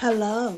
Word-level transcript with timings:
Hello, 0.00 0.56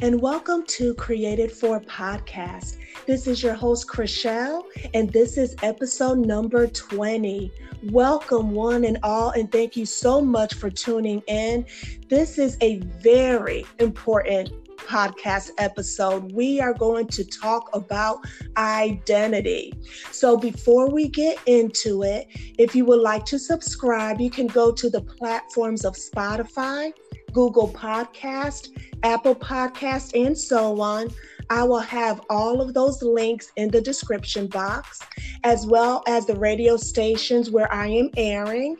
and 0.00 0.18
welcome 0.18 0.64
to 0.68 0.94
Created 0.94 1.52
for 1.52 1.78
Podcast. 1.78 2.78
This 3.04 3.26
is 3.26 3.42
your 3.42 3.52
host, 3.52 3.86
Chriselle, 3.86 4.64
and 4.94 5.12
this 5.12 5.36
is 5.36 5.54
episode 5.62 6.20
number 6.20 6.66
20. 6.66 7.52
Welcome, 7.90 8.52
one 8.52 8.86
and 8.86 8.96
all, 9.02 9.32
and 9.32 9.52
thank 9.52 9.76
you 9.76 9.84
so 9.84 10.22
much 10.22 10.54
for 10.54 10.70
tuning 10.70 11.22
in. 11.26 11.66
This 12.08 12.38
is 12.38 12.56
a 12.62 12.78
very 12.78 13.66
important 13.78 14.52
podcast 14.88 15.50
episode, 15.58 16.32
we 16.32 16.60
are 16.60 16.72
going 16.72 17.06
to 17.08 17.22
talk 17.24 17.68
about 17.74 18.24
identity. 18.56 19.74
So, 20.12 20.36
before 20.36 20.88
we 20.88 21.08
get 21.08 21.38
into 21.46 22.04
it, 22.04 22.26
if 22.58 22.74
you 22.74 22.86
would 22.86 23.00
like 23.00 23.26
to 23.26 23.38
subscribe, 23.38 24.18
you 24.18 24.30
can 24.30 24.46
go 24.46 24.72
to 24.72 24.88
the 24.88 25.02
platforms 25.02 25.84
of 25.84 25.94
Spotify, 25.94 26.92
Google 27.32 27.68
Podcast, 27.68 28.70
Apple 29.02 29.34
Podcast, 29.34 30.12
and 30.20 30.36
so 30.36 30.80
on. 30.80 31.08
I 31.50 31.62
will 31.64 31.78
have 31.78 32.20
all 32.28 32.60
of 32.60 32.74
those 32.74 33.02
links 33.02 33.52
in 33.56 33.70
the 33.70 33.80
description 33.80 34.48
box, 34.48 35.00
as 35.44 35.66
well 35.66 36.02
as 36.06 36.26
the 36.26 36.36
radio 36.36 36.76
stations 36.76 37.50
where 37.50 37.72
I 37.72 37.86
am 37.88 38.10
airing. 38.16 38.76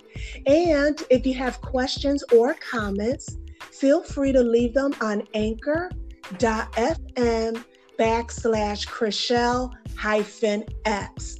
And 0.46 1.02
if 1.08 1.24
you 1.26 1.34
have 1.34 1.60
questions 1.62 2.22
or 2.32 2.54
comments, 2.54 3.36
feel 3.72 4.02
free 4.02 4.32
to 4.32 4.42
leave 4.42 4.74
them 4.74 4.94
on 5.00 5.22
anchor.fm 5.34 5.94
backslash 7.98 8.86
Chriselle 8.86 9.72
hyphen 9.96 10.64
X. 10.84 11.37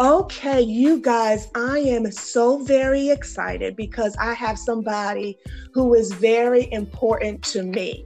Okay, 0.00 0.60
you 0.60 1.00
guys, 1.00 1.48
I 1.54 1.78
am 1.78 2.10
so 2.10 2.64
very 2.64 3.10
excited 3.10 3.76
because 3.76 4.16
I 4.18 4.32
have 4.34 4.58
somebody 4.58 5.38
who 5.72 5.94
is 5.94 6.12
very 6.12 6.72
important 6.72 7.42
to 7.44 7.62
me. 7.62 8.04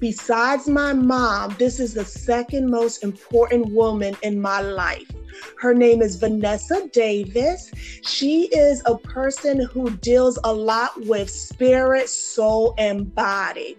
Besides 0.00 0.66
my 0.66 0.92
mom, 0.92 1.54
this 1.58 1.78
is 1.78 1.94
the 1.94 2.04
second 2.04 2.70
most 2.70 3.04
important 3.04 3.72
woman 3.72 4.16
in 4.22 4.40
my 4.40 4.60
life. 4.60 5.10
Her 5.58 5.74
name 5.74 6.02
is 6.02 6.16
Vanessa 6.16 6.88
Davis. 6.92 7.70
She 8.02 8.44
is 8.48 8.82
a 8.86 8.96
person 8.96 9.60
who 9.60 9.90
deals 9.90 10.38
a 10.44 10.52
lot 10.52 11.00
with 11.06 11.30
spirit, 11.30 12.08
soul, 12.08 12.74
and 12.78 13.14
body. 13.14 13.76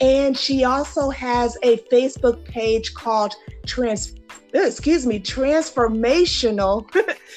And 0.00 0.36
she 0.36 0.64
also 0.64 1.10
has 1.10 1.56
a 1.62 1.78
Facebook 1.90 2.44
page 2.44 2.94
called 2.94 3.34
Trans 3.66 4.14
excuse 4.52 5.06
me, 5.06 5.20
transformational 5.20 6.88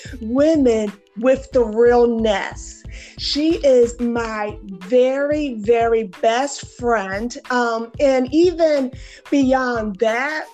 women 0.22 0.92
with 1.18 1.52
the 1.52 1.64
realness. 1.64 2.84
She 3.18 3.56
is 3.66 4.00
my 4.00 4.58
very, 4.64 5.56
very 5.56 6.06
best 6.22 6.78
friend. 6.78 7.36
Um, 7.50 7.92
and 8.00 8.34
even 8.34 8.92
beyond 9.30 9.98
that, 10.00 10.46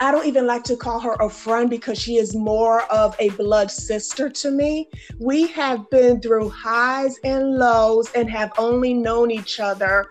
I 0.00 0.12
don't 0.12 0.26
even 0.26 0.46
like 0.46 0.62
to 0.64 0.76
call 0.76 1.00
her 1.00 1.14
a 1.14 1.28
friend 1.28 1.68
because 1.68 1.98
she 1.98 2.18
is 2.18 2.34
more 2.34 2.82
of 2.84 3.16
a 3.18 3.30
blood 3.30 3.70
sister 3.70 4.28
to 4.30 4.50
me. 4.50 4.88
We 5.18 5.48
have 5.48 5.90
been 5.90 6.20
through 6.20 6.50
highs 6.50 7.18
and 7.24 7.58
lows 7.58 8.08
and 8.14 8.30
have 8.30 8.52
only 8.58 8.94
known 8.94 9.32
each 9.32 9.58
other. 9.58 10.06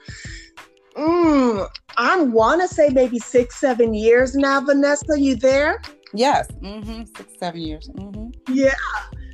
Mm, 0.98 1.70
I 1.98 2.22
want 2.22 2.62
to 2.62 2.68
say 2.68 2.90
maybe 2.90 3.20
six, 3.20 3.56
seven 3.58 3.94
years 3.94 4.36
now. 4.36 4.62
Vanessa, 4.62 5.20
you 5.20 5.36
there? 5.36 5.80
Yes, 6.14 6.48
mm-hmm. 6.62 7.04
six, 7.16 7.34
seven 7.40 7.62
years. 7.62 7.90
Mm-hmm. 7.90 8.54
Yeah. 8.54 8.74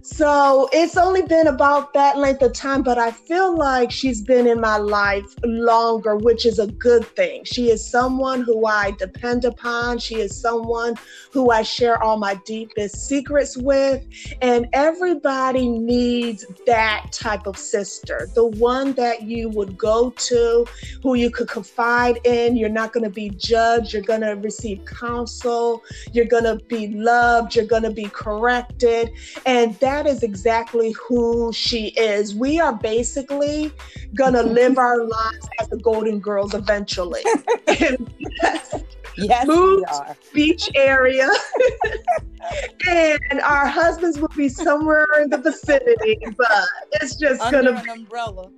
So 0.06 0.68
it's 0.74 0.98
only 0.98 1.22
been 1.22 1.48
about 1.48 1.94
that 1.94 2.18
length 2.18 2.42
of 2.42 2.52
time, 2.52 2.84
but 2.84 2.98
I 2.98 3.10
feel 3.10 3.58
like 3.58 3.90
she's 3.90 4.22
been 4.22 4.48
in 4.48 4.60
my 4.60 4.76
life 4.76 5.34
longer, 5.46 6.18
which 6.18 6.46
is 6.46 6.60
a 6.60 6.68
good 6.68 7.06
thing. 7.06 7.46
She 7.46 7.70
is 7.70 7.90
someone 7.90 8.42
who 8.42 8.66
I 8.66 8.92
depend 9.00 9.46
upon. 9.46 10.00
She 10.00 10.16
is 10.16 10.38
someone 10.38 10.96
who 11.32 11.52
I 11.52 11.62
share 11.62 12.04
all 12.04 12.18
my 12.18 12.36
deepest 12.46 13.08
secrets 13.08 13.56
with. 13.56 14.06
And 14.42 14.68
everybody 14.74 15.70
needs 15.70 16.46
that 16.66 17.08
type 17.14 17.48
of 17.48 17.58
sister 17.58 18.28
the 18.36 18.48
one 18.48 18.92
that 18.94 19.22
you 19.22 19.48
would 19.50 19.78
go 19.78 20.10
to, 20.10 20.66
who 21.02 21.14
you 21.14 21.32
could 21.32 21.48
confide 21.48 22.20
in. 22.26 22.58
You're 22.58 22.68
not 22.68 22.92
going 22.92 23.06
to 23.06 23.10
be 23.10 23.30
judged. 23.30 23.94
You're 23.94 24.02
going 24.02 24.22
to 24.22 24.32
receive 24.32 24.84
counsel. 24.84 25.82
You're 26.12 26.26
going 26.26 26.44
to 26.44 26.63
be 26.68 26.88
loved. 26.88 27.56
You're 27.56 27.66
going 27.66 27.84
to 27.84 27.92
be 27.92 28.06
corrected. 28.06 29.12
And 29.46 29.76
that 29.76 30.08
is 30.08 30.24
exactly 30.24 30.92
who 30.94 31.52
she 31.54 31.88
is. 31.90 32.36
We 32.36 32.60
are 32.60 32.74
basically 32.74 33.72
gonna 34.16 34.44
live 34.60 34.78
our 34.78 35.06
lives 35.06 35.50
as 35.60 35.70
the 35.70 35.78
Golden 35.78 36.20
Girls 36.20 36.54
eventually. 36.54 37.22
yes, 37.68 38.76
yes 39.18 39.48
Moved 39.48 39.86
beach 40.34 40.70
area, 40.76 41.30
and 42.88 43.42
our 43.42 43.68
husbands 43.68 44.20
will 44.20 44.32
be 44.36 44.50
somewhere 44.50 45.08
in 45.22 45.30
the 45.30 45.38
vicinity, 45.38 46.18
but 46.38 46.68
it's 46.94 47.16
just 47.16 47.42
gonna 47.52 47.74
be. 47.74 47.90
an 47.90 48.00
umbrella 48.00 48.50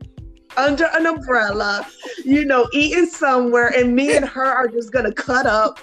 under 0.57 0.85
an 0.93 1.05
umbrella, 1.05 1.87
you 2.23 2.45
know, 2.45 2.67
eating 2.73 3.05
somewhere, 3.05 3.67
and 3.67 3.95
me 3.95 4.15
and 4.15 4.25
her 4.25 4.45
are 4.45 4.67
just 4.67 4.91
gonna 4.91 5.13
cut 5.13 5.45
up 5.45 5.79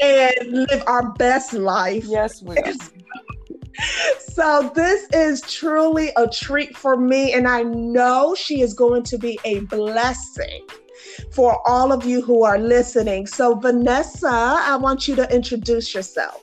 and 0.00 0.34
live 0.50 0.82
our 0.86 1.12
best 1.12 1.52
life. 1.52 2.04
Yes, 2.06 2.42
we 2.42 2.56
are 2.58 2.72
so 4.32 4.70
this 4.74 5.08
is 5.12 5.40
truly 5.42 6.10
a 6.16 6.28
treat 6.28 6.76
for 6.76 6.96
me 6.96 7.32
and 7.32 7.48
i 7.48 7.62
know 7.62 8.34
she 8.34 8.60
is 8.60 8.72
going 8.72 9.02
to 9.02 9.18
be 9.18 9.38
a 9.44 9.60
blessing 9.60 10.64
for 11.32 11.60
all 11.66 11.92
of 11.92 12.04
you 12.04 12.22
who 12.22 12.44
are 12.44 12.58
listening. 12.58 13.26
So 13.26 13.54
vanessa 13.54 14.28
i 14.30 14.76
want 14.76 15.08
you 15.08 15.16
to 15.16 15.34
introduce 15.34 15.94
yourself 15.94 16.42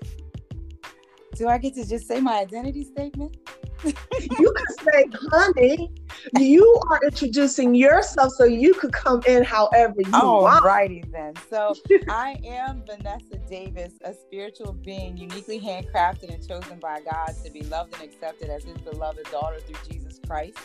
do 1.42 1.48
i 1.48 1.58
get 1.58 1.74
to 1.74 1.84
just 1.88 2.08
say 2.08 2.22
my 2.22 2.38
identity 2.38 2.84
statement 2.84 3.36
you 3.84 4.54
can 4.56 4.86
say, 4.94 5.06
honey, 5.32 5.92
you 6.38 6.80
are 6.90 7.00
introducing 7.04 7.74
yourself 7.74 8.34
so 8.34 8.44
you 8.44 8.74
could 8.74 8.94
come 8.94 9.22
in 9.28 9.44
however 9.44 9.96
you 10.02 10.14
All 10.14 10.44
want. 10.44 10.64
righty 10.64 11.04
then. 11.12 11.34
So 11.50 11.74
I 12.10 12.40
am 12.46 12.84
Vanessa 12.86 13.38
Davis, 13.50 13.94
a 14.04 14.14
spiritual 14.14 14.74
being 14.74 15.18
uniquely 15.18 15.60
handcrafted 15.60 16.34
and 16.34 16.48
chosen 16.48 16.80
by 16.80 17.02
God 17.02 17.34
to 17.44 17.52
be 17.52 17.62
loved 17.64 17.94
and 17.96 18.04
accepted 18.04 18.50
as 18.50 18.64
his 18.64 18.78
beloved 18.78 19.26
daughter 19.32 19.60
through 19.62 19.80
Jesus 19.90 20.20
Christ, 20.28 20.60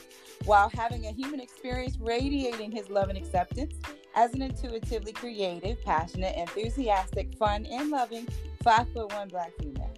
while 0.45 0.71
having 0.75 1.07
a 1.07 1.13
human 1.13 1.41
experience 1.41 1.97
radiating 1.99 2.71
his 2.71 2.91
love 2.91 3.09
and 3.09 3.17
acceptance 3.17 3.75
as 4.15 4.35
an 4.35 4.43
intuitively 4.43 5.13
creative, 5.13 5.83
passionate, 5.85 6.37
enthusiastic, 6.37 7.35
fun, 7.39 7.67
and 7.67 7.91
loving 7.91 8.29
five 8.63 8.87
foot 8.93 9.13
one 9.13 9.29
black 9.29 9.53
female 9.59 9.93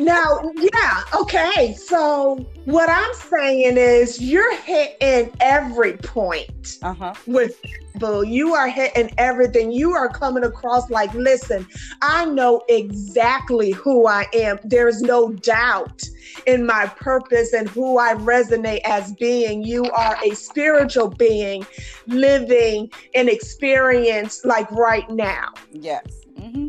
now, 0.00 0.52
yeah, 0.56 1.02
okay. 1.14 1.74
So 1.74 2.36
what 2.64 2.88
I'm 2.88 3.12
saying 3.14 3.76
is 3.76 4.20
you're 4.20 4.54
hitting 4.56 5.32
every 5.40 5.96
point 5.98 6.78
uh-huh. 6.82 7.14
with 7.26 7.60
Boo. 7.96 8.24
You 8.24 8.54
are 8.54 8.68
hitting 8.68 9.10
everything. 9.18 9.70
You 9.72 9.92
are 9.92 10.08
coming 10.08 10.44
across 10.44 10.90
like, 10.90 11.12
listen, 11.14 11.66
I 12.02 12.24
know 12.24 12.62
exactly 12.68 13.72
who 13.72 14.06
I 14.06 14.26
am. 14.32 14.58
There's 14.64 15.02
no 15.02 15.32
doubt 15.32 16.02
in 16.46 16.64
my 16.64 16.86
purpose 16.86 17.52
and 17.52 17.68
who 17.68 17.98
I 17.98 18.14
resonate 18.14 18.80
as 18.84 19.12
being. 19.14 19.62
You 19.62 19.84
are 19.90 20.16
a 20.24 20.34
spiritual 20.34 21.08
being 21.10 21.66
living 22.06 22.90
an 23.14 23.28
experience 23.28 24.44
like 24.44 24.70
right 24.70 25.08
now. 25.10 25.52
Yes. 25.72 26.04
Mm-hmm. 26.38 26.68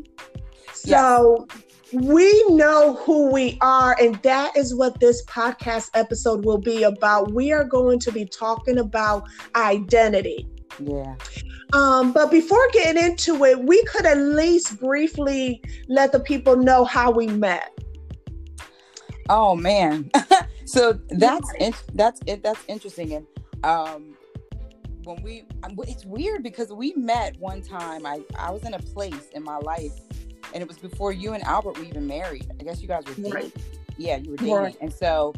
So 0.73 1.47
yes 1.49 1.70
we 1.93 2.43
know 2.49 2.95
who 2.95 3.31
we 3.31 3.57
are, 3.61 3.95
and 3.99 4.15
that 4.23 4.55
is 4.55 4.73
what 4.73 4.99
this 4.99 5.23
podcast 5.25 5.89
episode 5.93 6.45
will 6.45 6.57
be 6.57 6.83
about. 6.83 7.33
We 7.33 7.51
are 7.51 7.63
going 7.63 7.99
to 7.99 8.11
be 8.11 8.25
talking 8.25 8.77
about 8.77 9.27
identity. 9.55 10.47
Yeah. 10.79 11.15
Um, 11.73 12.11
but 12.13 12.31
before 12.31 12.65
getting 12.71 13.03
into 13.03 13.43
it, 13.45 13.59
we 13.59 13.83
could 13.85 14.05
at 14.05 14.17
least 14.17 14.79
briefly 14.79 15.61
let 15.87 16.11
the 16.11 16.19
people 16.19 16.55
know 16.55 16.85
how 16.85 17.11
we 17.11 17.27
met. 17.27 17.71
Oh 19.29 19.55
man, 19.55 20.09
so 20.65 20.99
that's 21.09 21.51
in, 21.59 21.73
that's 21.93 22.21
it. 22.25 22.43
That's 22.43 22.63
interesting, 22.67 23.13
and 23.13 23.27
um, 23.63 24.15
when 25.03 25.21
we, 25.23 25.43
it's 25.87 26.05
weird 26.05 26.43
because 26.43 26.71
we 26.71 26.93
met 26.95 27.37
one 27.39 27.61
time. 27.61 28.05
I 28.05 28.21
I 28.37 28.51
was 28.51 28.63
in 28.63 28.73
a 28.73 28.79
place 28.79 29.29
in 29.33 29.43
my 29.43 29.57
life 29.57 29.93
and 30.53 30.61
it 30.61 30.67
was 30.67 30.77
before 30.77 31.11
you 31.11 31.33
and 31.33 31.43
Albert 31.43 31.77
were 31.77 31.83
even 31.83 32.07
married. 32.07 32.47
I 32.59 32.63
guess 32.63 32.81
you 32.81 32.87
guys 32.87 33.05
were 33.05 33.13
dating. 33.13 33.33
Right. 33.33 33.55
Yeah, 33.97 34.17
you 34.17 34.31
were 34.31 34.37
dating. 34.37 34.55
Right. 34.55 34.77
And 34.81 34.91
so 34.91 35.33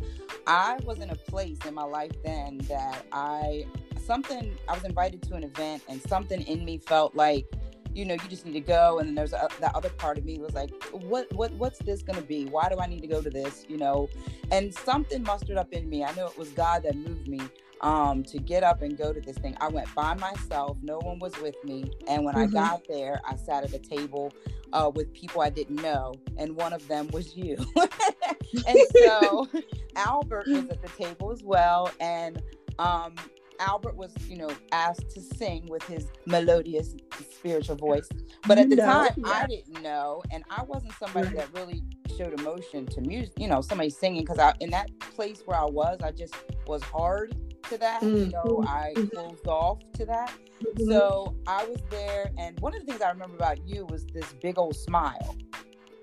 I 0.47 0.79
was 0.83 0.99
in 0.99 1.09
a 1.09 1.15
place 1.15 1.57
in 1.67 1.73
my 1.73 1.83
life 1.83 2.11
then 2.23 2.59
that 2.69 3.05
I 3.11 3.65
something 4.03 4.55
I 4.67 4.73
was 4.73 4.83
invited 4.83 5.21
to 5.23 5.35
an 5.35 5.43
event 5.43 5.83
and 5.87 6.01
something 6.01 6.41
in 6.41 6.65
me 6.65 6.77
felt 6.77 7.15
like 7.15 7.45
you 7.93 8.05
know 8.05 8.13
you 8.15 8.29
just 8.29 8.45
need 8.45 8.53
to 8.53 8.59
go 8.59 8.99
and 8.99 9.07
then 9.07 9.15
there's 9.15 9.33
a, 9.33 9.47
that 9.59 9.73
other 9.75 9.89
part 9.89 10.17
of 10.17 10.25
me 10.25 10.39
was 10.39 10.53
like 10.53 10.71
what 10.91 11.31
what 11.33 11.51
what's 11.53 11.79
this 11.79 12.01
going 12.01 12.17
to 12.17 12.25
be 12.25 12.45
why 12.45 12.67
do 12.67 12.79
i 12.79 12.87
need 12.87 13.01
to 13.01 13.07
go 13.07 13.21
to 13.21 13.29
this 13.29 13.65
you 13.67 13.77
know 13.77 14.09
and 14.51 14.73
something 14.73 15.21
mustered 15.23 15.57
up 15.57 15.71
in 15.73 15.87
me 15.89 16.03
i 16.03 16.13
know 16.15 16.25
it 16.25 16.37
was 16.37 16.49
god 16.49 16.83
that 16.83 16.95
moved 16.95 17.27
me 17.27 17.39
um, 17.83 18.23
to 18.23 18.39
get 18.39 18.63
up 18.63 18.81
and 18.81 18.97
go 18.97 19.13
to 19.13 19.21
this 19.21 19.37
thing. 19.37 19.55
I 19.61 19.67
went 19.67 19.93
by 19.93 20.15
myself. 20.15 20.77
No 20.81 20.99
one 20.99 21.19
was 21.19 21.37
with 21.41 21.61
me. 21.63 21.91
And 22.07 22.23
when 22.23 22.33
mm-hmm. 22.33 22.57
I 22.57 22.59
got 22.59 22.87
there, 22.87 23.21
I 23.27 23.35
sat 23.35 23.63
at 23.63 23.73
a 23.73 23.79
table 23.79 24.33
uh, 24.71 24.89
with 24.95 25.13
people 25.13 25.41
I 25.41 25.49
didn't 25.49 25.81
know, 25.81 26.15
and 26.37 26.55
one 26.55 26.73
of 26.73 26.87
them 26.87 27.07
was 27.09 27.35
you. 27.35 27.57
and 28.67 28.77
so 28.95 29.47
Albert 29.95 30.47
was 30.47 30.69
at 30.69 30.81
the 30.81 30.89
table 30.97 31.31
as 31.31 31.43
well, 31.43 31.91
and 31.99 32.41
um, 32.79 33.13
Albert 33.59 33.95
was, 33.95 34.11
you 34.27 34.37
know, 34.37 34.49
asked 34.71 35.11
to 35.11 35.21
sing 35.21 35.67
with 35.69 35.83
his 35.83 36.07
melodious 36.25 36.95
spiritual 37.31 37.75
voice. 37.75 38.09
But 38.47 38.57
at 38.57 38.69
the 38.69 38.77
no, 38.77 38.85
time, 38.85 39.09
yeah. 39.17 39.27
I 39.27 39.45
didn't 39.45 39.83
know, 39.83 40.23
and 40.31 40.43
I 40.49 40.63
wasn't 40.63 40.93
somebody 40.93 41.27
right. 41.27 41.37
that 41.37 41.53
really 41.53 41.83
showed 42.17 42.39
emotion 42.39 42.87
to 42.87 43.01
music. 43.01 43.33
You 43.37 43.49
know, 43.49 43.61
somebody 43.61 43.91
singing 43.91 44.21
because 44.21 44.39
I 44.39 44.53
in 44.59 44.71
that 44.71 44.89
place 44.99 45.43
where 45.45 45.57
I 45.57 45.65
was, 45.65 45.99
I 46.01 46.11
just 46.11 46.33
was 46.65 46.81
hard 46.81 47.35
to 47.69 47.77
that. 47.77 48.01
Mm-hmm. 48.01 48.17
You 48.17 48.25
know, 48.31 48.63
I 48.67 48.93
mm-hmm. 48.95 49.07
closed 49.07 49.47
off 49.47 49.79
to 49.93 50.05
that. 50.05 50.31
Mm-hmm. 50.63 50.89
So 50.89 51.35
I 51.47 51.65
was 51.65 51.81
there, 51.89 52.31
and 52.37 52.59
one 52.59 52.75
of 52.75 52.81
the 52.81 52.85
things 52.85 53.01
I 53.01 53.09
remember 53.09 53.35
about 53.35 53.67
you 53.67 53.85
was 53.85 54.05
this 54.07 54.33
big 54.41 54.57
old 54.57 54.75
smile. 54.75 55.35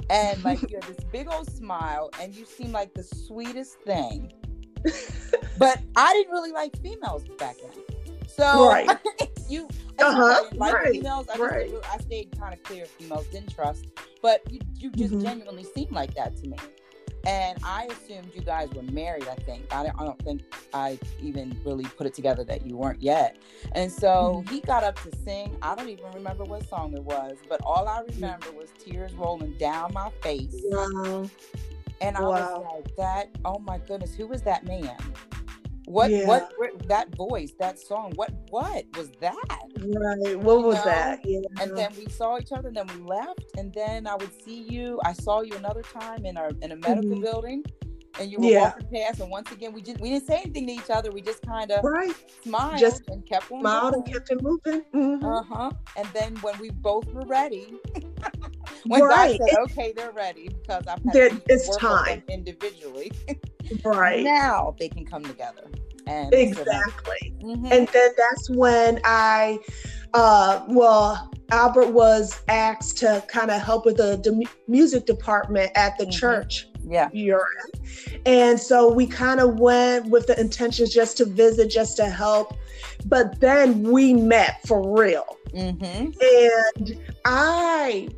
And 0.09 0.43
like 0.43 0.61
you 0.63 0.77
had 0.81 0.85
this 0.85 1.05
big 1.13 1.29
old 1.31 1.51
smile, 1.51 2.11
and 2.21 2.35
you 2.35 2.45
seemed 2.45 2.73
like 2.73 2.95
the 2.95 3.05
sweetest 3.05 3.81
thing. 3.81 4.33
but 5.59 5.81
I 5.97 6.13
didn't 6.15 6.33
really 6.33 6.53
like 6.53 6.77
females 6.83 7.25
back 7.39 7.57
then. 7.63 7.85
So 8.27 8.69
right. 8.69 8.89
you 9.49 9.69
uh-huh. 9.99 10.45
like 10.55 10.75
right. 10.75 10.93
females. 10.93 11.27
I, 11.33 11.39
right. 11.39 11.71
I 11.93 11.99
stayed 11.99 12.37
kind 12.39 12.55
of 12.55 12.63
clear 12.63 12.85
of 12.85 12.91
females, 12.91 13.27
didn't 13.27 13.55
trust. 13.55 13.87
But 14.23 14.41
you, 14.51 14.61
you 14.79 14.91
just 14.91 15.15
mm-hmm. 15.15 15.23
genuinely 15.23 15.65
seemed 15.75 15.93
like 15.93 16.15
that 16.15 16.37
to 16.39 16.49
me 16.49 16.57
and 17.27 17.59
I 17.63 17.87
assumed 17.87 18.35
you 18.35 18.41
guys 18.41 18.71
were 18.75 18.83
married. 18.83 19.29
I 19.29 19.35
think 19.35 19.73
I 19.75 19.85
don't, 19.85 20.01
I 20.01 20.05
don't 20.05 20.23
think 20.23 20.43
I 20.73 20.99
even 21.21 21.59
really 21.65 21.85
put 21.85 22.07
it 22.07 22.15
together 22.15 22.45
that 22.45 22.67
you 22.67 22.77
weren't 22.77 23.03
yet. 23.03 23.37
And 23.73 23.91
so 23.93 24.43
mm-hmm. 24.45 24.55
he 24.55 24.61
got 24.61 24.85
up 24.85 25.01
to 25.03 25.17
sing. 25.25 25.57
I 25.63 25.75
don't 25.75 25.89
even 25.89 26.11
remember 26.13 26.45
what 26.45 26.67
song 26.69 26.95
it 26.95 27.03
was, 27.03 27.37
but 27.49 27.61
all 27.65 27.89
I 27.89 28.03
remember 28.15 28.51
was 28.53 28.71
tears 28.79 29.13
rolling 29.15 29.53
down 29.59 29.93
my 29.93 30.11
face. 30.23 30.55
Wow. 30.65 31.29
And 32.01 32.17
I 32.17 32.23
wow. 32.23 32.29
was 32.29 32.67
like, 32.75 32.97
"That, 32.97 33.29
oh 33.45 33.59
my 33.59 33.79
goodness, 33.79 34.15
who 34.15 34.27
was 34.27 34.43
that 34.43 34.65
man?" 34.65 34.97
What 35.91 36.11
yeah. 36.13 36.25
what 36.25 36.53
that 36.87 37.13
voice, 37.17 37.53
that 37.59 37.81
song, 37.81 38.13
what 38.15 38.31
what 38.51 38.85
was 38.97 39.11
that? 39.21 39.35
Right. 39.81 40.39
What 40.39 40.63
was 40.63 40.77
know? 40.77 40.85
that? 40.85 41.21
Yeah. 41.25 41.41
And 41.61 41.77
then 41.77 41.91
we 41.99 42.07
saw 42.09 42.39
each 42.39 42.53
other 42.53 42.69
and 42.69 42.77
then 42.77 42.87
we 42.95 43.03
left 43.03 43.45
and 43.57 43.75
then 43.75 44.07
I 44.07 44.15
would 44.15 44.31
see 44.45 44.63
you. 44.69 45.01
I 45.05 45.13
saw 45.13 45.41
you 45.41 45.57
another 45.57 45.83
time 45.83 46.25
in 46.25 46.37
our 46.37 46.51
in 46.63 46.71
a 46.71 46.77
medical 46.77 47.11
mm-hmm. 47.11 47.23
building 47.23 47.65
and 48.21 48.31
you 48.31 48.39
were 48.39 48.45
yeah. 48.45 48.61
walking 48.61 48.89
past 48.95 49.19
and 49.19 49.31
once 49.31 49.51
again 49.51 49.73
we 49.73 49.83
just 49.83 50.01
we 50.01 50.11
didn't 50.11 50.29
say 50.29 50.43
anything 50.43 50.69
to 50.69 50.75
each 50.75 50.91
other. 50.91 51.11
We 51.11 51.23
just 51.23 51.43
kind 51.43 51.73
of 51.73 51.83
right. 51.83 52.15
smiled 52.45 52.79
just 52.79 53.09
and 53.09 53.27
kept 53.27 53.51
on 53.51 53.61
smiled 53.61 53.95
and 53.95 54.07
kept 54.07 54.31
it 54.31 54.41
moving. 54.43 54.83
Mm-hmm. 54.95 55.25
Uh-huh. 55.25 55.71
And 55.97 56.09
then 56.15 56.37
when 56.37 56.57
we 56.61 56.71
both 56.71 57.07
were 57.13 57.27
ready 57.27 57.75
when 58.87 59.03
right. 59.03 59.39
God 59.39 59.49
said, 59.49 59.59
okay, 59.61 59.93
they're 59.93 60.13
ready 60.13 60.49
because 60.49 60.85
I've 60.87 61.03
had 61.05 61.43
it's 61.47 61.77
time 61.77 62.23
individually. 62.29 63.13
right. 63.85 64.23
Now 64.23 64.75
they 64.79 64.89
can 64.89 65.05
come 65.05 65.25
together. 65.25 65.71
And 66.07 66.33
exactly. 66.35 67.35
mm-hmm. 67.43 67.67
And 67.67 67.89
then 67.89 68.11
that's 68.17 68.51
when 68.51 69.01
I, 69.05 69.59
uh, 70.15 70.65
well, 70.69 71.31
Albert 71.53 71.91
was 71.91 72.43
asked 72.49 72.99
to 72.99 73.25
kind 73.29 73.51
of 73.51 73.61
help 73.61 73.85
with 73.85 73.97
the, 73.97 74.17
the, 74.17 74.47
music 74.69 75.07
department 75.07 75.71
at 75.75 75.97
the 75.99 76.05
mm-hmm. 76.05 76.13
church. 76.13 76.67
Yeah. 76.83 77.09
Europe. 77.13 77.47
And 78.27 78.59
so 78.59 78.91
we 78.91 79.07
kind 79.07 79.39
of 79.39 79.61
went 79.61 80.07
with 80.07 80.27
the 80.27 80.41
intentions 80.41 80.93
just 80.93 81.17
to 81.19 81.25
visit, 81.25 81.71
just 81.71 81.97
to 81.99 82.07
help. 82.07 82.57
But 83.05 83.41
then 83.41 83.83
we 83.83 84.15
met 84.15 84.67
for 84.67 84.99
real. 84.99 85.37
Mm-hmm. 85.55 86.11
And 86.21 86.99
I 87.25 88.09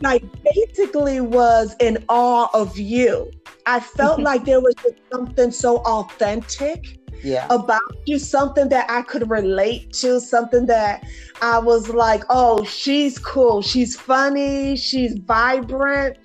like 0.00 0.24
basically 0.42 1.20
was 1.20 1.74
in 1.80 2.04
awe 2.08 2.48
of 2.54 2.78
you. 2.78 3.30
I 3.66 3.80
felt 3.80 4.16
mm-hmm. 4.16 4.24
like 4.24 4.44
there 4.44 4.60
was 4.60 4.74
something 5.10 5.50
so 5.50 5.78
authentic 5.78 6.98
yeah. 7.22 7.46
about 7.50 7.80
you, 8.06 8.18
something 8.18 8.68
that 8.70 8.90
I 8.90 9.02
could 9.02 9.30
relate 9.30 9.92
to, 9.94 10.20
something 10.20 10.66
that 10.66 11.04
I 11.40 11.58
was 11.58 11.88
like, 11.88 12.24
oh, 12.30 12.64
she's 12.64 13.18
cool, 13.18 13.62
she's 13.62 13.96
funny, 13.96 14.76
she's 14.76 15.14
vibrant, 15.18 16.18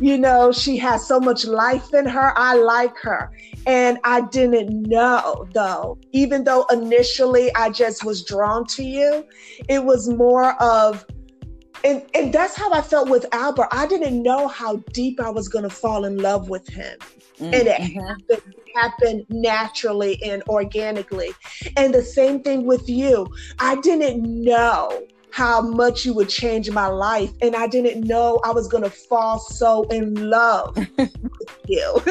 you 0.00 0.18
know, 0.18 0.52
she 0.52 0.76
has 0.78 1.06
so 1.06 1.20
much 1.20 1.44
life 1.44 1.94
in 1.94 2.06
her. 2.06 2.36
I 2.36 2.54
like 2.54 2.96
her. 2.98 3.30
And 3.66 3.98
I 4.04 4.22
didn't 4.22 4.82
know 4.82 5.46
though, 5.54 5.98
even 6.10 6.44
though 6.44 6.66
initially 6.72 7.54
I 7.54 7.70
just 7.70 8.04
was 8.04 8.24
drawn 8.24 8.66
to 8.68 8.82
you, 8.82 9.24
it 9.68 9.84
was 9.84 10.08
more 10.08 10.60
of 10.60 11.06
and 11.84 12.02
and 12.14 12.32
that's 12.32 12.56
how 12.56 12.72
I 12.72 12.82
felt 12.82 13.08
with 13.08 13.26
Albert. 13.32 13.68
I 13.72 13.86
didn't 13.86 14.22
know 14.22 14.48
how 14.48 14.76
deep 14.92 15.20
I 15.20 15.30
was 15.30 15.48
going 15.48 15.64
to 15.64 15.70
fall 15.70 16.04
in 16.04 16.18
love 16.18 16.48
with 16.48 16.68
him, 16.68 16.98
mm-hmm. 17.00 17.44
and 17.44 17.54
it 17.54 17.80
mm-hmm. 17.80 18.00
happened, 18.00 18.54
happened 18.74 19.26
naturally 19.28 20.22
and 20.22 20.42
organically. 20.48 21.32
And 21.76 21.92
the 21.92 22.02
same 22.02 22.42
thing 22.42 22.64
with 22.64 22.88
you. 22.88 23.26
I 23.58 23.76
didn't 23.76 24.22
know 24.22 25.06
how 25.32 25.62
much 25.62 26.04
you 26.04 26.12
would 26.12 26.28
change 26.28 26.70
my 26.70 26.86
life. 26.86 27.32
And 27.40 27.56
I 27.56 27.66
didn't 27.66 28.06
know 28.06 28.38
I 28.44 28.52
was 28.52 28.68
going 28.68 28.84
to 28.84 28.90
fall 28.90 29.38
so 29.38 29.84
in 29.84 30.14
love 30.14 30.76
with 30.98 31.16
you. 31.66 32.02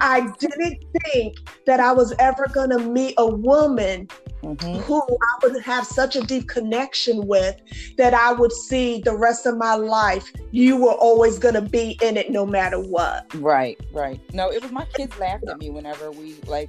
I 0.00 0.28
didn't 0.38 0.84
think 1.02 1.38
that 1.66 1.80
I 1.80 1.92
was 1.92 2.14
ever 2.18 2.46
going 2.52 2.70
to 2.70 2.78
meet 2.78 3.14
a 3.16 3.26
woman 3.26 4.08
mm-hmm. 4.42 4.74
who 4.80 5.00
I 5.00 5.38
would 5.42 5.62
have 5.62 5.86
such 5.86 6.14
a 6.14 6.20
deep 6.20 6.48
connection 6.48 7.26
with 7.26 7.56
that 7.96 8.12
I 8.12 8.32
would 8.32 8.52
see 8.52 9.00
the 9.00 9.16
rest 9.16 9.46
of 9.46 9.56
my 9.56 9.74
life. 9.74 10.30
You 10.50 10.76
were 10.76 10.92
always 10.92 11.38
going 11.38 11.54
to 11.54 11.62
be 11.62 11.98
in 12.02 12.18
it 12.18 12.30
no 12.30 12.44
matter 12.44 12.78
what. 12.78 13.34
Right, 13.34 13.80
right. 13.92 14.20
No, 14.34 14.52
it 14.52 14.62
was 14.62 14.72
my 14.72 14.84
kids 14.94 15.18
laughed 15.18 15.48
at 15.48 15.58
me 15.58 15.70
whenever 15.70 16.10
we 16.10 16.36
like, 16.46 16.68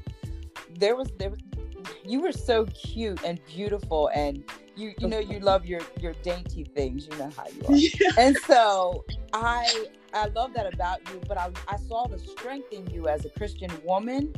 there 0.77 0.95
was, 0.95 1.11
there 1.17 1.29
was, 1.29 1.39
you 2.05 2.21
were 2.21 2.31
so 2.31 2.65
cute 2.67 3.21
and 3.25 3.37
beautiful 3.45 4.09
and 4.13 4.43
you 4.79 4.93
you 4.99 5.07
know 5.07 5.19
you 5.19 5.39
love 5.39 5.65
your 5.65 5.81
your 5.99 6.13
dainty 6.23 6.63
things 6.63 7.07
you 7.11 7.17
know 7.17 7.29
how 7.35 7.45
you 7.47 7.61
are 7.67 7.75
yeah. 7.99 8.09
and 8.17 8.37
so 8.47 9.03
i 9.33 9.85
i 10.13 10.25
love 10.27 10.53
that 10.53 10.71
about 10.73 10.99
you 11.11 11.21
but 11.27 11.37
i 11.37 11.51
i 11.67 11.75
saw 11.75 12.07
the 12.07 12.17
strength 12.17 12.71
in 12.71 12.87
you 12.89 13.07
as 13.07 13.25
a 13.25 13.29
christian 13.31 13.69
woman 13.83 14.33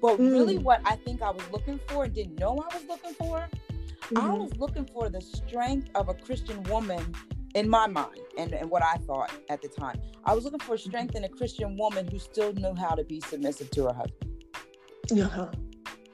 but 0.00 0.18
mm. 0.18 0.30
really 0.30 0.58
what 0.58 0.80
i 0.84 0.96
think 0.96 1.22
i 1.22 1.30
was 1.30 1.42
looking 1.52 1.78
for 1.88 2.04
and 2.04 2.14
didn't 2.14 2.38
know 2.38 2.58
i 2.70 2.74
was 2.74 2.84
looking 2.88 3.14
for 3.14 3.38
mm-hmm. 3.38 4.18
i 4.18 4.32
was 4.32 4.54
looking 4.56 4.84
for 4.86 5.08
the 5.08 5.20
strength 5.20 5.88
of 5.94 6.08
a 6.08 6.14
christian 6.14 6.62
woman 6.64 7.14
in 7.54 7.68
my 7.68 7.86
mind 7.86 8.20
and, 8.36 8.52
and 8.52 8.68
what 8.68 8.82
i 8.82 8.96
thought 9.06 9.30
at 9.48 9.62
the 9.62 9.68
time 9.68 9.98
i 10.24 10.34
was 10.34 10.44
looking 10.44 10.60
for 10.60 10.76
strength 10.76 11.14
in 11.14 11.24
a 11.24 11.28
christian 11.28 11.76
woman 11.76 12.06
who 12.08 12.18
still 12.18 12.52
knew 12.54 12.74
how 12.74 12.94
to 12.94 13.04
be 13.04 13.20
submissive 13.20 13.70
to 13.70 13.84
her 13.84 13.94
husband 13.94 14.32
uh-huh. 15.12 15.46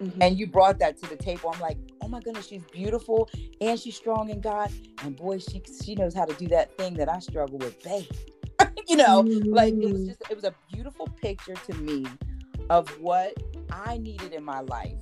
Mm-hmm. 0.03 0.23
And 0.23 0.39
you 0.39 0.47
brought 0.47 0.79
that 0.81 1.01
to 1.03 1.09
the 1.09 1.17
table. 1.17 1.53
I'm 1.55 1.61
like, 1.61 1.79
oh 2.01 2.09
my 2.09 2.21
goodness, 2.21 2.47
she's 2.47 2.65
beautiful 2.73 3.31
and 3.61 3.79
she's 3.79 3.97
strong 3.97 4.31
in 4.31 4.41
God. 4.41 4.73
And 5.05 5.17
boy, 5.17 5.39
she 5.39 5.63
she 5.85 5.95
knows 5.95 6.15
how 6.15 6.25
to 6.25 6.35
do 6.35 6.49
that 6.49 6.77
thing 6.77 6.95
that 6.95 7.09
I 7.09 7.21
struggle 7.21 7.59
with, 7.59 7.83
babe. 7.83 8.07
you 8.89 8.97
know, 8.97 9.23
mm-hmm. 9.23 9.53
like 9.53 9.75
it 9.75 9.93
was 9.93 9.93
mm-hmm. 9.93 10.09
just 10.09 10.23
it 10.29 10.35
was 10.35 10.45
a 10.45 10.55
beautiful 10.73 11.07
picture 11.21 11.55
to 11.55 11.75
me 11.75 12.07
of 12.69 12.89
what 13.01 13.35
I 13.71 13.99
needed 13.99 14.33
in 14.33 14.45
my 14.45 14.61
life. 14.61 14.97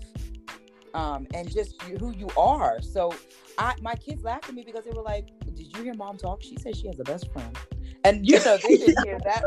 Um, 0.93 1.29
and 1.35 1.49
just 1.49 1.81
who 1.83 2.11
you 2.11 2.29
are. 2.37 2.83
So 2.83 3.15
I 3.57 3.75
my 3.81 3.95
kids 3.95 4.25
laughed 4.25 4.49
at 4.49 4.55
me 4.55 4.65
because 4.65 4.85
they 4.85 4.91
were 4.91 5.03
like, 5.03 5.29
Did 5.45 5.77
you 5.77 5.85
hear 5.85 5.95
mom 5.95 6.19
talk? 6.19 6.43
She 6.43 6.57
said 6.57 6.77
she 6.77 6.89
has 6.89 6.99
a 6.99 7.05
best 7.05 7.33
friend. 7.33 7.57
And 8.05 8.27
you 8.27 8.43
know, 8.45 8.57
they 8.57 8.77
didn't 8.77 9.03
hear 9.05 9.19
that. 9.25 9.43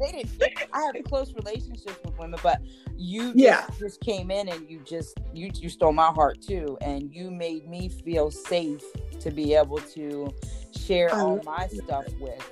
they 0.00 0.12
didn't. 0.12 0.30
I 0.72 0.80
have 0.80 1.04
close 1.04 1.32
relationships 1.34 1.98
with 2.04 2.18
women, 2.18 2.38
but 2.42 2.60
you 2.96 3.32
just, 3.32 3.36
yeah. 3.36 3.66
just 3.78 4.00
came 4.00 4.30
in 4.30 4.48
and 4.48 4.68
you 4.68 4.80
just 4.84 5.18
you 5.32 5.50
you 5.54 5.68
stole 5.68 5.92
my 5.92 6.08
heart 6.08 6.42
too, 6.42 6.76
and 6.80 7.14
you 7.14 7.30
made 7.30 7.68
me 7.68 7.88
feel 7.88 8.30
safe 8.30 8.84
to 9.20 9.30
be 9.30 9.54
able 9.54 9.78
to 9.78 10.32
share 10.76 11.14
I 11.14 11.20
all 11.20 11.40
my 11.44 11.66
stuff 11.68 12.06
with. 12.20 12.50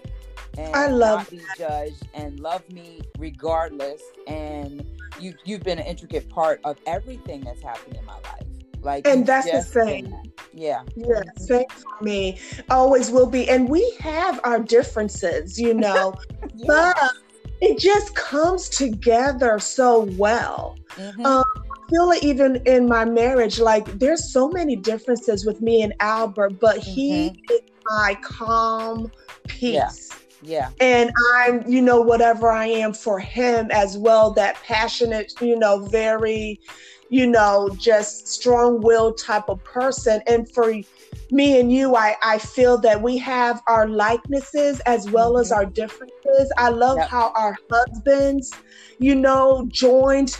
And 0.57 0.75
I 0.75 0.87
love 0.87 1.29
be 1.31 1.41
judged 1.59 2.07
and 2.15 2.39
love 2.41 2.69
me 2.71 3.01
regardless. 3.19 4.03
And 4.27 4.87
you 5.21 5.35
you've 5.45 5.63
been 5.63 5.79
an 5.79 5.87
intricate 5.87 6.29
part 6.29 6.61
of 6.65 6.79
everything 6.87 7.43
that's 7.43 7.63
happened 7.63 7.97
in 7.97 8.05
my 8.05 8.15
life. 8.15 8.47
Like, 8.81 9.09
and 9.09 9.27
that's 9.27 9.51
the 9.51 9.63
thing. 9.63 10.33
Yeah. 10.55 10.83
Yeah. 10.95 11.23
Same 11.37 11.65
for 11.69 12.05
me. 12.05 12.39
Always 12.71 13.11
will 13.11 13.27
be. 13.27 13.49
And 13.49 13.69
we 13.69 13.95
have 14.01 14.41
our 14.45 14.61
differences, 14.61 15.59
you 15.59 15.75
know, 15.85 16.15
yeah. 16.55 16.65
but 16.67 17.13
it 17.61 17.79
just 17.79 18.15
comes 18.15 18.69
together 18.69 19.59
so 19.59 20.01
well. 20.17 20.77
Mm-hmm. 20.91 21.27
Um, 21.27 21.45
I 21.57 21.91
feel 21.91 22.09
like 22.09 22.23
even 22.23 22.57
in 22.67 22.89
my 22.89 23.05
marriage, 23.05 23.59
like 23.59 23.87
there's 23.99 24.33
so 24.33 24.49
many 24.49 24.77
differences 24.77 25.45
with 25.45 25.61
me 25.61 25.83
and 25.83 25.93
Albert, 26.01 26.61
but 26.61 26.77
mm-hmm. 26.77 26.91
he 26.91 27.27
is 27.51 27.61
my 27.87 28.17
calm 28.23 29.11
peace. 29.49 29.73
Yeah. 29.73 29.89
Yeah. 30.47 30.69
And 30.79 31.11
I'm, 31.37 31.67
you 31.67 31.81
know, 31.81 32.03
whatever 32.03 32.51
I 32.51 32.67
am 32.67 32.93
for 32.93 33.19
him 33.19 33.71
as 33.71 33.97
well, 33.97 34.31
that 34.33 34.57
passionate, 34.57 35.33
you 35.41 35.59
know, 35.59 35.87
very, 35.87 36.61
you 37.15 37.29
know, 37.29 37.71
just 37.79 38.27
strong 38.27 38.81
willed 38.81 39.17
type 39.17 39.49
of 39.49 39.63
person. 39.63 40.21
And 40.27 40.51
for 40.51 40.75
me 41.31 41.61
and 41.61 41.71
you, 41.71 41.95
I, 41.95 42.17
I 42.25 42.39
feel 42.39 42.77
that 42.79 43.01
we 43.01 43.19
have 43.19 43.63
our 43.69 43.87
likenesses 43.87 44.81
as 44.81 45.09
well 45.09 45.35
mm-hmm. 45.35 45.43
as 45.43 45.53
our 45.53 45.65
differences. 45.65 46.53
I 46.59 46.71
love 46.71 46.99
yep. 46.99 47.09
how 47.09 47.31
our 47.37 47.57
husbands, 47.71 48.53
you 48.99 49.15
know, 49.15 49.65
joined 49.69 50.37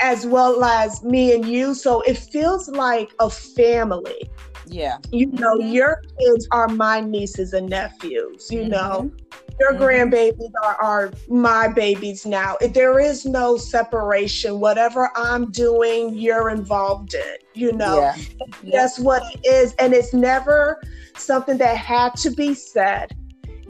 as 0.00 0.26
well 0.26 0.64
as 0.64 1.04
me 1.04 1.32
and 1.32 1.46
you. 1.46 1.74
So 1.74 2.00
it 2.00 2.18
feels 2.18 2.68
like 2.68 3.12
a 3.20 3.30
family. 3.30 4.28
Yeah. 4.66 4.98
You 5.12 5.26
know, 5.26 5.58
mm-hmm. 5.58 5.72
your 5.72 6.02
kids 6.18 6.48
are 6.50 6.66
my 6.66 7.00
nieces 7.00 7.52
and 7.52 7.68
nephews, 7.68 8.48
you 8.50 8.62
mm-hmm. 8.62 8.70
know. 8.70 9.12
Your 9.60 9.74
mm-hmm. 9.74 9.82
grandbabies 9.82 10.52
are, 10.64 10.76
are 10.82 11.12
my 11.28 11.68
babies 11.68 12.24
now. 12.24 12.56
There 12.72 12.98
is 12.98 13.26
no 13.26 13.58
separation. 13.58 14.58
Whatever 14.58 15.10
I'm 15.14 15.50
doing, 15.50 16.14
you're 16.16 16.48
involved 16.48 17.14
in, 17.14 17.36
you 17.52 17.72
know. 17.72 18.00
Yeah. 18.00 18.16
That's 18.72 18.98
what 18.98 19.22
it 19.34 19.46
is. 19.46 19.74
And 19.74 19.92
it's 19.92 20.14
never 20.14 20.80
something 21.14 21.58
that 21.58 21.76
had 21.76 22.14
to 22.16 22.30
be 22.30 22.54
said. 22.54 23.14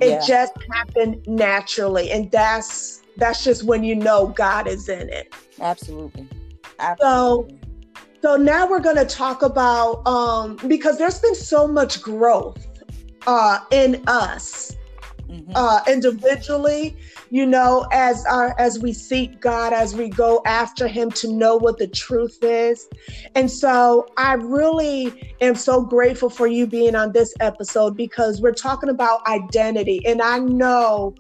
It 0.01 0.11
yeah. 0.11 0.27
just 0.27 0.53
happened 0.73 1.27
naturally. 1.27 2.13
And 2.13 2.31
that's 2.31 3.03
that's 3.17 3.43
just 3.43 3.65
when 3.65 3.83
you 3.83 3.97
know 3.97 4.29
God 4.29 4.69
is 4.69 4.89
in 4.89 5.09
it. 5.09 5.35
Absolutely. 5.61 6.29
Absolutely. 6.79 7.59
So 7.59 7.61
so 8.23 8.37
now 8.37 8.69
we're 8.69 8.81
going 8.81 8.97
to 8.97 9.05
talk 9.05 9.43
about 9.43 10.07
um, 10.07 10.57
because 10.69 10.99
there's 10.99 11.19
been 11.19 11.35
so 11.35 11.67
much 11.67 12.01
growth 12.01 12.67
uh, 13.27 13.61
in 13.71 14.03
us 14.07 14.77
mm-hmm. 15.31 15.53
uh, 15.55 15.81
individually. 15.87 16.97
You 17.31 17.47
know, 17.47 17.87
as 17.93 18.25
our 18.27 18.59
as 18.59 18.79
we 18.81 18.93
seek 18.93 19.41
God, 19.41 19.73
as 19.73 19.95
we 19.95 20.09
go 20.09 20.43
after 20.45 20.89
Him 20.89 21.11
to 21.13 21.33
know 21.33 21.57
what 21.57 21.79
the 21.79 21.87
truth 21.87 22.39
is, 22.43 22.89
and 23.35 23.51
so 23.51 24.09
I 24.17 24.35
really 24.35 25.35
am 25.41 25.55
so 25.55 25.83
grateful 25.83 26.31
for 26.31 26.47
you 26.47 26.67
being 26.67 26.95
on 26.95 27.13
this 27.13 27.33
episode 27.41 27.97
because 27.97 28.41
we're 28.41 28.53
talking 28.53 28.89
about 28.89 29.27
identity, 29.27 30.05
and 30.07 30.21
I 30.21 30.41
know 30.41 31.15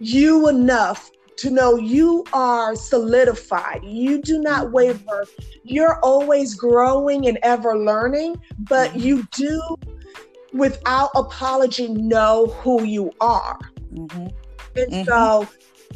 you 0.00 0.48
enough 0.48 1.10
to 1.40 1.50
know 1.50 1.76
you 1.76 2.22
are 2.34 2.76
solidified. 2.76 3.82
You 3.82 4.20
do 4.20 4.40
not 4.40 4.64
mm-hmm. 4.64 4.74
waver. 4.74 5.26
You're 5.64 5.98
always 6.00 6.54
growing 6.54 7.28
and 7.28 7.38
ever 7.42 7.78
learning, 7.78 8.40
but 8.58 8.90
mm-hmm. 8.90 9.00
you 9.00 9.28
do, 9.32 9.76
without 10.52 11.10
apology, 11.14 11.88
know 11.88 12.46
who 12.46 12.82
you 12.84 13.12
are. 13.20 13.58
Mm-hmm. 13.92 14.26
And 14.76 14.92
mm-hmm. 14.92 15.04
so, 15.04 15.48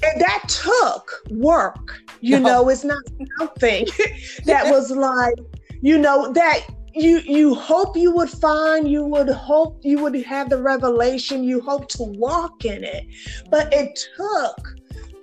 and 0.03 0.21
that 0.21 0.45
took 0.49 1.23
work. 1.31 2.01
You 2.21 2.41
know, 2.41 2.69
it's 2.69 2.85
not 2.85 3.03
something 3.39 3.87
that 4.47 4.71
was 4.71 4.91
like, 4.91 5.35
you 5.83 5.99
know, 5.99 6.33
that 6.33 6.67
you 6.95 7.19
you 7.19 7.55
hope 7.55 7.97
you 7.97 8.13
would 8.13 8.31
find 8.31 8.89
you 8.89 9.05
would 9.05 9.29
hope 9.29 9.81
you 9.83 9.99
would 9.99 10.15
have 10.15 10.49
the 10.49 10.63
revelation 10.63 11.43
you 11.43 11.61
hope 11.61 11.89
to 11.89 12.05
walk 12.05 12.65
in 12.65 12.85
it 12.85 13.05
but 13.51 13.73
it 13.73 13.99
took 14.17 14.74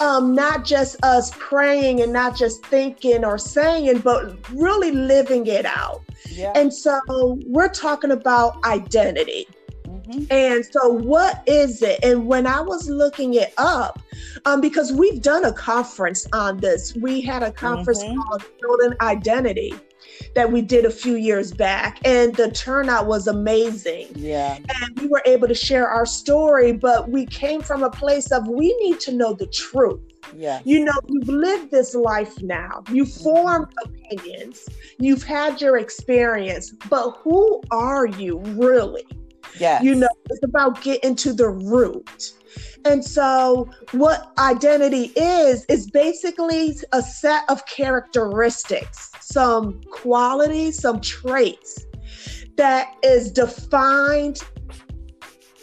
um, 0.02 0.34
not 0.34 0.66
just 0.66 0.98
us 1.04 1.32
praying 1.38 2.02
and 2.02 2.12
not 2.12 2.36
just 2.36 2.66
thinking 2.66 3.24
or 3.24 3.38
saying, 3.38 4.00
but 4.00 4.36
really 4.52 4.92
living 4.92 5.46
it 5.46 5.66
out. 5.66 6.02
Yeah. 6.30 6.52
And 6.56 6.74
so 6.74 7.40
we're 7.46 7.70
talking 7.70 8.12
about 8.12 8.64
identity. 8.66 9.48
Mm-hmm. 9.86 10.24
And 10.32 10.66
so, 10.66 10.90
what 10.90 11.44
is 11.46 11.82
it? 11.82 12.00
And 12.04 12.26
when 12.26 12.48
I 12.48 12.62
was 12.62 12.90
looking 12.90 13.36
it 13.36 13.54
up, 13.58 14.02
um, 14.46 14.60
because 14.60 14.92
we've 14.92 15.22
done 15.22 15.46
a 15.46 15.54
conference 15.54 16.28
on 16.34 16.58
this, 16.58 16.96
we 16.96 17.22
had 17.22 17.44
a 17.44 17.52
conference 17.52 18.04
mm-hmm. 18.04 18.20
called 18.20 18.44
Building 18.62 18.98
Identity 19.00 19.74
that 20.36 20.52
we 20.52 20.62
did 20.62 20.86
a 20.86 20.92
few 20.92 21.16
years 21.16 21.52
back, 21.52 22.00
and 22.06 22.36
the 22.36 22.52
turnout 22.52 23.08
was 23.08 23.28
amazing. 23.28 24.08
Yeah. 24.16 24.58
And 24.58 25.00
we 25.00 25.08
were 25.08 25.22
able 25.26 25.48
to 25.48 25.56
share 25.56 25.88
our 25.88 26.06
story, 26.06 26.72
but 26.72 27.10
we 27.10 27.26
came 27.26 27.62
from 27.62 27.84
a 27.84 27.90
place 27.90 28.32
of 28.32 28.48
we 28.48 28.76
need 28.78 29.00
to 29.02 29.12
know 29.12 29.34
the 29.34 29.48
truth. 29.48 30.00
Yeah. 30.36 30.62
You 30.64 30.86
know, 30.86 30.94
you've 31.08 31.28
lived 31.28 31.72
this 31.72 31.96
life 31.96 32.42
now. 32.42 32.84
You've 32.92 33.10
mm-hmm. 33.10 33.24
formed 33.24 33.74
opinions. 33.84 34.68
You've 35.00 35.24
had 35.24 35.62
your 35.62 35.78
experience, 35.78 36.72
but 36.90 37.12
who 37.24 37.62
are 37.72 38.06
you 38.06 38.40
really? 38.40 39.06
Yeah. 39.60 39.82
You 39.82 39.96
know, 39.96 40.10
it's 40.30 40.44
about 40.44 40.82
getting 40.82 41.16
to 41.18 41.34
the 41.34 41.50
root. 41.50 42.34
And 42.86 43.04
so, 43.04 43.70
what 43.92 44.32
identity 44.38 45.12
is, 45.16 45.66
is 45.66 45.90
basically 45.90 46.76
a 46.92 47.02
set 47.02 47.44
of 47.50 47.66
characteristics, 47.66 49.11
some 49.32 49.82
qualities, 49.92 50.80
some 50.80 51.02
traits 51.02 51.86
that 52.58 52.96
is 53.04 53.32
defined 53.32 54.42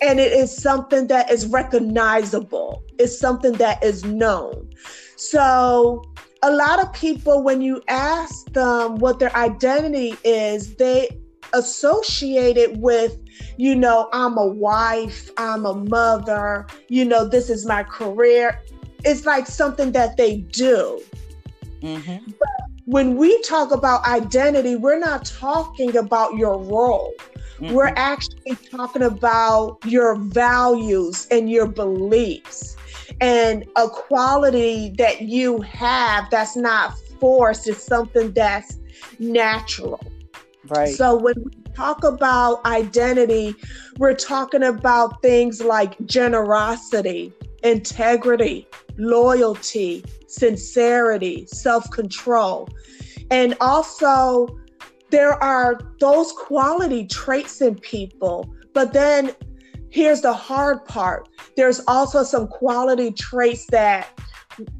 and 0.00 0.20
it 0.20 0.32
is 0.32 0.56
something 0.56 1.08
that 1.08 1.30
is 1.30 1.46
recognizable, 1.46 2.82
it's 2.98 3.18
something 3.18 3.52
that 3.54 3.82
is 3.82 4.04
known. 4.04 4.70
So, 5.16 6.04
a 6.42 6.52
lot 6.52 6.80
of 6.80 6.92
people, 6.92 7.42
when 7.42 7.60
you 7.60 7.82
ask 7.88 8.52
them 8.52 8.96
what 8.96 9.18
their 9.18 9.34
identity 9.36 10.14
is, 10.22 10.76
they 10.76 11.08
associate 11.52 12.56
it 12.56 12.76
with 12.76 13.18
you 13.56 13.74
know, 13.74 14.08
I'm 14.12 14.38
a 14.38 14.46
wife, 14.46 15.30
I'm 15.36 15.66
a 15.66 15.74
mother, 15.74 16.66
you 16.88 17.04
know, 17.04 17.28
this 17.28 17.50
is 17.50 17.66
my 17.66 17.82
career. 17.82 18.62
It's 19.04 19.26
like 19.26 19.46
something 19.46 19.92
that 19.92 20.16
they 20.16 20.38
do. 20.38 21.00
Mm-hmm. 21.82 22.30
But 22.38 22.67
when 22.88 23.18
we 23.18 23.38
talk 23.42 23.70
about 23.70 24.02
identity, 24.06 24.74
we're 24.74 24.98
not 24.98 25.22
talking 25.26 25.94
about 25.98 26.36
your 26.36 26.58
role. 26.58 27.12
Mm-hmm. 27.60 27.74
We're 27.74 27.92
actually 27.96 28.56
talking 28.70 29.02
about 29.02 29.76
your 29.84 30.16
values 30.16 31.28
and 31.30 31.50
your 31.50 31.66
beliefs 31.66 32.78
and 33.20 33.66
a 33.76 33.88
quality 33.90 34.94
that 34.96 35.20
you 35.20 35.60
have 35.60 36.30
that's 36.30 36.56
not 36.56 36.96
forced, 37.20 37.68
it's 37.68 37.82
something 37.82 38.32
that's 38.32 38.78
natural. 39.18 40.00
Right. 40.68 40.94
So 40.94 41.14
when 41.14 41.34
we 41.44 41.50
talk 41.74 42.04
about 42.04 42.64
identity, 42.64 43.54
we're 43.98 44.14
talking 44.14 44.62
about 44.62 45.20
things 45.20 45.60
like 45.62 45.94
generosity, 46.06 47.34
integrity, 47.62 48.66
loyalty, 48.98 50.04
sincerity, 50.26 51.46
self 51.46 51.90
control. 51.90 52.68
And 53.30 53.54
also, 53.60 54.48
there 55.10 55.32
are 55.42 55.78
those 56.00 56.32
quality 56.32 57.06
traits 57.06 57.60
in 57.60 57.76
people. 57.76 58.52
But 58.74 58.92
then 58.92 59.34
here's 59.90 60.20
the 60.20 60.32
hard 60.32 60.84
part 60.84 61.28
there's 61.56 61.80
also 61.88 62.22
some 62.22 62.46
quality 62.46 63.10
traits 63.10 63.66
that 63.66 64.18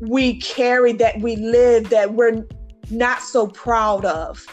we 0.01 0.41
carry, 0.41 0.93
that 0.93 1.21
we 1.21 1.37
live, 1.37 1.89
that 1.91 2.15
we're 2.15 2.45
not 2.91 3.23
so 3.23 3.47
proud 3.47 4.05
of. 4.05 4.45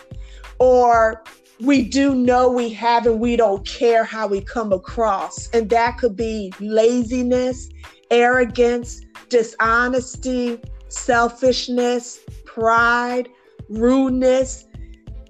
Or 0.60 1.24
we 1.62 1.88
do 1.88 2.15
know 2.15 2.51
we 2.51 2.69
have 2.69 3.05
and 3.05 3.19
we 3.19 3.36
don't 3.36 3.65
care 3.67 4.03
how 4.03 4.27
we 4.27 4.41
come 4.41 4.74
across. 4.74 5.50
And 5.50 5.69
that 5.69 5.98
could 5.98 6.15
be 6.15 6.53
laziness, 6.60 7.69
arrogance, 8.12 9.01
dishonesty, 9.29 10.60
selfishness, 10.89 12.20
pride, 12.46 13.29
rudeness, 13.70 14.65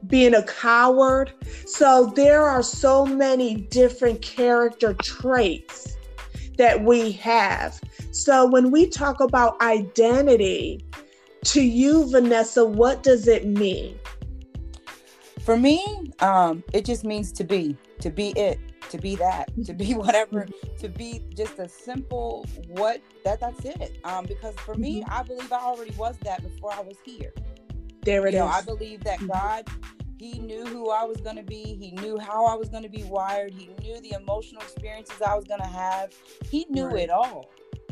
being 0.07 0.35
a 0.35 0.43
coward. 0.43 1.33
So 1.65 2.11
there 2.15 2.43
are 2.43 2.63
so 2.63 3.05
many 3.05 3.55
different 3.55 4.21
character 4.21 4.93
traits 4.93 5.97
that 6.57 6.83
we 6.83 7.11
have. 7.13 7.79
So 8.11 8.45
when 8.45 8.71
we 8.71 8.87
talk 8.87 9.19
about 9.19 9.59
identity, 9.61 10.85
to 11.45 11.61
you, 11.61 12.09
Vanessa, 12.09 12.65
what 12.65 13.03
does 13.03 13.27
it 13.27 13.45
mean? 13.45 13.99
For 15.41 15.55
me, 15.55 16.11
um, 16.19 16.63
it 16.73 16.85
just 16.85 17.05
means 17.05 17.31
to 17.33 17.43
be, 17.43 17.77
to 17.99 18.09
be 18.09 18.29
it, 18.31 18.59
to 18.89 18.97
be 18.97 19.15
that, 19.15 19.51
to 19.65 19.73
be 19.73 19.93
whatever, 19.95 20.47
to 20.79 20.89
be 20.89 21.21
just 21.35 21.59
a 21.59 21.67
simple 21.67 22.45
what 22.67 23.01
that 23.23 23.39
that's 23.39 23.63
it. 23.65 23.99
Um, 24.03 24.25
because 24.25 24.55
for 24.55 24.75
me, 24.75 25.01
mm-hmm. 25.01 25.13
I 25.13 25.23
believe 25.23 25.51
I 25.51 25.59
already 25.59 25.95
was 25.97 26.17
that 26.23 26.43
before 26.43 26.73
I 26.73 26.81
was 26.81 26.97
here. 27.03 27.33
There 28.03 28.27
it 28.27 28.33
you 28.33 28.39
is. 28.39 28.45
Know, 28.45 28.51
I 28.51 28.61
believe 28.61 29.03
that 29.03 29.19
mm-hmm. 29.19 29.27
God 29.27 29.69
he 30.17 30.39
knew 30.39 30.65
who 30.65 30.91
I 30.91 31.03
was 31.03 31.17
going 31.17 31.35
to 31.35 31.43
be. 31.43 31.75
He 31.79 31.91
knew 31.91 32.17
how 32.17 32.45
I 32.45 32.55
was 32.55 32.69
going 32.69 32.83
to 32.83 32.89
be 32.89 33.03
wired. 33.03 33.53
He 33.53 33.69
knew 33.81 33.99
the 33.99 34.11
emotional 34.11 34.61
experiences 34.61 35.21
I 35.21 35.35
was 35.35 35.45
going 35.45 35.59
to 35.59 35.67
have. 35.67 36.13
He 36.49 36.65
knew 36.69 36.87
right. 36.87 37.03
it 37.03 37.09
all. 37.09 37.49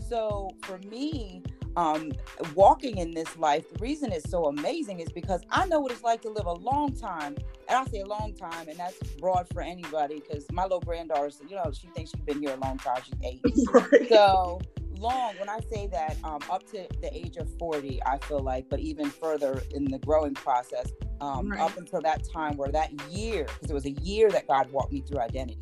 So 0.07 0.49
for 0.63 0.77
me, 0.89 1.43
um, 1.75 2.11
walking 2.55 2.97
in 2.97 3.11
this 3.11 3.37
life, 3.37 3.71
the 3.71 3.79
reason 3.79 4.11
it's 4.11 4.29
so 4.29 4.45
amazing 4.45 4.99
is 4.99 5.11
because 5.11 5.41
I 5.49 5.65
know 5.65 5.79
what 5.79 5.91
it's 5.91 6.03
like 6.03 6.21
to 6.23 6.29
live 6.29 6.45
a 6.45 6.53
long 6.53 6.93
time. 6.93 7.35
And 7.67 7.77
I 7.77 7.85
say 7.85 8.01
a 8.01 8.05
long 8.05 8.33
time, 8.33 8.67
and 8.67 8.77
that's 8.77 8.97
broad 9.19 9.47
for 9.53 9.61
anybody 9.61 10.21
because 10.21 10.45
my 10.51 10.63
little 10.63 10.81
granddaughter, 10.81 11.31
you 11.47 11.55
know, 11.55 11.71
she 11.71 11.87
thinks 11.87 12.11
she's 12.11 12.21
been 12.21 12.41
here 12.41 12.53
a 12.53 12.57
long 12.57 12.77
time. 12.77 13.01
She's 13.03 13.15
eight. 13.23 13.41
Right. 13.73 14.09
So 14.09 14.61
long, 14.99 15.35
when 15.37 15.49
I 15.49 15.59
say 15.71 15.87
that, 15.87 16.17
um, 16.23 16.39
up 16.49 16.65
to 16.71 16.87
the 17.01 17.15
age 17.15 17.37
of 17.37 17.49
40, 17.57 18.01
I 18.05 18.17
feel 18.19 18.39
like, 18.39 18.69
but 18.69 18.79
even 18.79 19.09
further 19.09 19.61
in 19.71 19.85
the 19.85 19.99
growing 19.99 20.33
process, 20.33 20.91
um, 21.21 21.49
right. 21.49 21.59
up 21.59 21.77
until 21.77 22.01
that 22.01 22.21
time 22.31 22.57
where 22.57 22.71
that 22.71 22.91
year, 23.09 23.45
because 23.45 23.69
it 23.69 23.73
was 23.73 23.85
a 23.85 23.91
year 23.91 24.29
that 24.29 24.47
God 24.47 24.71
walked 24.71 24.91
me 24.91 25.01
through 25.01 25.19
identity, 25.19 25.59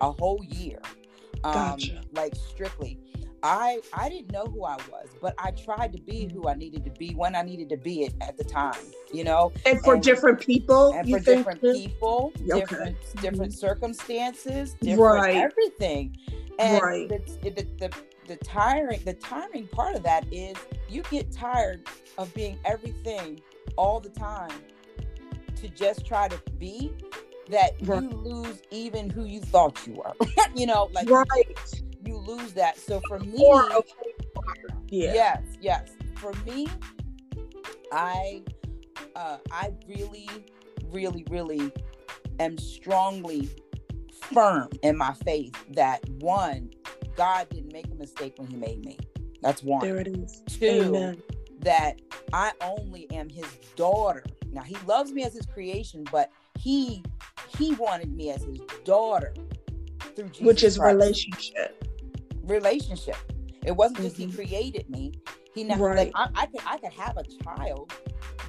a 0.00 0.10
whole 0.10 0.42
year. 0.44 0.78
Um, 1.42 1.52
gotcha. 1.52 2.00
Like 2.12 2.34
strictly 2.34 2.98
I 3.44 3.80
I 3.92 4.08
didn't 4.08 4.32
know 4.32 4.46
who 4.46 4.64
I 4.64 4.76
was, 4.90 5.10
but 5.20 5.34
I 5.38 5.50
tried 5.50 5.92
to 5.92 6.00
be 6.00 6.30
who 6.32 6.48
I 6.48 6.54
needed 6.54 6.82
to 6.86 6.90
be 6.90 7.14
when 7.14 7.36
I 7.36 7.42
needed 7.42 7.68
to 7.68 7.76
be 7.76 8.04
it 8.04 8.14
at 8.22 8.38
the 8.38 8.44
time, 8.44 8.80
you 9.12 9.22
know. 9.22 9.52
And 9.66 9.80
for 9.82 9.94
and, 9.94 10.02
different 10.02 10.40
people, 10.40 10.94
and 10.94 11.08
for 11.08 11.20
different 11.20 11.60
people, 11.60 12.32
okay. 12.36 12.60
different 12.60 12.96
different 13.20 13.52
mm-hmm. 13.52 13.66
circumstances, 13.66 14.74
different 14.80 15.20
right. 15.20 15.36
everything. 15.36 16.16
And 16.58 16.82
right. 16.82 17.08
the, 17.08 17.50
the, 17.50 17.66
the 17.78 17.92
the 18.26 18.36
tiring 18.36 19.00
the 19.04 19.12
tiring 19.12 19.68
part 19.68 19.94
of 19.94 20.02
that 20.04 20.24
is 20.32 20.56
you 20.88 21.02
get 21.10 21.30
tired 21.30 21.86
of 22.16 22.32
being 22.32 22.58
everything 22.64 23.42
all 23.76 24.00
the 24.00 24.08
time 24.08 24.58
to 25.56 25.68
just 25.68 26.06
try 26.06 26.28
to 26.28 26.40
be 26.58 26.94
that 27.50 27.74
right. 27.82 28.02
you 28.02 28.08
lose 28.08 28.62
even 28.70 29.10
who 29.10 29.26
you 29.26 29.40
thought 29.40 29.86
you 29.86 29.94
were. 29.94 30.14
you 30.54 30.64
know, 30.64 30.88
like 30.94 31.10
right 31.10 31.82
you 32.06 32.16
lose 32.16 32.52
that. 32.54 32.78
So 32.78 33.00
for 33.08 33.18
me, 33.18 33.44
yeah. 34.88 35.12
yes, 35.12 35.42
yes. 35.60 35.90
For 36.16 36.32
me, 36.46 36.66
I 37.92 38.42
uh, 39.16 39.38
I 39.50 39.72
really, 39.88 40.28
really, 40.90 41.24
really 41.30 41.72
am 42.40 42.58
strongly 42.58 43.48
firm 44.32 44.68
in 44.82 44.96
my 44.96 45.12
faith 45.12 45.54
that 45.70 46.08
one, 46.20 46.70
God 47.16 47.48
didn't 47.50 47.72
make 47.72 47.86
a 47.86 47.94
mistake 47.94 48.34
when 48.36 48.48
He 48.48 48.56
made 48.56 48.84
me. 48.84 48.98
That's 49.42 49.62
one. 49.62 49.86
There 49.86 49.98
it 49.98 50.08
is. 50.08 50.42
Two, 50.48 50.68
Amen. 50.68 51.22
that 51.60 52.00
I 52.32 52.52
only 52.60 53.10
am 53.12 53.28
His 53.28 53.46
daughter. 53.76 54.24
Now 54.50 54.62
He 54.62 54.76
loves 54.86 55.12
me 55.12 55.24
as 55.24 55.34
His 55.34 55.46
creation, 55.46 56.04
but 56.10 56.30
He 56.58 57.04
He 57.56 57.74
wanted 57.74 58.12
me 58.12 58.30
as 58.30 58.42
His 58.42 58.60
daughter 58.84 59.34
through 60.16 60.28
Jesus 60.28 60.46
which 60.46 60.64
is 60.64 60.78
Christ. 60.78 60.94
relationship 60.94 61.84
relationship. 62.46 63.16
It 63.64 63.72
wasn't 63.72 64.00
just 64.00 64.16
mm-hmm. 64.16 64.30
he 64.30 64.36
created 64.36 64.90
me. 64.90 65.12
He 65.54 65.64
never 65.64 65.86
right. 65.86 65.96
like 65.96 66.12
I, 66.14 66.42
I 66.42 66.46
could 66.46 66.60
I 66.66 66.78
could 66.78 66.92
have 66.92 67.16
a 67.16 67.24
child, 67.44 67.92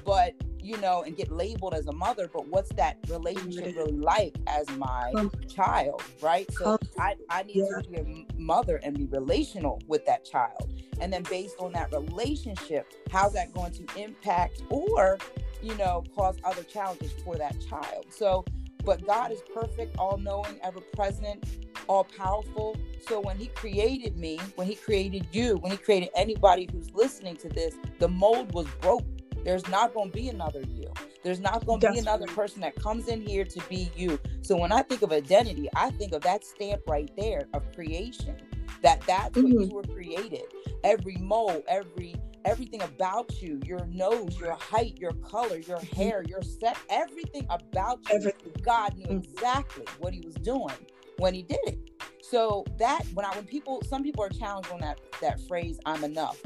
but 0.04 0.34
you 0.66 0.76
know, 0.78 1.04
and 1.04 1.16
get 1.16 1.30
labeled 1.30 1.74
as 1.74 1.86
a 1.86 1.92
mother, 1.92 2.28
but 2.32 2.48
what's 2.48 2.70
that 2.70 2.98
relationship 3.08 3.76
really 3.76 3.92
like 3.92 4.34
as 4.48 4.68
my 4.76 5.12
um, 5.14 5.30
child, 5.48 6.02
right? 6.20 6.50
So 6.54 6.72
um, 6.72 6.78
I, 6.98 7.14
I 7.30 7.44
need 7.44 7.56
yeah. 7.56 7.82
to 7.82 7.88
be 7.88 8.26
a 8.34 8.40
mother 8.40 8.80
and 8.82 8.98
be 8.98 9.04
relational 9.06 9.80
with 9.86 10.04
that 10.06 10.24
child. 10.24 10.72
And 11.00 11.12
then 11.12 11.22
based 11.22 11.54
on 11.60 11.72
that 11.74 11.92
relationship, 11.92 12.92
how's 13.12 13.34
that 13.34 13.54
going 13.54 13.72
to 13.74 13.86
impact 14.02 14.62
or, 14.68 15.18
you 15.62 15.76
know, 15.76 16.02
cause 16.16 16.36
other 16.42 16.64
challenges 16.64 17.12
for 17.24 17.36
that 17.36 17.54
child? 17.68 18.06
So, 18.10 18.44
but 18.86 19.04
God 19.04 19.32
is 19.32 19.42
perfect, 19.52 19.98
all 19.98 20.16
knowing, 20.16 20.58
ever 20.62 20.80
present, 20.80 21.44
all 21.88 22.04
powerful. 22.04 22.76
So 23.08 23.20
when 23.20 23.36
he 23.36 23.48
created 23.48 24.16
me, 24.16 24.38
when 24.54 24.68
he 24.68 24.76
created 24.76 25.26
you, 25.32 25.56
when 25.56 25.72
he 25.72 25.76
created 25.76 26.10
anybody 26.14 26.68
who's 26.72 26.94
listening 26.94 27.36
to 27.38 27.48
this, 27.48 27.74
the 27.98 28.08
mold 28.08 28.54
was 28.54 28.66
broke. 28.80 29.04
There's 29.44 29.66
not 29.68 29.92
going 29.92 30.10
to 30.10 30.16
be 30.16 30.28
another 30.28 30.62
you. 30.62 30.90
There's 31.22 31.40
not 31.40 31.66
going 31.66 31.80
to 31.80 31.92
be 31.92 31.98
another 31.98 32.26
person 32.26 32.60
that 32.62 32.76
comes 32.76 33.08
in 33.08 33.20
here 33.20 33.44
to 33.44 33.60
be 33.68 33.90
you. 33.96 34.18
So 34.42 34.56
when 34.56 34.72
I 34.72 34.82
think 34.82 35.02
of 35.02 35.12
identity, 35.12 35.68
I 35.74 35.90
think 35.90 36.12
of 36.12 36.22
that 36.22 36.44
stamp 36.44 36.82
right 36.86 37.10
there 37.16 37.48
of 37.52 37.72
creation. 37.74 38.36
That 38.82 39.00
that's 39.06 39.36
mm-hmm. 39.36 39.54
what 39.54 39.66
you 39.66 39.74
were 39.74 39.82
created. 39.82 40.44
Every 40.84 41.16
mold, 41.16 41.62
every 41.68 42.14
everything 42.46 42.80
about 42.82 43.42
you, 43.42 43.60
your 43.64 43.84
nose, 43.86 44.38
your 44.38 44.54
height, 44.54 44.96
your 44.98 45.12
color, 45.14 45.58
your 45.58 45.78
mm-hmm. 45.78 45.96
hair, 45.96 46.24
your 46.26 46.42
set, 46.42 46.78
everything 46.88 47.46
about 47.50 48.00
you. 48.08 48.16
Everything. 48.16 48.52
God 48.62 48.96
knew 48.96 49.06
mm-hmm. 49.06 49.18
exactly 49.18 49.84
what 49.98 50.14
he 50.14 50.20
was 50.20 50.34
doing 50.36 50.74
when 51.18 51.34
he 51.34 51.42
did 51.42 51.58
it. 51.66 51.90
So 52.22 52.64
that 52.78 53.02
when 53.14 53.26
I 53.26 53.34
when 53.34 53.44
people 53.44 53.82
some 53.88 54.02
people 54.02 54.24
are 54.24 54.30
challenged 54.30 54.70
on 54.70 54.80
that 54.80 55.00
that 55.20 55.40
phrase 55.46 55.78
I'm 55.84 56.04
enough. 56.04 56.40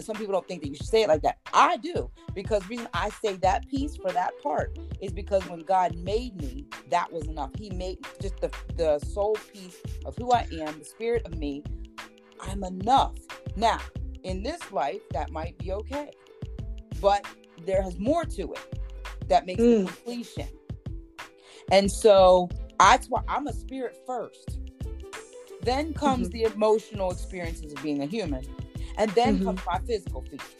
Some 0.00 0.16
people 0.16 0.32
don't 0.32 0.46
think 0.48 0.62
that 0.62 0.68
you 0.68 0.74
should 0.74 0.88
say 0.88 1.02
it 1.02 1.08
like 1.08 1.22
that. 1.22 1.38
I 1.52 1.76
do 1.76 2.10
because 2.34 2.68
reason 2.68 2.88
I 2.94 3.10
say 3.10 3.36
that 3.36 3.68
piece 3.68 3.96
for 3.96 4.10
that 4.10 4.32
part 4.42 4.76
is 5.00 5.12
because 5.12 5.46
when 5.48 5.60
God 5.60 5.96
made 5.98 6.40
me, 6.40 6.66
that 6.90 7.12
was 7.12 7.28
enough. 7.28 7.50
He 7.56 7.70
made 7.70 7.98
just 8.20 8.36
the 8.40 8.50
the 8.76 8.98
soul 8.98 9.36
piece 9.52 9.80
of 10.04 10.16
who 10.16 10.32
I 10.32 10.48
am, 10.52 10.78
the 10.78 10.84
spirit 10.84 11.24
of 11.26 11.38
me. 11.38 11.62
I'm 12.40 12.64
enough. 12.64 13.14
Now, 13.56 13.78
in 14.24 14.42
this 14.42 14.72
life, 14.72 15.02
that 15.12 15.30
might 15.30 15.56
be 15.58 15.72
okay, 15.72 16.10
but 17.00 17.24
there 17.64 17.86
is 17.86 17.98
more 17.98 18.24
to 18.24 18.52
it 18.52 18.80
that 19.28 19.46
makes 19.46 19.62
mm. 19.62 19.86
the 19.86 19.92
completion. 19.92 20.48
And 21.70 21.90
so 21.90 22.48
that's 22.78 23.06
why 23.08 23.22
I'm 23.28 23.46
a 23.46 23.52
spirit 23.52 23.96
first. 24.06 24.58
Then 25.62 25.94
comes 25.94 26.28
mm-hmm. 26.28 26.38
the 26.38 26.54
emotional 26.54 27.10
experiences 27.10 27.72
of 27.72 27.82
being 27.82 28.02
a 28.02 28.06
human. 28.06 28.44
And 28.98 29.10
then 29.12 29.36
mm-hmm. 29.36 29.46
comes 29.46 29.60
my 29.66 29.78
physical 29.86 30.22
features. 30.22 30.54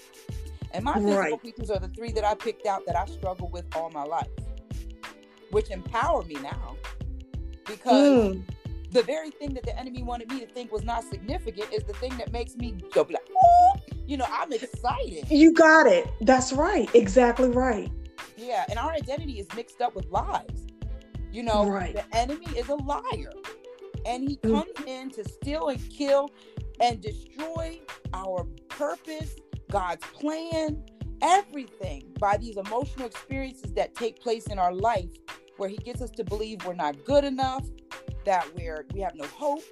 And 0.73 0.85
my 0.85 0.95
physical 0.95 1.17
right. 1.17 1.41
features 1.41 1.71
are 1.71 1.79
the 1.79 1.89
three 1.89 2.11
that 2.13 2.25
I 2.25 2.35
picked 2.35 2.67
out 2.67 2.85
that 2.87 2.97
I 2.97 3.07
struggle 3.07 3.49
with 3.49 3.65
all 3.77 3.91
my 3.91 4.05
life, 4.05 4.29
which 5.51 5.71
empower 5.71 6.25
me 6.25 6.35
now. 6.43 6.77
Because 7.67 8.35
mm. 8.37 8.45
The 8.95 9.03
very 9.03 9.31
thing 9.31 9.53
that 9.55 9.65
the 9.65 9.77
enemy 9.77 10.05
wanted 10.05 10.31
me 10.31 10.39
to 10.39 10.47
think 10.47 10.71
was 10.71 10.85
not 10.85 11.03
significant 11.03 11.71
is 11.73 11.83
the 11.83 11.93
thing 11.95 12.17
that 12.17 12.31
makes 12.31 12.57
me 12.57 12.77
go 12.93 13.03
like, 13.11 13.29
oh, 13.45 13.73
you 14.07 14.17
know, 14.17 14.27
I'm 14.31 14.53
excited. 14.53 15.29
You 15.29 15.53
got 15.53 15.89
it. 15.89 16.07
That's 16.21 16.53
right. 16.53 16.89
Exactly 16.95 17.49
right. 17.49 17.91
Yeah. 18.37 18.65
And 18.69 18.79
our 18.79 18.93
identity 18.93 19.41
is 19.41 19.49
mixed 19.57 19.81
up 19.81 19.97
with 19.97 20.07
lies. 20.07 20.67
You 21.33 21.43
know, 21.43 21.69
right. 21.69 21.93
the 21.93 22.17
enemy 22.17 22.47
is 22.57 22.69
a 22.69 22.77
liar. 22.77 23.33
And 24.07 24.29
he 24.29 24.37
mm. 24.37 24.53
comes 24.53 24.73
mm. 24.77 24.87
in 24.87 25.11
to 25.11 25.29
steal 25.29 25.69
and 25.71 25.91
kill 25.91 26.31
and 26.81 27.01
destroy 27.01 27.81
our 28.13 28.45
purpose, 28.69 29.35
God's 29.73 30.05
plan, 30.07 30.85
everything 31.21 32.13
by 32.21 32.37
these 32.37 32.57
emotional 32.57 33.07
experiences 33.07 33.73
that 33.73 33.97
take 33.97 34.21
place 34.21 34.47
in 34.47 34.61
our 34.61 34.73
life 34.73 35.11
where 35.57 35.69
he 35.69 35.79
gets 35.79 36.01
us 36.01 36.11
to 36.11 36.23
believe 36.23 36.65
we're 36.65 36.75
not 36.75 37.05
good 37.05 37.25
enough, 37.25 37.65
that 38.25 38.47
we're 38.57 38.87
we 38.93 39.01
have 39.01 39.15
no 39.15 39.27
hope, 39.27 39.65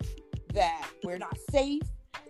that 0.54 0.88
we're 1.04 1.18
not 1.18 1.36
safe. 1.50 1.82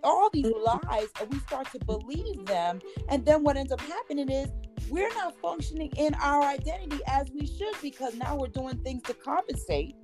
All 0.05 0.31
these 0.33 0.47
mm. 0.47 0.65
lies, 0.65 1.09
and 1.21 1.31
we 1.33 1.39
start 1.41 1.71
to 1.73 1.79
believe 1.85 2.45
them. 2.47 2.81
And 3.09 3.25
then 3.25 3.43
what 3.45 3.57
ends 3.57 3.73
up 3.73 3.81
happening 3.81 4.29
is 4.31 4.49
we're 4.89 5.13
not 5.15 5.35
functioning 5.41 5.93
in 5.97 6.15
our 6.15 6.43
identity 6.43 7.01
as 7.07 7.31
we 7.31 7.47
should 7.47 7.75
because 7.81 8.15
now 8.15 8.37
we're 8.37 8.49
doing 8.49 8.79
things 8.79 9.03
to 9.05 9.15
compensate 9.15 9.95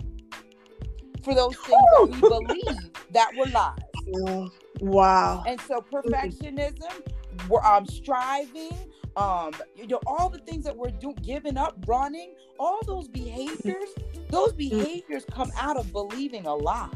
for 1.22 1.34
those 1.34 1.56
things 1.56 1.82
that 1.92 2.08
we 2.10 2.20
believe 2.20 2.90
that 3.12 3.30
were 3.36 3.46
lies. 3.46 4.50
Wow. 4.80 5.42
And 5.44 5.60
so 5.62 5.84
perfectionism, 5.92 7.02
we're 7.48 7.62
um 7.64 7.84
striving, 7.84 8.78
um, 9.18 9.52
you 9.74 9.88
know, 9.88 10.00
all 10.06 10.28
the 10.30 10.38
things 10.38 10.64
that 10.64 10.76
we're 10.76 10.90
doing, 10.90 11.18
giving 11.22 11.56
up, 11.56 11.76
running, 11.88 12.34
all 12.58 12.78
those 12.86 13.08
behaviors, 13.08 13.88
those 14.30 14.52
mm. 14.52 14.58
behaviors 14.58 15.24
come 15.32 15.50
out 15.58 15.76
of 15.76 15.92
believing 15.92 16.46
a 16.46 16.54
lie. 16.54 16.88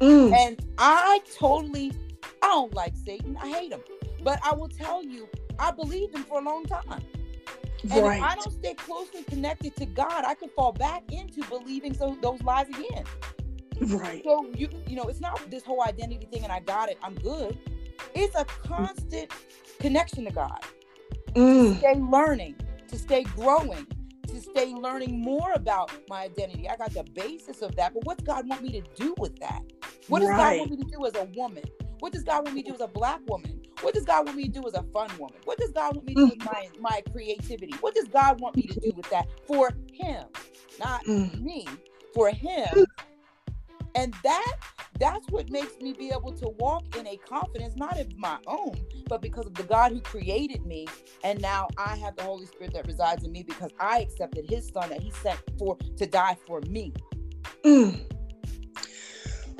Mm. 0.00 0.32
And 0.32 0.66
I 0.78 1.20
totally, 1.38 1.92
I 2.42 2.46
don't 2.46 2.74
like 2.74 2.94
Satan. 2.96 3.36
I 3.40 3.50
hate 3.50 3.72
him. 3.72 3.80
But 4.24 4.40
I 4.42 4.54
will 4.54 4.68
tell 4.68 5.04
you, 5.04 5.28
I 5.58 5.72
believed 5.72 6.14
him 6.14 6.24
for 6.24 6.40
a 6.40 6.42
long 6.42 6.64
time. 6.64 7.04
And 7.82 8.02
right. 8.02 8.16
if 8.16 8.22
I 8.22 8.34
don't 8.34 8.52
stay 8.52 8.74
closely 8.74 9.22
connected 9.24 9.76
to 9.76 9.84
God, 9.84 10.24
I 10.26 10.34
can 10.34 10.48
fall 10.48 10.72
back 10.72 11.04
into 11.12 11.44
believing 11.50 11.92
so 11.92 12.16
those 12.22 12.42
lies 12.42 12.68
again. 12.68 13.04
Right. 13.78 14.22
So 14.24 14.50
you 14.56 14.70
you 14.86 14.96
know, 14.96 15.04
it's 15.04 15.20
not 15.20 15.50
this 15.50 15.62
whole 15.62 15.82
identity 15.82 16.26
thing 16.32 16.44
and 16.44 16.50
I 16.50 16.60
got 16.60 16.88
it, 16.88 16.96
I'm 17.02 17.14
good. 17.16 17.58
It's 18.14 18.34
a 18.34 18.46
constant 18.46 19.30
connection 19.78 20.24
to 20.24 20.30
God. 20.30 20.64
Mm. 21.36 21.72
To 21.72 21.78
stay 21.78 21.94
learning, 21.94 22.56
to 22.88 22.98
stay 22.98 23.24
growing, 23.24 23.86
to 24.26 24.40
stay 24.40 24.74
learning 24.74 25.20
more 25.20 25.52
about 25.52 25.92
my 26.08 26.22
identity. 26.22 26.68
I 26.68 26.76
got 26.76 26.92
the 26.94 27.04
basis 27.14 27.62
of 27.62 27.76
that, 27.76 27.94
but 27.94 28.04
what's 28.04 28.22
God 28.22 28.48
want 28.48 28.62
me 28.62 28.80
to 28.80 28.82
do 28.94 29.14
with 29.18 29.38
that? 29.40 29.62
What 30.08 30.20
does 30.20 30.30
right. 30.30 30.56
God 30.56 30.58
want 30.60 30.70
me 30.70 30.76
to 30.78 30.90
do 30.90 31.06
as 31.06 31.14
a 31.14 31.24
woman? 31.36 31.64
What 32.00 32.12
does 32.12 32.22
God 32.22 32.44
want 32.44 32.54
me 32.54 32.62
to 32.62 32.70
do 32.70 32.74
as 32.74 32.80
a 32.80 32.88
black 32.88 33.20
woman? 33.28 33.60
What 33.82 33.94
does 33.94 34.04
God 34.04 34.26
want 34.26 34.36
me 34.36 34.44
to 34.44 34.48
do 34.48 34.66
as 34.66 34.74
a 34.74 34.82
fun 34.84 35.10
woman? 35.18 35.36
What 35.44 35.58
does 35.58 35.72
God 35.72 35.96
want 35.96 36.06
me 36.06 36.14
to 36.14 36.20
do 36.22 36.26
with 36.28 36.44
my, 36.44 36.68
my 36.80 37.02
creativity? 37.12 37.74
What 37.80 37.94
does 37.94 38.08
God 38.08 38.40
want 38.40 38.56
me 38.56 38.62
to 38.62 38.80
do 38.80 38.92
with 38.96 39.08
that 39.10 39.26
for 39.46 39.70
Him? 39.92 40.24
Not 40.78 41.04
mm. 41.04 41.40
me, 41.42 41.66
for 42.14 42.30
Him. 42.30 42.86
And 43.94 44.14
that 44.22 44.56
that's 44.98 45.28
what 45.28 45.50
makes 45.50 45.78
me 45.80 45.92
be 45.92 46.10
able 46.10 46.32
to 46.32 46.48
walk 46.58 46.96
in 46.96 47.06
a 47.06 47.16
confidence, 47.16 47.76
not 47.76 47.98
of 47.98 48.16
my 48.16 48.38
own, 48.46 48.74
but 49.08 49.20
because 49.20 49.46
of 49.46 49.54
the 49.54 49.62
God 49.62 49.92
who 49.92 50.00
created 50.00 50.64
me. 50.64 50.86
And 51.24 51.40
now 51.40 51.68
I 51.76 51.96
have 51.96 52.16
the 52.16 52.22
Holy 52.22 52.46
Spirit 52.46 52.72
that 52.74 52.86
resides 52.86 53.24
in 53.24 53.32
me 53.32 53.42
because 53.42 53.70
I 53.78 54.00
accepted 54.00 54.48
his 54.48 54.68
son 54.68 54.90
that 54.90 55.00
he 55.00 55.10
sent 55.10 55.40
for 55.58 55.76
to 55.96 56.06
die 56.06 56.36
for 56.46 56.60
me. 56.62 56.92
Mm. 57.64 58.00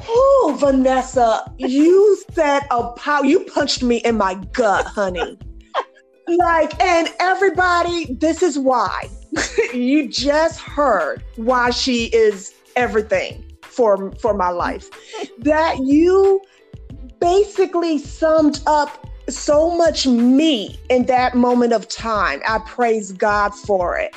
Oh, 0.08 0.56
Vanessa, 0.58 1.52
you 1.58 2.22
said 2.32 2.60
a 2.70 2.90
power. 2.92 3.24
You 3.24 3.40
punched 3.40 3.82
me 3.82 3.96
in 3.98 4.16
my 4.16 4.34
gut, 4.52 4.86
honey. 4.86 5.38
like, 6.28 6.80
and 6.82 7.08
everybody, 7.18 8.14
this 8.14 8.42
is 8.42 8.58
why. 8.58 9.08
you 9.74 10.08
just 10.08 10.60
heard 10.60 11.22
why 11.36 11.70
she 11.70 12.06
is 12.06 12.54
everything 12.76 13.45
for 13.76 14.12
for 14.12 14.34
my 14.34 14.50
life. 14.50 14.90
that 15.38 15.78
you 15.78 16.40
basically 17.20 17.98
summed 17.98 18.60
up 18.66 19.06
so 19.28 19.76
much 19.76 20.06
me 20.06 20.78
in 20.88 21.06
that 21.06 21.34
moment 21.34 21.72
of 21.72 21.88
time. 21.88 22.40
I 22.46 22.58
praise 22.60 23.12
God 23.12 23.54
for 23.54 23.98
it. 23.98 24.14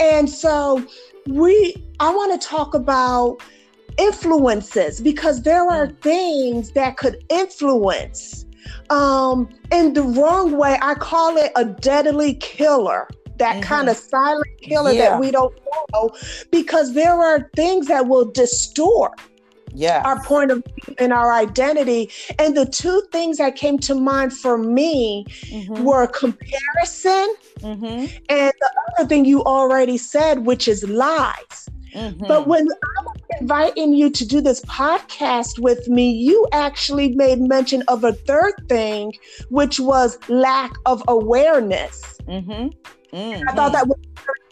And 0.00 0.28
so 0.28 0.84
we 1.26 1.76
I 2.00 2.14
want 2.14 2.40
to 2.40 2.46
talk 2.46 2.74
about 2.74 3.38
influences 3.98 5.00
because 5.00 5.42
there 5.42 5.68
are 5.68 5.88
things 5.88 6.70
that 6.72 6.96
could 6.96 7.22
influence 7.28 8.44
um 8.90 9.48
in 9.72 9.92
the 9.92 10.02
wrong 10.02 10.56
way 10.56 10.78
i 10.82 10.94
call 10.94 11.36
it 11.36 11.50
a 11.56 11.64
deadly 11.64 12.34
killer 12.34 13.08
that 13.38 13.54
mm-hmm. 13.54 13.62
kind 13.62 13.88
of 13.88 13.96
silent 13.96 14.46
killer 14.60 14.92
yeah. 14.92 15.10
that 15.10 15.20
we 15.20 15.30
don't 15.30 15.54
know 15.92 16.10
because 16.50 16.94
there 16.94 17.14
are 17.14 17.50
things 17.54 17.88
that 17.88 18.06
will 18.06 18.24
distort 18.24 19.20
yeah 19.74 20.02
our 20.04 20.22
point 20.22 20.50
of 20.50 20.62
view 20.64 20.94
and 20.98 21.12
our 21.12 21.32
identity 21.32 22.10
and 22.38 22.56
the 22.56 22.66
two 22.66 23.02
things 23.12 23.38
that 23.38 23.56
came 23.56 23.78
to 23.78 23.94
mind 23.94 24.32
for 24.32 24.58
me 24.58 25.24
mm-hmm. 25.28 25.84
were 25.84 26.06
comparison 26.06 27.34
mm-hmm. 27.60 28.06
and 28.28 28.52
the 28.60 28.70
other 28.96 29.08
thing 29.08 29.24
you 29.24 29.42
already 29.44 29.96
said 29.96 30.46
which 30.46 30.68
is 30.68 30.88
lies 30.88 31.68
mm-hmm. 31.94 32.26
but 32.26 32.46
when 32.46 32.66
i 32.66 33.02
was 33.02 33.16
inviting 33.40 33.92
you 33.92 34.10
to 34.10 34.26
do 34.26 34.40
this 34.40 34.60
podcast 34.62 35.58
with 35.58 35.86
me 35.88 36.10
you 36.10 36.46
actually 36.52 37.14
made 37.14 37.40
mention 37.40 37.82
of 37.88 38.04
a 38.04 38.12
third 38.12 38.54
thing 38.68 39.12
which 39.50 39.78
was 39.78 40.18
lack 40.28 40.72
of 40.86 41.02
awareness 41.08 42.18
mm-hmm. 43.12 43.48
I 43.48 43.52
thought 43.52 43.72
that 43.72 43.86
was 43.86 43.98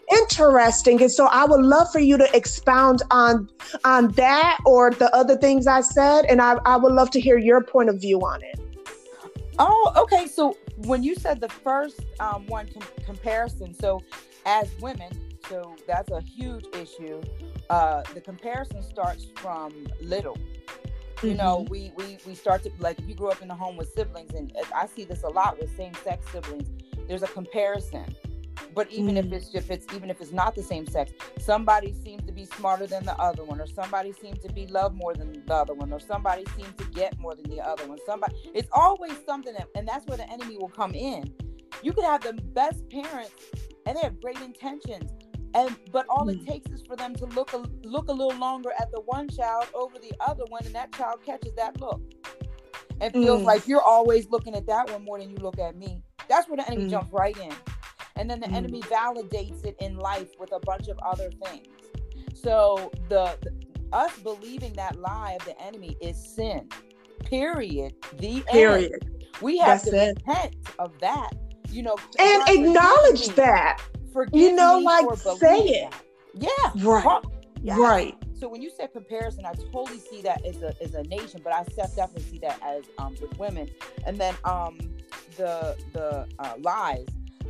interesting 0.09 1.01
and 1.01 1.11
so 1.11 1.25
i 1.25 1.43
would 1.43 1.65
love 1.65 1.91
for 1.91 1.99
you 1.99 2.17
to 2.17 2.33
expound 2.33 3.01
on 3.11 3.49
on 3.83 4.07
that 4.13 4.57
or 4.65 4.89
the 4.91 5.13
other 5.13 5.35
things 5.35 5.67
i 5.67 5.81
said 5.81 6.23
and 6.29 6.41
i, 6.41 6.53
I 6.65 6.77
would 6.77 6.93
love 6.93 7.11
to 7.11 7.19
hear 7.19 7.37
your 7.37 7.61
point 7.61 7.89
of 7.89 7.99
view 7.99 8.21
on 8.21 8.41
it. 8.41 8.57
Oh 9.59 9.93
okay 9.97 10.25
so 10.25 10.55
when 10.77 11.03
you 11.03 11.13
said 11.13 11.41
the 11.41 11.49
first 11.49 11.99
um, 12.21 12.47
one 12.47 12.69
com- 12.69 12.87
comparison 13.05 13.73
so 13.73 14.01
as 14.45 14.69
women 14.79 15.11
so 15.49 15.75
that's 15.87 16.11
a 16.11 16.21
huge 16.21 16.65
issue. 16.73 17.21
Uh, 17.69 18.03
the 18.13 18.21
comparison 18.21 18.83
starts 18.83 19.27
from 19.35 19.87
little. 20.01 20.37
You 21.23 21.33
know 21.33 21.59
mm-hmm. 21.59 21.71
we, 21.71 21.91
we 21.95 22.17
we 22.27 22.35
start 22.35 22.63
to 22.63 22.71
like 22.79 22.99
if 22.99 23.07
you 23.07 23.15
grew 23.15 23.29
up 23.29 23.41
in 23.41 23.49
a 23.49 23.55
home 23.55 23.75
with 23.75 23.91
siblings 23.93 24.33
and 24.35 24.55
i 24.75 24.85
see 24.85 25.03
this 25.03 25.23
a 25.23 25.29
lot 25.29 25.59
with 25.59 25.75
same-sex 25.75 26.25
siblings. 26.31 26.69
There's 27.07 27.23
a 27.23 27.27
comparison 27.27 28.15
but 28.73 28.89
even 28.91 29.15
mm. 29.15 29.25
if 29.25 29.31
it's 29.31 29.53
if 29.53 29.71
it's 29.71 29.85
even 29.93 30.09
if 30.09 30.21
it's 30.21 30.31
not 30.31 30.55
the 30.55 30.63
same 30.63 30.85
sex 30.85 31.11
somebody 31.39 31.93
seems 31.93 32.23
to 32.23 32.31
be 32.31 32.45
smarter 32.45 32.87
than 32.87 33.05
the 33.05 33.15
other 33.19 33.43
one 33.43 33.59
or 33.59 33.67
somebody 33.67 34.13
seems 34.13 34.39
to 34.39 34.51
be 34.53 34.67
loved 34.67 34.95
more 34.95 35.13
than 35.13 35.31
the 35.31 35.53
other 35.53 35.73
one 35.73 35.91
or 35.91 35.99
somebody 35.99 36.43
seems 36.55 36.73
to 36.75 36.85
get 36.85 37.17
more 37.19 37.35
than 37.35 37.49
the 37.49 37.61
other 37.61 37.87
one 37.87 37.97
somebody 38.05 38.35
it's 38.53 38.69
always 38.71 39.13
something 39.25 39.53
that, 39.53 39.67
and 39.75 39.87
that's 39.87 40.05
where 40.07 40.17
the 40.17 40.29
enemy 40.31 40.57
will 40.57 40.69
come 40.69 40.93
in 40.93 41.33
you 41.83 41.93
could 41.93 42.03
have 42.03 42.21
the 42.21 42.33
best 42.53 42.87
parents 42.89 43.33
and 43.85 43.97
they 43.97 44.01
have 44.01 44.19
great 44.21 44.39
intentions 44.41 45.11
and 45.53 45.75
but 45.91 46.05
all 46.09 46.25
mm. 46.25 46.33
it 46.33 46.45
takes 46.45 46.69
is 46.71 46.81
for 46.81 46.95
them 46.95 47.15
to 47.15 47.25
look 47.27 47.53
a, 47.53 47.57
look 47.83 48.09
a 48.09 48.11
little 48.11 48.37
longer 48.39 48.71
at 48.79 48.91
the 48.91 49.01
one 49.01 49.29
child 49.29 49.65
over 49.73 49.97
the 49.99 50.13
other 50.19 50.43
one 50.49 50.65
and 50.65 50.75
that 50.75 50.91
child 50.93 51.19
catches 51.25 51.53
that 51.55 51.79
look 51.79 52.01
and 53.01 53.13
feels 53.13 53.41
mm. 53.41 53.45
like 53.45 53.67
you're 53.67 53.81
always 53.81 54.29
looking 54.29 54.55
at 54.55 54.65
that 54.67 54.89
one 54.91 55.03
more 55.03 55.19
than 55.19 55.29
you 55.29 55.37
look 55.37 55.59
at 55.59 55.75
me 55.75 56.01
that's 56.27 56.47
where 56.47 56.57
the 56.57 56.67
enemy 56.67 56.85
mm. 56.85 56.89
jumps 56.89 57.11
right 57.11 57.37
in 57.37 57.53
and 58.17 58.29
then 58.29 58.39
the 58.39 58.47
mm. 58.47 58.55
enemy 58.55 58.81
validates 58.83 59.65
it 59.65 59.75
in 59.79 59.97
life 59.97 60.29
with 60.39 60.51
a 60.51 60.59
bunch 60.59 60.87
of 60.87 60.97
other 60.99 61.29
things. 61.45 61.67
So 62.33 62.91
the, 63.09 63.37
the, 63.41 63.51
us 63.93 64.17
believing 64.19 64.73
that 64.73 64.99
lie 64.99 65.37
of 65.39 65.45
the 65.45 65.59
enemy 65.61 65.97
is 66.01 66.35
sin 66.35 66.69
period. 67.29 67.93
The 68.17 68.41
period. 68.41 68.91
End. 68.93 69.25
we 69.41 69.57
have 69.57 69.83
That's 69.83 69.91
to 69.91 70.09
it. 70.09 70.17
repent 70.17 70.55
of 70.79 70.97
that. 70.99 71.31
You 71.69 71.83
know 71.83 71.97
and 72.17 72.43
acknowledge 72.47 73.27
that. 73.29 73.81
Forgive 74.13 74.39
you 74.39 74.55
know 74.55 74.79
like 74.79 75.05
say 75.17 75.59
it. 75.59 75.91
that. 75.91 76.03
yeah. 76.33 76.83
Right. 76.83 77.21
Yeah. 77.61 77.77
right. 77.77 78.15
So 78.39 78.47
when 78.47 78.61
you 78.61 78.69
say 78.69 78.87
comparison 78.87 79.45
i 79.45 79.53
totally 79.71 79.99
see 79.99 80.21
that 80.21 80.45
as 80.45 80.61
a 80.61 80.73
as 80.81 80.93
a 80.93 81.01
nation 81.03 81.41
but 81.43 81.51
i 81.53 81.63
definitely 81.75 82.21
see 82.21 82.37
that 82.39 82.59
as 82.63 82.85
um 82.99 83.15
with 83.21 83.37
women. 83.37 83.69
And 84.05 84.17
then 84.17 84.35
um 84.45 84.77
the 85.35 85.75
the 85.93 86.27
uh, 86.39 86.53
lies 86.59 87.07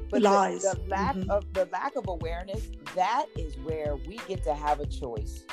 but 0.09 0.21
lies. 0.21 0.63
The, 0.63 0.75
the 0.75 0.89
lack 0.89 1.15
mm-hmm. 1.15 1.29
of 1.29 1.53
the 1.53 1.67
lack 1.71 1.95
of 1.95 2.07
awareness, 2.07 2.67
that 2.95 3.25
is 3.35 3.57
where 3.59 3.95
we 4.07 4.19
get 4.27 4.43
to 4.43 4.53
have 4.53 4.79
a 4.79 4.85
choice. 4.85 5.43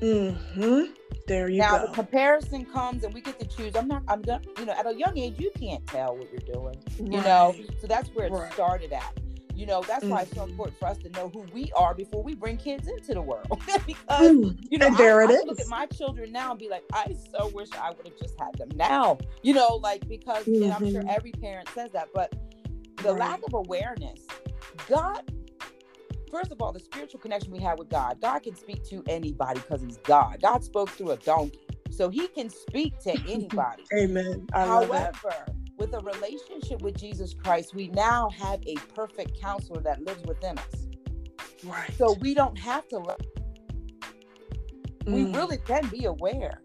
Mm-hmm. 0.00 0.92
There 1.26 1.48
you 1.48 1.58
now, 1.58 1.70
go. 1.70 1.76
Now 1.76 1.86
the 1.86 1.92
comparison 1.92 2.64
comes 2.64 3.04
and 3.04 3.12
we 3.12 3.20
get 3.20 3.38
to 3.40 3.46
choose. 3.46 3.76
I'm 3.76 3.88
not, 3.88 4.02
I'm 4.08 4.22
not, 4.22 4.44
you 4.58 4.64
know, 4.64 4.72
at 4.72 4.86
a 4.86 4.94
young 4.94 5.18
age, 5.18 5.38
you 5.38 5.50
can't 5.58 5.86
tell 5.86 6.16
what 6.16 6.30
you're 6.30 6.54
doing, 6.54 6.76
right. 6.98 7.12
you 7.12 7.20
know? 7.20 7.54
So 7.80 7.86
that's 7.86 8.08
where 8.10 8.26
it 8.26 8.32
right. 8.32 8.52
started 8.52 8.92
at. 8.92 9.18
You 9.54 9.66
know, 9.66 9.82
that's 9.82 10.04
mm-hmm. 10.04 10.14
why 10.14 10.22
it's 10.22 10.30
so 10.30 10.42
mm-hmm. 10.42 10.50
important 10.50 10.78
for 10.78 10.86
us 10.86 10.98
to 10.98 11.10
know 11.10 11.30
who 11.30 11.44
we 11.52 11.72
are 11.74 11.92
before 11.92 12.22
we 12.22 12.36
bring 12.36 12.56
kids 12.56 12.86
into 12.86 13.12
the 13.12 13.20
world. 13.20 13.48
because, 13.86 14.30
mm. 14.30 14.56
you 14.70 14.78
know, 14.78 14.86
and 14.86 14.96
there 14.96 15.20
I, 15.20 15.24
it 15.24 15.30
I 15.30 15.32
is. 15.32 15.44
look 15.46 15.60
at 15.60 15.66
my 15.66 15.86
children 15.86 16.30
now 16.30 16.52
and 16.52 16.60
be 16.60 16.68
like, 16.68 16.84
I 16.92 17.16
so 17.32 17.48
wish 17.48 17.68
I 17.72 17.90
would 17.90 18.06
have 18.06 18.16
just 18.20 18.38
had 18.38 18.54
them 18.56 18.68
now, 18.76 19.18
you 19.42 19.54
know, 19.54 19.80
like, 19.82 20.08
because 20.08 20.44
mm-hmm. 20.44 20.72
I'm 20.72 20.92
sure 20.92 21.00
mm-hmm. 21.00 21.10
every 21.10 21.32
parent 21.32 21.68
says 21.70 21.90
that, 21.90 22.08
but 22.14 22.32
the 23.02 23.10
right. 23.10 23.18
lack 23.18 23.40
of 23.46 23.54
awareness. 23.54 24.20
God 24.88 25.22
first 26.30 26.52
of 26.52 26.60
all 26.60 26.72
the 26.72 26.80
spiritual 26.80 27.20
connection 27.20 27.50
we 27.50 27.58
have 27.58 27.78
with 27.78 27.88
god 27.88 28.20
god 28.20 28.40
can 28.40 28.54
speak 28.54 28.84
to 28.84 29.02
anybody 29.08 29.60
because 29.60 29.80
he's 29.82 29.96
god. 29.98 30.38
God 30.42 30.62
spoke 30.62 30.90
through 30.90 31.12
a 31.12 31.16
donkey 31.16 31.58
so 31.90 32.08
he 32.10 32.28
can 32.28 32.50
speak 32.50 32.98
to 33.00 33.10
anybody. 33.28 33.82
Amen. 33.94 34.46
I 34.52 34.66
however 34.66 35.12
with 35.78 35.94
a 35.94 36.00
relationship 36.00 36.82
with 36.82 36.96
jesus 36.96 37.34
christ 37.34 37.74
we 37.74 37.88
now 37.88 38.28
have 38.30 38.60
a 38.66 38.74
perfect 38.94 39.40
counselor 39.40 39.80
that 39.80 40.02
lives 40.02 40.22
within 40.24 40.58
us. 40.58 40.88
Right. 41.64 41.92
So 41.96 42.14
we 42.20 42.34
don't 42.34 42.58
have 42.58 42.86
to 42.88 42.96
mm. 42.96 43.16
we 45.06 45.24
really 45.32 45.58
can 45.58 45.86
be 45.88 46.04
aware 46.04 46.60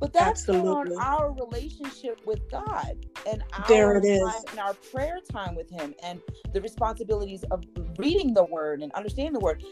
but 0.00 0.12
that's 0.12 0.48
on 0.48 0.92
our 0.98 1.32
relationship 1.32 2.20
with 2.26 2.50
God 2.50 3.06
and 3.26 3.42
our 3.52 3.64
there 3.68 3.96
it 3.96 4.04
is. 4.04 4.44
and 4.50 4.58
our 4.58 4.74
prayer 4.74 5.18
time 5.30 5.54
with 5.54 5.70
Him 5.70 5.94
and 6.02 6.20
the 6.52 6.60
responsibilities 6.60 7.44
of 7.50 7.64
reading 7.98 8.34
the 8.34 8.44
Word 8.44 8.82
and 8.82 8.92
understanding 8.92 9.32
the 9.32 9.40
Word. 9.40 9.64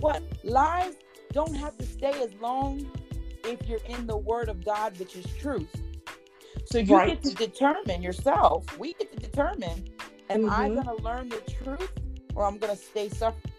What 0.00 0.22
lies 0.44 0.94
don't 1.32 1.54
have 1.54 1.76
to 1.78 1.86
stay 1.86 2.22
as 2.22 2.30
long 2.40 2.90
if 3.44 3.66
you're 3.68 3.84
in 3.88 4.06
the 4.06 4.16
Word 4.16 4.48
of 4.48 4.64
God, 4.64 4.98
which 4.98 5.16
is 5.16 5.26
truth. 5.38 5.74
So 6.66 6.78
you 6.78 6.96
right. 6.96 7.08
get 7.08 7.22
to 7.22 7.34
determine 7.34 8.02
yourself. 8.02 8.78
We 8.78 8.94
get 8.94 9.12
to 9.12 9.18
determine: 9.18 9.88
Am 10.28 10.42
mm-hmm. 10.42 10.50
I 10.50 10.68
going 10.68 10.84
to 10.84 11.02
learn 11.02 11.28
the 11.28 11.40
truth, 11.62 11.90
or 12.34 12.44
I'm 12.44 12.58
going 12.58 12.76
to 12.76 12.80
stay 12.80 13.08
suffering? 13.08 13.49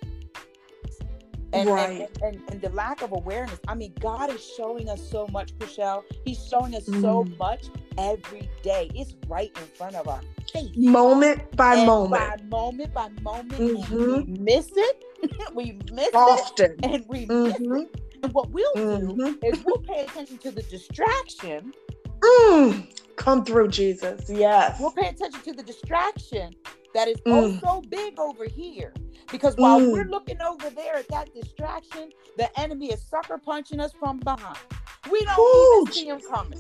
And, 1.54 1.70
right. 1.70 2.10
and, 2.22 2.36
and, 2.36 2.52
and 2.52 2.62
the 2.62 2.70
lack 2.70 3.02
of 3.02 3.12
awareness. 3.12 3.60
I 3.68 3.76
mean, 3.76 3.94
God 4.00 4.34
is 4.34 4.44
showing 4.58 4.90
us 4.90 5.02
so 5.10 5.28
much, 5.28 5.58
Chriselle. 5.58 6.04
He's 6.26 6.46
showing 6.48 6.76
us 6.76 6.86
mm. 6.86 7.02
so 7.02 7.24
much 7.38 7.68
every 7.98 8.50
day. 8.64 8.90
It's 8.96 9.16
right 9.28 9.52
in 9.56 9.66
front 9.76 9.96
of 9.96 10.08
our 10.08 10.22
face. 10.52 10.70
Moment 10.76 11.56
by 11.56 11.76
and 11.76 11.86
moment. 11.88 12.22
By 12.22 12.58
moment 12.58 12.94
by 12.94 13.10
moment. 13.22 13.52
Mm-hmm. 13.52 14.32
we 14.32 14.40
miss 14.40 14.70
it. 14.76 15.04
we 15.54 15.80
miss 15.92 16.14
Often. 16.14 16.72
it. 16.72 16.86
And 16.86 17.06
we 17.08 17.26
mm-hmm. 17.26 17.74
miss 17.74 17.84
it. 17.84 18.02
And 18.24 18.34
what 18.34 18.50
we'll 18.52 18.74
mm-hmm. 18.76 19.18
do 19.18 19.40
is 19.44 19.64
we'll 19.66 19.80
pay 19.80 20.02
attention 20.02 20.38
to 20.40 20.52
the 20.52 20.62
distraction. 20.64 21.74
Mm. 22.20 23.00
Come 23.16 23.44
through, 23.44 23.70
Jesus. 23.70 24.30
Yes. 24.30 24.80
We'll 24.80 24.92
pay 24.92 25.08
attention 25.08 25.42
to 25.42 25.54
the 25.54 25.64
distraction 25.64 26.54
that 26.94 27.08
is 27.08 27.18
mm. 27.22 27.32
oh 27.32 27.60
so 27.60 27.82
big 27.90 28.20
over 28.20 28.46
here. 28.46 28.94
Because 29.32 29.56
while 29.58 29.80
mm. 29.80 29.92
we're 29.92 30.06
looking 30.06 30.42
over 30.42 30.70
there 30.70 30.98
at 30.98 31.10
that 31.10 31.34
distraction, 31.34 32.12
the 32.38 32.50
enemy 32.60 32.88
is 32.94 33.02
sucker 33.04 33.38
punching 33.38 33.80
us 33.80 33.94
from 34.00 34.20
behind. 34.20 34.58
We 35.12 35.24
don't 35.26 35.40
Ooh. 35.40 35.82
even 35.82 35.94
see 35.94 36.08
him 36.08 36.22
coming. 36.22 36.60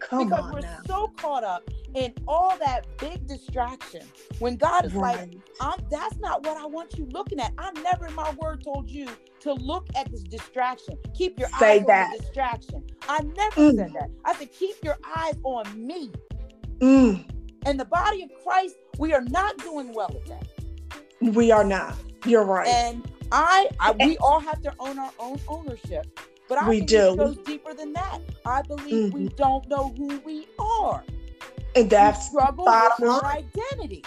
Come 0.00 0.28
because 0.28 0.44
we're 0.50 0.60
now. 0.60 0.78
so 0.86 1.08
caught 1.16 1.44
up 1.44 1.68
in 1.94 2.14
all 2.26 2.56
that 2.58 2.86
big 2.98 3.26
distraction. 3.26 4.02
When 4.38 4.56
God 4.56 4.84
is 4.84 4.96
like, 4.96 5.18
Right. 5.18 5.30
I'm, 5.60 5.78
that's 5.90 6.18
not 6.18 6.44
what 6.46 6.56
I 6.56 6.66
want 6.66 6.98
you 6.98 7.06
looking 7.12 7.40
at. 7.40 7.52
I 7.58 7.72
never 7.82 8.06
in 8.06 8.14
my 8.14 8.32
word 8.32 8.64
told 8.64 8.90
you 8.90 9.08
to 9.40 9.54
look 9.54 9.86
at 9.96 10.10
this 10.10 10.22
distraction. 10.22 10.98
Keep 11.14 11.38
your 11.38 11.48
Say 11.58 11.78
eyes 11.78 11.84
that. 11.86 11.88
on 11.88 11.98
the 12.12 12.18
distraction. 12.18 12.84
I 13.08 13.22
never 13.22 13.62
Mm. 13.62 13.76
said 13.76 13.92
that. 13.94 14.10
I 14.24 14.34
said, 14.34 14.52
keep 14.52 14.76
your 14.82 14.98
eyes 15.16 15.36
on 15.44 15.66
me. 15.86 16.12
Mm, 16.80 17.24
And 17.66 17.78
the 17.80 17.84
body 17.86 18.22
of 18.24 18.30
Christ, 18.44 18.76
we 18.98 19.12
are 19.14 19.22
not 19.22 19.58
doing 19.58 19.92
well 19.94 20.10
at 20.14 20.26
that. 20.26 20.46
We 21.20 21.50
are 21.50 21.64
not. 21.64 21.96
You're 22.26 22.44
right. 22.44 22.68
And 22.68 23.04
I, 23.32 23.68
I 23.80 23.92
we 23.92 24.16
all 24.18 24.40
have 24.40 24.60
to 24.62 24.74
own 24.80 24.98
our 24.98 25.12
own 25.18 25.38
ownership. 25.48 26.06
But 26.48 26.58
I 26.58 26.68
We 26.68 26.78
think 26.78 26.90
do. 26.90 27.12
it 27.12 27.16
goes 27.16 27.38
deeper 27.38 27.74
than 27.74 27.92
that. 27.94 28.18
I 28.44 28.62
believe 28.62 29.12
we 29.12 29.26
Mm-hmm. 29.26 29.26
don't 29.36 29.68
know 29.68 29.94
who 29.96 30.18
we 30.20 30.48
are. 30.58 31.04
and 31.76 31.84
We 31.84 31.88
that's 31.88 32.26
struggle 32.28 32.64
bottom 32.64 32.96
with 33.00 33.08
our 33.08 33.24
identity. 33.26 34.04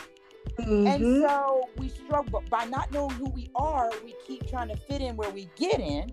mhm. 0.60 0.86
And 0.86 1.08
so 1.22 1.70
we 1.78 1.90
struggle 1.90 2.44
by 2.50 2.66
not 2.66 2.92
knowing 2.92 3.12
who 3.16 3.30
we 3.30 3.50
are, 3.56 3.90
we 4.04 4.16
keep 4.28 4.46
trying 4.48 4.70
to 4.70 4.76
fit 4.76 5.02
in 5.02 5.16
where 5.16 5.30
we 5.32 5.50
get 5.56 5.80
in. 5.80 6.12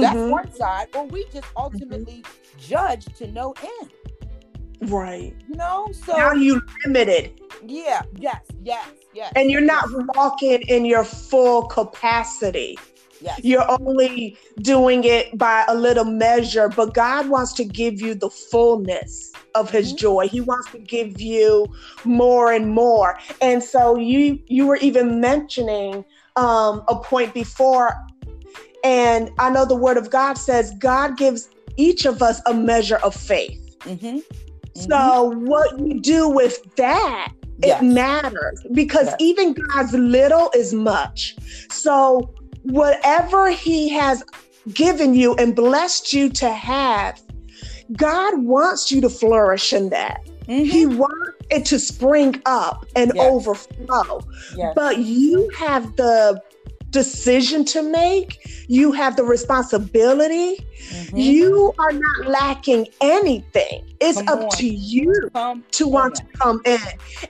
That's 0.00 0.22
Mhm. 0.22 0.30
one 0.30 0.52
side, 0.52 0.88
or 0.94 1.06
we 1.06 1.26
just 1.32 1.48
ultimately 1.56 2.24
judge 2.58 3.06
to 3.16 3.26
no 3.32 3.54
end. 3.62 3.90
Right. 4.82 5.34
You 5.48 5.56
know? 5.56 5.88
So 5.92 6.16
Now 6.16 6.32
you 6.32 6.60
limited, 6.86 7.40
yeah, 7.66 8.02
yes, 8.18 8.42
yes, 8.62 8.88
yes. 9.12 9.32
and 9.36 9.50
you're 9.50 9.60
not 9.60 9.84
walking 10.14 10.62
in 10.62 10.84
your 10.84 11.04
full 11.04 11.62
capacity. 11.68 12.78
yes. 13.20 13.38
You're 13.42 13.66
only 13.80 14.38
doing 14.62 15.04
it 15.04 15.36
by 15.36 15.64
a 15.68 15.74
little 15.74 16.04
measure, 16.06 16.68
but 16.68 16.94
God 16.94 17.28
wants 17.28 17.52
to 17.54 17.64
give 17.64 18.00
you 18.00 18.14
the 18.14 18.30
fullness 18.30 19.32
of 19.54 19.68
his 19.70 19.92
Mhm. 19.92 19.98
joy. 19.98 20.28
He 20.28 20.40
wants 20.40 20.70
to 20.72 20.78
give 20.78 21.20
you 21.20 21.66
more 22.04 22.50
and 22.52 22.70
more. 22.70 23.18
And 23.42 23.62
so 23.62 23.96
you 23.96 24.38
you 24.46 24.66
were 24.66 24.76
even 24.76 25.20
mentioning 25.20 26.04
um 26.36 26.82
a 26.88 26.94
point 26.96 27.34
before 27.34 27.94
and 28.84 29.30
I 29.38 29.50
know 29.50 29.66
the 29.66 29.76
word 29.76 29.98
of 29.98 30.08
God 30.10 30.38
says 30.38 30.72
God 30.78 31.18
gives 31.18 31.48
each 31.76 32.06
of 32.06 32.22
us 32.22 32.40
a 32.46 32.54
measure 32.54 32.96
of 33.02 33.14
faith. 33.14 33.76
Mm-hmm. 33.80 34.18
So 34.74 35.24
what 35.24 35.78
you 35.78 36.00
do 36.00 36.28
with 36.28 36.60
that 36.76 37.32
Yes. 37.62 37.82
it 37.82 37.84
matters 37.84 38.60
because 38.72 39.06
Yes. 39.06 39.16
even 39.20 39.52
God's 39.52 39.92
little 39.92 40.50
is 40.54 40.72
much. 40.72 41.36
So, 41.70 42.30
whatever 42.62 43.50
He 43.50 43.88
has 43.90 44.22
given 44.72 45.14
you 45.14 45.34
and 45.34 45.54
blessed 45.54 46.12
you 46.12 46.30
to 46.30 46.48
have, 46.50 47.20
God 47.96 48.42
wants 48.44 48.90
you 48.90 49.00
to 49.02 49.10
flourish 49.10 49.72
in 49.72 49.90
that. 49.90 50.20
He 50.46 50.86
Mhm. 50.86 50.96
wants 50.96 51.30
it 51.50 51.64
to 51.66 51.78
spring 51.78 52.40
up 52.46 52.86
and 52.96 53.12
Yes. 53.14 53.26
overflow. 53.30 54.20
But 54.74 54.98
you 54.98 55.50
have 55.58 55.96
the 55.96 56.40
decision 56.90 57.64
to 57.66 57.82
make, 57.82 58.38
you 58.70 58.92
have 58.92 59.16
the 59.16 59.24
responsibility. 59.24 60.64
Mhm. 60.92 61.10
You 61.18 61.74
are 61.80 61.90
not 61.92 62.28
lacking 62.28 62.86
anything. 63.00 63.82
It's 64.00 64.18
Come 64.18 64.28
up 64.28 64.44
on. 64.44 64.50
to 64.50 64.66
you 64.66 65.12
Come 65.34 65.64
to 65.72 65.88
want 65.88 66.14
on. 66.14 66.20
to 66.20 66.38
come 66.40 66.60
in 66.64 66.78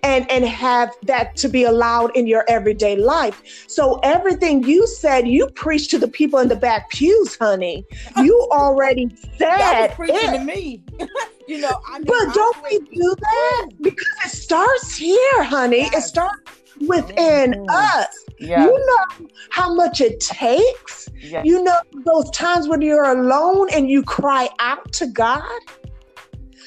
and 0.03 0.31
and 0.31 0.45
have 0.45 0.91
that 1.05 1.37
to 1.37 1.49
be 1.49 1.65
allowed 1.65 2.15
in 2.15 2.27
your 2.27 2.45
everyday 2.47 2.95
life 2.95 3.43
so 3.67 3.99
everything 4.05 4.63
you 4.63 4.87
said 4.87 5.27
you 5.27 5.49
preach 5.65 5.89
to 5.89 5.99
the 5.99 6.07
people 6.07 6.39
in 6.39 6.49
the 6.49 6.55
back 6.55 6.91
pews 6.91 7.37
honey 7.41 7.85
you 8.19 8.35
already 8.53 9.09
said 9.39 9.89
preaching 9.97 10.17
it. 10.35 10.39
to 10.39 10.45
me. 10.45 10.83
you 11.49 11.59
know, 11.59 11.75
I 11.89 11.99
but 12.01 12.35
don't 12.35 12.57
we 12.71 12.79
do 12.79 13.15
that 13.21 13.69
because 13.81 14.07
it 14.27 14.31
starts 14.31 14.95
here 14.97 15.43
honey 15.43 15.89
it 15.97 16.03
starts 16.03 16.39
within 16.89 17.53
Mhm. 17.53 17.67
us 17.71 18.25
Yeah. 18.39 18.65
you 18.65 18.71
know 18.71 19.29
how 19.51 19.75
much 19.75 20.01
it 20.01 20.19
takes 20.21 21.09
yeah. 21.23 21.43
you 21.45 21.63
know 21.63 21.79
those 22.05 22.31
times 22.31 22.69
when 22.69 22.81
you're 22.83 23.05
alone 23.05 23.69
and 23.73 23.91
you 23.91 24.03
cry 24.03 24.49
out 24.59 24.93
to 24.95 25.07
God? 25.07 25.61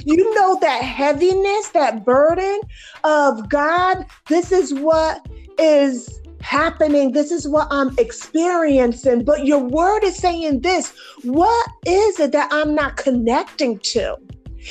You 0.06 0.34
know 0.36 0.58
that 0.60 0.82
heaviness, 0.82 1.70
that 1.70 2.04
burden 2.04 2.60
of 3.04 3.48
God, 3.50 4.06
this 4.28 4.52
is 4.52 4.74
what 4.74 5.26
is 5.60 6.20
happening. 6.42 7.12
This 7.12 7.32
is 7.32 7.48
what 7.48 7.68
I'm 7.72 7.96
experiencing. 7.98 9.24
But 9.24 9.46
your 9.46 9.60
word 9.60 10.04
is 10.04 10.18
saying 10.18 10.62
this. 10.62 10.94
What 11.24 11.70
is 11.86 12.20
it 12.20 12.32
that 12.34 12.50
I'm 12.52 12.76
not 12.76 12.98
connecting 12.98 13.80
to? 13.80 14.18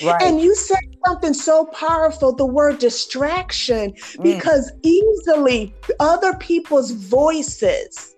Right. 0.01 0.23
And 0.23 0.41
you 0.41 0.55
said 0.55 0.79
something 1.07 1.35
so 1.35 1.67
powerful, 1.67 2.33
the 2.33 2.47
word 2.47 2.79
distraction, 2.79 3.93
Mm. 3.93 4.23
because 4.23 4.73
easily 4.83 5.75
other 6.01 6.35
people's 6.37 6.93
voices 6.93 8.17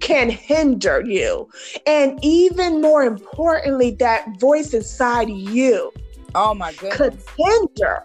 can 0.00 0.28
hinder 0.28 1.00
you. 1.00 1.48
And 1.86 2.18
even 2.22 2.80
more 2.82 3.04
importantly, 3.04 3.92
that 3.92 4.38
voice 4.38 4.74
inside 4.74 5.30
you 5.30 5.92
oh 6.34 6.54
my 6.54 6.72
goodness. 6.72 6.96
could 6.96 7.18
hinder, 7.38 8.02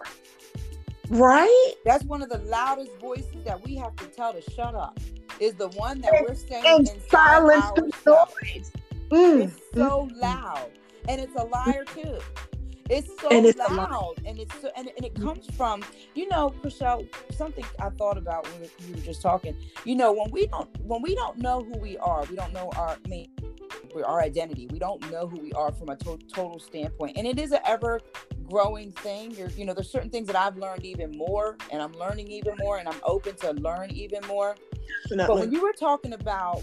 right? 1.08 1.72
That's 1.84 2.04
one 2.04 2.22
of 2.22 2.28
the 2.28 2.38
loudest 2.38 2.92
voices 3.00 3.44
that 3.44 3.60
we 3.66 3.74
have 3.76 3.94
to 3.96 4.06
tell 4.06 4.32
to 4.32 4.40
shut 4.40 4.74
up. 4.74 4.98
Is 5.40 5.54
the 5.54 5.68
one 5.68 6.00
that 6.02 6.12
we're 6.22 6.34
saying 6.34 6.66
And 6.66 6.88
silence 7.10 7.70
the 7.74 7.90
noise. 8.06 8.72
Mm, 9.10 9.42
It's 9.42 9.60
so 9.74 10.08
loud, 10.16 10.70
and 11.08 11.20
it's 11.20 11.34
a 11.34 11.44
liar 11.44 11.84
too. 11.84 12.18
It's 12.90 13.10
so 13.22 13.28
And 13.30 13.46
it's 13.46 13.60
a 13.60 13.72
loud, 13.74 14.16
and 14.26 14.38
it's 14.38 14.54
so, 14.60 14.70
and, 14.76 14.90
and 14.96 15.06
it 15.06 15.14
comes 15.14 15.46
from 15.56 15.82
you 16.14 16.28
know, 16.28 16.54
Michelle. 16.64 17.06
Something 17.32 17.64
I 17.80 17.90
thought 17.90 18.18
about 18.18 18.46
when 18.52 18.68
you 18.88 18.94
were 18.96 19.00
just 19.02 19.22
talking. 19.22 19.56
You 19.84 19.96
know, 19.96 20.12
when 20.12 20.30
we 20.32 20.46
don't 20.48 20.68
when 20.84 21.02
we 21.02 21.14
don't 21.14 21.38
know 21.38 21.62
who 21.64 21.78
we 21.78 21.98
are, 21.98 22.24
we 22.26 22.36
don't 22.36 22.52
know 22.52 22.70
our 22.76 22.98
I 23.04 23.08
mean, 23.08 23.28
our 24.04 24.20
identity. 24.22 24.68
We 24.72 24.78
don't 24.80 25.10
know 25.10 25.28
who 25.28 25.38
we 25.40 25.52
are 25.52 25.72
from 25.72 25.90
a 25.90 25.96
to- 25.98 26.18
total 26.32 26.58
standpoint, 26.60 27.16
and 27.18 27.26
it 27.26 27.38
is 27.38 27.52
an 27.52 27.60
ever 27.66 28.00
growing 28.50 28.92
thing. 28.92 29.32
You're, 29.32 29.50
you 29.50 29.64
know, 29.64 29.74
there's 29.74 29.90
certain 29.90 30.10
things 30.10 30.26
that 30.28 30.36
I've 30.36 30.58
learned 30.58 30.84
even 30.84 31.12
more, 31.16 31.56
and 31.72 31.82
I'm 31.82 31.92
learning 31.92 32.28
even 32.30 32.54
more, 32.58 32.78
and 32.78 32.88
I'm 32.88 33.00
open 33.04 33.36
to 33.36 33.52
learn 33.52 33.90
even 33.92 34.20
more. 34.26 34.56
But 35.28 35.38
when 35.40 35.52
you 35.52 35.62
were 35.62 35.72
talking 35.72 36.12
about, 36.14 36.62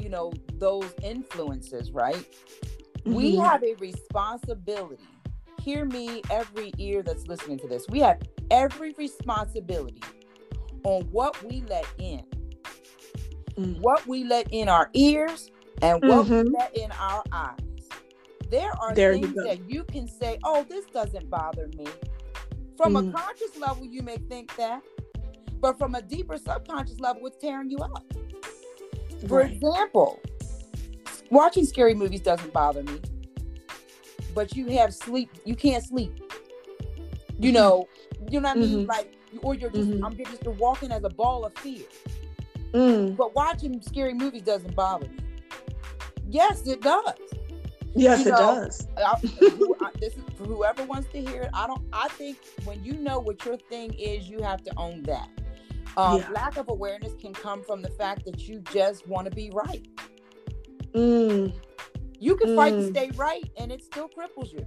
you 0.00 0.08
know, 0.10 0.32
those 0.58 0.92
influences, 1.02 1.92
right? 1.92 2.26
We 3.04 3.36
Mhm. 3.36 3.44
have 3.44 3.62
a 3.64 3.74
responsibility. 3.74 5.04
Hear 5.64 5.86
me, 5.86 6.20
every 6.30 6.72
ear 6.76 7.02
that's 7.02 7.26
listening 7.26 7.58
to 7.60 7.66
this. 7.66 7.86
We 7.88 8.00
have 8.00 8.20
every 8.50 8.92
responsibility 8.98 10.02
on 10.84 11.04
what 11.04 11.42
we 11.42 11.62
let 11.62 11.86
in, 11.98 12.22
Mm. 13.56 13.80
what 13.80 14.06
we 14.06 14.24
let 14.24 14.52
in 14.52 14.68
our 14.68 14.90
ears, 14.92 15.50
and 15.80 16.02
what 16.02 16.28
we 16.28 16.36
Mhm. 16.36 16.52
let 16.52 16.76
in 16.76 16.92
our 16.92 17.24
eyes. 17.32 17.58
There 18.50 18.72
are 18.78 18.94
There 18.94 19.12
things 19.14 19.32
go. 19.32 19.42
that 19.44 19.70
you 19.70 19.84
can 19.84 20.06
say, 20.06 20.38
oh, 20.44 20.64
this 20.68 20.84
doesn't 20.92 21.30
bother 21.30 21.68
me. 21.78 21.86
From 22.76 22.96
a 22.96 23.02
Mm. 23.02 23.14
conscious 23.14 23.56
level, 23.56 23.86
you 23.86 24.02
may 24.02 24.18
think 24.18 24.54
that, 24.56 24.82
but 25.60 25.78
from 25.78 25.94
a 25.94 26.02
deeper 26.02 26.36
subconscious 26.36 27.00
level, 27.00 27.26
it's 27.26 27.38
tearing 27.38 27.70
you 27.70 27.78
up. 27.78 28.04
For 29.28 29.38
Right. 29.38 29.52
example, 29.52 30.20
watching 31.30 31.64
scary 31.64 31.94
movies 31.94 32.20
doesn't 32.20 32.52
bother 32.52 32.82
me, 32.82 33.00
but 34.34 34.54
you 34.56 34.66
have 34.78 34.94
sleep. 34.94 35.30
You 35.44 35.54
can't 35.54 35.84
sleep. 35.84 36.12
You 37.38 37.50
Mhm. 37.50 37.54
know, 37.54 37.88
you 38.30 38.40
know 38.40 38.48
what 38.48 38.56
I 38.56 38.60
mean? 38.60 38.86
Mhm. 38.86 38.88
Like, 38.88 39.14
or 39.42 39.54
you're 39.54 39.70
just, 39.70 39.88
Mhm. 39.90 40.04
I'm 40.04 40.16
just 40.16 40.44
walking 40.58 40.92
as 40.92 41.04
a 41.04 41.08
ball 41.08 41.44
of 41.44 41.54
fear. 41.58 41.84
Mm. 42.72 43.16
But 43.16 43.34
watching 43.34 43.80
scary 43.82 44.14
movies 44.14 44.42
doesn't 44.42 44.74
bother 44.74 45.08
me. 45.08 45.18
Yes, 46.28 46.66
it 46.66 46.80
does. 46.80 47.14
Yes, 47.94 48.24
You 48.24 48.26
it 48.26 48.30
know, 48.32 48.38
does. 48.38 48.88
I, 48.96 49.16
who- 49.18 49.76
I- 49.80 49.90
this 50.00 50.16
is 50.16 50.22
for 50.36 50.44
whoever 50.44 50.82
wants 50.84 51.08
to 51.12 51.20
hear 51.20 51.42
it. 51.42 51.50
I 51.54 51.66
don't. 51.68 51.82
I 51.92 52.08
think 52.08 52.38
when 52.64 52.82
you 52.84 52.94
know 52.94 53.20
what 53.20 53.44
your 53.44 53.56
thing 53.56 53.94
is, 53.94 54.28
you 54.28 54.42
have 54.42 54.62
to 54.64 54.72
own 54.76 55.02
that. 55.04 55.28
Um, 55.96 56.18
Yeah. 56.18 56.28
Lack 56.30 56.56
of 56.56 56.68
awareness 56.68 57.12
can 57.20 57.32
come 57.32 57.62
from 57.62 57.82
the 57.82 57.90
fact 57.90 58.24
that 58.24 58.48
you 58.48 58.58
just 58.72 59.06
want 59.06 59.26
to 59.28 59.34
be 59.34 59.50
right. 59.54 59.86
Mm. 60.92 61.52
You 62.24 62.36
can 62.36 62.56
fight 62.56 62.70
to 62.70 62.78
Mm. 62.78 62.90
stay 62.90 63.10
right, 63.16 63.44
and 63.58 63.70
it 63.70 63.82
still 63.84 64.08
cripples 64.08 64.50
you. 64.50 64.64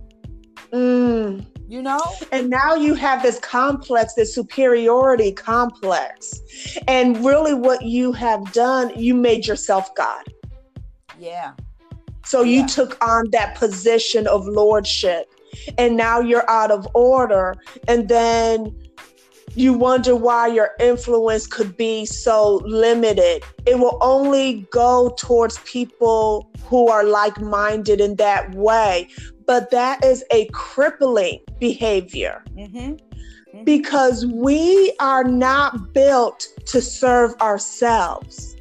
Mm. 0.71 1.43
You 1.67 1.81
know? 1.81 2.03
And 2.31 2.51
now 2.51 2.75
you 2.75 2.93
have 2.93 3.23
this 3.23 3.39
complex, 3.39 4.13
this 4.13 4.31
superiority 4.35 5.31
complex. 5.31 6.39
And 6.87 7.25
really, 7.25 7.55
what 7.55 7.81
you 7.81 8.11
have 8.11 8.53
done, 8.53 8.91
you 8.95 9.15
made 9.15 9.47
yourself 9.47 9.85
God. 9.95 10.23
Yeah. 11.19 11.53
So 12.25 12.43
Yeah. 12.43 12.61
you 12.61 12.67
took 12.67 13.03
on 13.03 13.31
that 13.31 13.55
position 13.55 14.27
of 14.27 14.47
lordship. 14.47 15.25
And 15.79 15.97
now 15.97 16.19
you're 16.19 16.47
out 16.49 16.71
of 16.71 16.87
order. 16.93 17.55
And 17.87 18.07
then 18.07 18.75
you 19.57 19.73
wonder 19.73 20.15
why 20.15 20.47
your 20.47 20.71
influence 20.79 21.47
could 21.47 21.75
be 21.75 22.05
so 22.05 22.61
limited. 22.65 23.43
It 23.65 23.79
will 23.79 23.97
only 24.01 24.67
go 24.71 25.15
towards 25.17 25.57
people 25.59 26.47
who 26.65 26.89
are 26.89 27.03
like 27.03 27.39
minded 27.41 27.99
in 27.99 28.15
that 28.17 28.53
way. 28.55 29.07
but 29.47 29.71
that 29.71 30.03
is 30.03 30.25
a 30.31 30.45
crippling 30.51 31.39
behavior 31.57 32.43
Mm-hmm. 32.57 32.77
Mm-hmm. 32.77 33.63
because 33.63 34.25
we 34.25 34.93
are 34.99 35.23
not 35.23 35.93
built 35.93 36.47
to 36.65 36.81
serve 36.81 37.33
ourselves. 37.39 38.57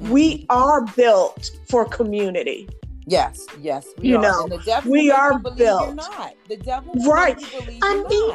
We 0.00 0.38
Mhm. 0.38 0.46
are 0.48 0.80
built 0.96 1.50
for 1.68 1.84
community. 1.84 2.66
Yes, 3.06 3.46
yes, 3.60 3.84
we 3.98 4.08
You 4.08 4.16
are. 4.16 4.22
know, 4.22 4.48
we 4.86 5.10
are 5.10 5.38
built. 5.38 5.94
not. 5.96 6.32
The 6.48 6.56
devil 6.56 6.94
Right. 7.06 7.36
I 7.82 8.02
mean. 8.08 8.32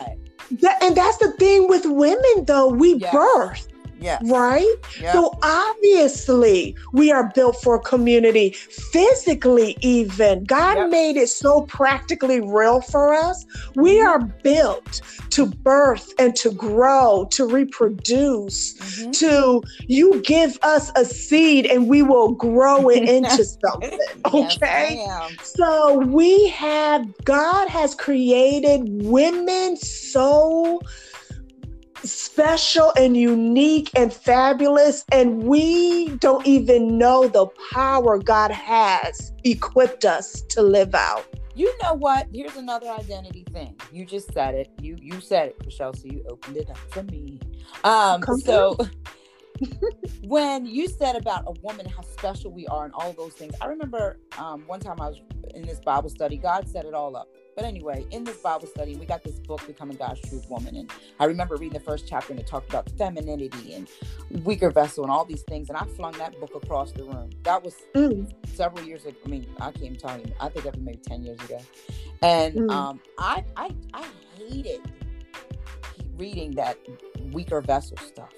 That, 0.51 0.81
and 0.81 0.95
that's 0.95 1.17
the 1.17 1.31
thing 1.33 1.67
with 1.67 1.86
women, 1.86 2.45
though. 2.45 2.69
We 2.69 2.95
Yes. 2.95 3.13
birth, 3.13 3.67
Yes. 3.99 4.21
right? 4.25 4.75
Yeah. 5.01 5.13
So 5.13 5.38
obviously, 5.43 6.75
we 6.93 7.12
are 7.12 7.31
built 7.36 7.57
for 7.63 7.79
community, 7.79 8.51
physically, 8.51 9.77
even. 9.81 10.43
God 10.45 10.77
Yep. 10.77 10.89
made 10.89 11.17
it 11.17 11.29
so 11.29 11.62
practically 11.62 12.39
real 12.41 12.81
for 12.81 13.13
us. 13.13 13.45
We 13.75 13.99
Mhm. 13.99 14.05
are 14.05 14.19
built 14.43 15.01
to 15.31 15.45
birth 15.63 16.13
and 16.19 16.36
to 16.38 16.51
grow, 16.51 17.27
to 17.31 17.45
reproduce. 17.45 18.73
Mhm. 18.75 19.13
To 19.19 19.63
you 19.88 20.21
give 20.21 20.57
us 20.63 20.91
a 20.95 21.05
seed 21.05 21.65
and 21.65 21.88
we 21.88 22.01
will 22.03 22.31
grow 22.31 22.89
it 22.89 23.03
into 23.10 23.43
something. 23.45 23.99
Okay. 24.33 24.95
Yes. 24.97 25.31
So 25.55 25.97
we 25.97 26.47
have, 26.49 27.05
God 27.25 27.67
has 27.69 27.95
created 27.95 28.81
women 28.86 29.77
so 29.77 30.81
special 32.03 32.93
and 32.97 33.17
unique 33.17 33.91
and 33.95 34.13
fabulous, 34.13 35.05
and 35.12 35.43
we 35.43 36.10
don't 36.17 36.45
even 36.45 36.97
know 36.97 37.27
the 37.27 37.47
power 37.73 38.17
God 38.17 38.51
has 38.51 39.33
equipped 39.43 40.05
us 40.05 40.41
to 40.49 40.62
live 40.62 40.95
out. 40.95 41.25
You 41.55 41.73
know 41.81 41.93
what? 41.93 42.27
Here's 42.31 42.55
another 42.55 42.89
identity 42.89 43.45
thing. 43.51 43.75
You 43.91 44.05
just 44.05 44.31
said 44.33 44.53
it. 44.53 44.69
You 44.79 44.97
you 45.01 45.19
said 45.19 45.49
it, 45.49 45.65
Michelle. 45.65 45.93
So 45.93 46.07
you 46.07 46.23
opened 46.27 46.57
it 46.57 46.69
up 46.69 46.77
for 46.77 47.03
me. 47.03 47.39
Um. 47.83 48.21
Come 48.21 48.39
so 48.39 48.77
when 50.23 50.65
you 50.65 50.88
said 50.88 51.15
about 51.15 51.43
a 51.47 51.51
woman, 51.62 51.88
how 51.88 52.01
special 52.01 52.51
we 52.51 52.67
are, 52.67 52.86
and 52.86 52.93
all 52.93 53.13
those 53.13 53.33
things, 53.33 53.53
I 53.62 53.67
remember 53.67 54.19
um, 54.38 54.63
one 54.67 54.79
time 54.79 54.99
I 55.01 55.07
was 55.07 55.21
in 55.55 55.63
this 55.63 55.79
Bible 55.79 56.10
study. 56.10 56.38
God 56.38 56.67
set 56.67 56.86
it 56.86 56.93
all 56.93 57.15
up. 57.15 57.27
But 57.57 57.65
anyway, 57.65 58.07
in 58.11 58.25
this 58.25 58.37
Bible 58.37 58.67
study, 58.67 58.97
we 58.97 59.07
got 59.07 59.23
this 59.23 59.39
book, 59.41 59.67
Becoming 59.67 59.97
God's 59.97 60.21
True 60.21 60.43
Woman. 60.49 60.77
And 60.77 60.91
I 61.19 61.25
remember 61.25 61.57
reading 61.57 61.79
the 61.79 61.85
first 61.85 62.07
chapter 62.07 62.33
and 62.33 62.41
it 62.41 62.47
talked 62.47 62.69
about 62.69 62.89
femininity 62.99 63.75
and 63.75 63.89
weaker 64.45 64.71
vessel 64.71 65.05
and 65.05 65.11
all 65.11 65.25
these 65.25 65.43
things. 65.43 65.69
And 65.69 65.77
I 65.79 65.85
flung 65.97 66.13
that 66.19 66.39
book 66.41 66.55
across 66.55 66.93
the 66.93 67.05
room. 67.05 67.31
That 67.45 67.63
was 67.63 67.75
Mm, 67.95 68.31
several 68.47 68.85
years 68.85 69.05
ago. 69.05 69.17
I 69.25 69.29
mean, 69.29 69.47
I 69.61 69.71
can't 69.73 69.99
tell 69.99 70.19
you. 70.19 70.33
I 70.41 70.49
think 70.49 70.65
that 70.65 70.75
was 70.75 70.83
maybe 70.83 70.99
10 70.99 71.23
years 71.25 71.41
ago. 71.41 71.59
And 72.23 72.59
Mm. 72.59 72.71
um, 72.71 73.01
I, 73.19 73.45
I, 73.57 73.75
I 73.93 74.07
hated 74.37 74.81
reading 76.17 76.55
that 76.55 76.77
weaker 77.33 77.61
vessel 77.61 77.97
stuff. 77.97 78.33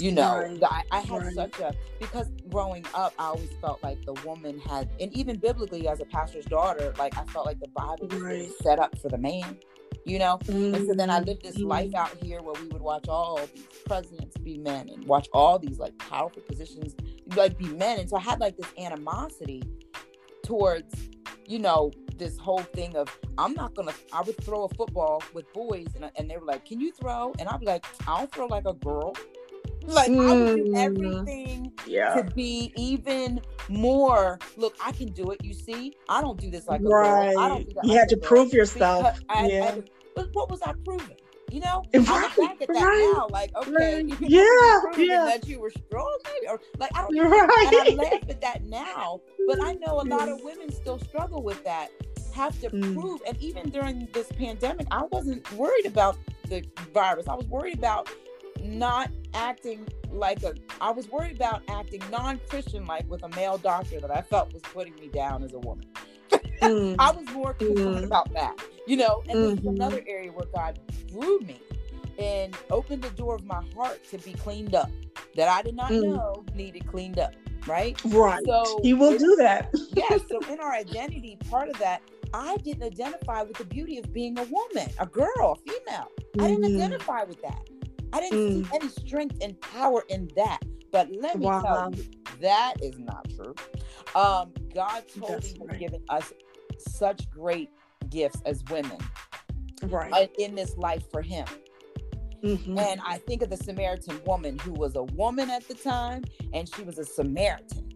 You 0.00 0.12
know, 0.12 0.38
Right. 0.38 0.62
I, 0.64 0.82
I 0.90 1.00
had 1.00 1.22
Right. 1.22 1.34
such 1.34 1.58
a, 1.60 1.74
because 1.98 2.30
growing 2.48 2.86
up, 2.94 3.12
I 3.18 3.26
always 3.26 3.50
felt 3.60 3.82
like 3.82 4.02
the 4.06 4.14
woman 4.26 4.58
had, 4.58 4.88
and 4.98 5.12
even 5.14 5.36
biblically 5.36 5.88
as 5.88 6.00
a 6.00 6.06
pastor's 6.06 6.46
daughter, 6.46 6.94
like 6.98 7.18
I 7.18 7.24
felt 7.24 7.44
like 7.44 7.60
the 7.60 7.68
Bible 7.68 8.08
was 8.08 8.22
Right. 8.22 8.50
set 8.62 8.78
up 8.78 8.98
for 8.98 9.10
the 9.10 9.18
man, 9.18 9.58
you 10.06 10.18
know? 10.18 10.38
And 10.48 10.86
so 10.86 10.94
then 10.94 11.10
I 11.10 11.20
lived 11.20 11.42
this 11.42 11.58
Mhm. 11.58 11.66
life 11.68 11.94
out 11.94 12.16
here 12.16 12.40
where 12.40 12.54
we 12.62 12.68
would 12.68 12.80
watch 12.80 13.08
all 13.08 13.40
these 13.54 13.66
presidents 13.86 14.38
be 14.38 14.56
men 14.56 14.88
and 14.88 15.04
watch 15.06 15.28
all 15.34 15.58
these 15.58 15.78
like 15.78 15.96
powerful 15.98 16.40
positions 16.48 16.96
like 17.36 17.58
be 17.58 17.68
men. 17.68 17.98
And 17.98 18.08
so 18.08 18.16
I 18.16 18.20
had 18.20 18.40
like 18.40 18.56
this 18.56 18.72
animosity 18.78 19.62
towards, 20.42 20.94
you 21.46 21.58
know, 21.58 21.92
this 22.16 22.38
whole 22.38 22.62
thing 22.62 22.96
of 22.96 23.14
I'm 23.36 23.52
not 23.52 23.74
gonna. 23.74 23.92
I 24.12 24.22
would 24.22 24.42
throw 24.44 24.64
a 24.64 24.68
football 24.70 25.22
with 25.34 25.50
boys, 25.52 25.86
and, 25.94 26.10
and 26.16 26.30
they 26.30 26.36
were 26.36 26.44
like, 26.46 26.66
"Can 26.66 26.80
you 26.80 26.92
throw?" 26.92 27.32
And 27.38 27.48
I'd 27.48 27.60
be 27.60 27.66
like, 27.66 27.84
"I 28.06 28.18
don't 28.18 28.32
throw 28.32 28.46
like 28.46 28.66
a 28.66 28.74
girl." 28.74 29.14
Like 29.86 30.10
I 30.10 30.34
would 30.34 30.56
do 30.56 30.64
Mm. 30.72 30.76
everything 30.76 31.72
Yeah. 31.86 32.14
to 32.14 32.24
be 32.34 32.72
even 32.76 33.40
more. 33.68 34.38
Look, 34.56 34.74
I 34.84 34.92
can 34.92 35.08
do 35.12 35.30
it. 35.30 35.44
You 35.44 35.54
see, 35.54 35.96
I 36.08 36.20
don't 36.20 36.38
do 36.40 36.50
this 36.50 36.68
like 36.68 36.80
a 36.80 36.84
girl. 36.84 37.38
I 37.38 37.48
don't 37.48 37.66
do 37.66 37.72
that 37.74 37.84
You 37.84 37.90
like 37.90 37.98
had 38.00 38.08
to 38.10 38.16
prove 38.16 38.52
yourself. 38.52 39.18
I, 39.28 39.46
yeah. 39.46 39.64
I, 39.76 39.82
but 40.14 40.28
what 40.32 40.50
was 40.50 40.60
I 40.62 40.72
proving? 40.84 41.16
You 41.50 41.60
know, 41.60 41.82
Right, 41.92 42.08
I 42.08 42.22
look 42.22 42.36
back 42.36 42.62
at 42.62 42.68
that 42.68 42.74
right, 42.80 43.12
now, 43.16 43.26
like 43.30 43.50
okay, 43.56 43.72
right. 43.96 44.04
you 44.08 44.16
Yeah, 44.20 44.92
yeah. 44.96 45.24
that 45.24 45.48
you 45.48 45.58
were 45.58 45.70
strong, 45.70 46.16
maybe, 46.32 46.46
or 46.46 46.60
like 46.78 46.90
I 46.94 47.00
don't. 47.02 47.12
You're 47.12 47.24
And 47.26 47.34
I 47.34 47.46
right. 47.46 47.96
laugh 47.96 48.30
at 48.30 48.40
that 48.40 48.62
now, 48.66 49.20
but 49.48 49.60
I 49.60 49.72
know 49.72 50.00
a 50.00 50.06
lot 50.06 50.28
of 50.28 50.40
women 50.44 50.70
still 50.70 51.00
struggle 51.00 51.42
with 51.42 51.64
that. 51.64 51.88
Have 52.34 52.60
to 52.60 52.70
Mm. 52.70 52.94
prove, 52.94 53.20
and 53.26 53.36
even 53.42 53.70
during 53.70 54.06
this 54.12 54.30
pandemic, 54.30 54.86
I 54.92 55.02
wasn't 55.10 55.50
worried 55.54 55.86
about 55.86 56.16
the 56.48 56.62
virus. 56.94 57.26
I 57.26 57.34
was 57.34 57.46
worried 57.46 57.74
about 57.76 58.08
not 58.62 59.10
acting 59.34 59.86
like 60.10 60.42
a. 60.42 60.54
I 60.80 60.90
was 60.90 61.08
worried 61.10 61.36
about 61.36 61.62
acting 61.68 62.02
non-Christian 62.10 62.84
like 62.86 63.08
with 63.08 63.22
a 63.22 63.28
male 63.30 63.58
doctor 63.58 64.00
that 64.00 64.10
I 64.10 64.22
felt 64.22 64.52
was 64.52 64.62
putting 64.62 64.94
me 64.96 65.08
down 65.08 65.42
as 65.42 65.52
a 65.52 65.58
woman. 65.58 65.86
Mm. 66.60 66.94
I 66.98 67.10
was 67.12 67.26
more 67.30 67.54
concerned 67.54 67.96
Mhm. 68.00 68.04
about 68.04 68.30
that, 68.34 68.54
you 68.86 68.94
know. 68.94 69.22
And 69.30 69.42
this 69.42 69.52
is 69.54 69.64
Mhm. 69.64 69.76
another 69.76 70.04
area 70.06 70.30
where 70.30 70.44
God 70.54 70.78
grew 71.10 71.40
me 71.40 71.58
and 72.18 72.54
opened 72.70 73.00
the 73.00 73.08
door 73.10 73.34
of 73.34 73.46
my 73.46 73.64
heart 73.74 74.04
to 74.10 74.18
be 74.18 74.34
cleaned 74.34 74.74
up 74.74 74.90
that 75.36 75.48
I 75.48 75.62
did 75.62 75.74
not 75.74 75.90
Mm. 75.90 76.02
know 76.02 76.44
needed 76.54 76.86
cleaned 76.86 77.18
up. 77.18 77.32
Right? 77.66 77.98
Right. 78.04 78.44
So 78.44 78.80
he 78.82 78.92
will 78.92 79.16
do 79.16 79.36
that. 79.36 79.70
Yes. 79.94 80.20
So 80.30 80.38
in 80.52 80.60
our 80.60 80.72
identity, 80.72 81.38
part 81.48 81.70
of 81.70 81.78
that, 81.78 82.02
I 82.34 82.58
didn't 82.58 82.82
identify 82.82 83.42
with 83.42 83.56
the 83.56 83.64
beauty 83.64 83.96
of 83.98 84.12
being 84.12 84.38
a 84.38 84.44
woman, 84.44 84.90
a 84.98 85.06
girl, 85.06 85.58
a 85.66 85.70
female. 85.70 86.10
I 86.40 86.46
didn't 86.48 86.64
Mhm. 86.64 86.74
identify 86.76 87.24
with 87.24 87.40
that. 87.40 87.68
I 88.12 88.20
didn't 88.20 88.38
Mm. 88.38 88.64
see 88.70 88.76
any 88.76 88.88
strength 88.88 89.38
and 89.40 89.60
power 89.60 90.04
in 90.08 90.28
that. 90.36 90.60
But 90.92 91.08
let 91.12 91.38
me 91.38 91.46
Wow. 91.46 91.60
tell 91.62 91.94
you, 91.94 92.04
that 92.40 92.74
is 92.82 92.98
not 92.98 93.28
true. 93.36 93.54
Um, 94.14 94.52
God 94.74 95.04
totally 95.08 95.34
has 95.36 95.54
right. 95.60 95.78
given 95.78 96.02
us 96.08 96.32
such 96.78 97.30
great 97.30 97.70
gifts 98.08 98.40
as 98.44 98.64
women 98.70 98.98
Right. 99.84 100.12
uh, 100.12 100.26
in 100.38 100.54
this 100.56 100.76
life 100.76 101.04
for 101.10 101.22
Him. 101.22 101.46
Mhm. 102.42 102.78
And 102.78 103.00
I 103.04 103.18
think 103.18 103.42
of 103.42 103.50
the 103.50 103.56
Samaritan 103.56 104.20
woman 104.24 104.58
who 104.60 104.72
was 104.72 104.96
a 104.96 105.02
woman 105.04 105.50
at 105.50 105.68
the 105.68 105.74
time 105.74 106.24
and 106.52 106.68
she 106.74 106.82
was 106.82 106.98
a 106.98 107.04
Samaritan. 107.04 107.86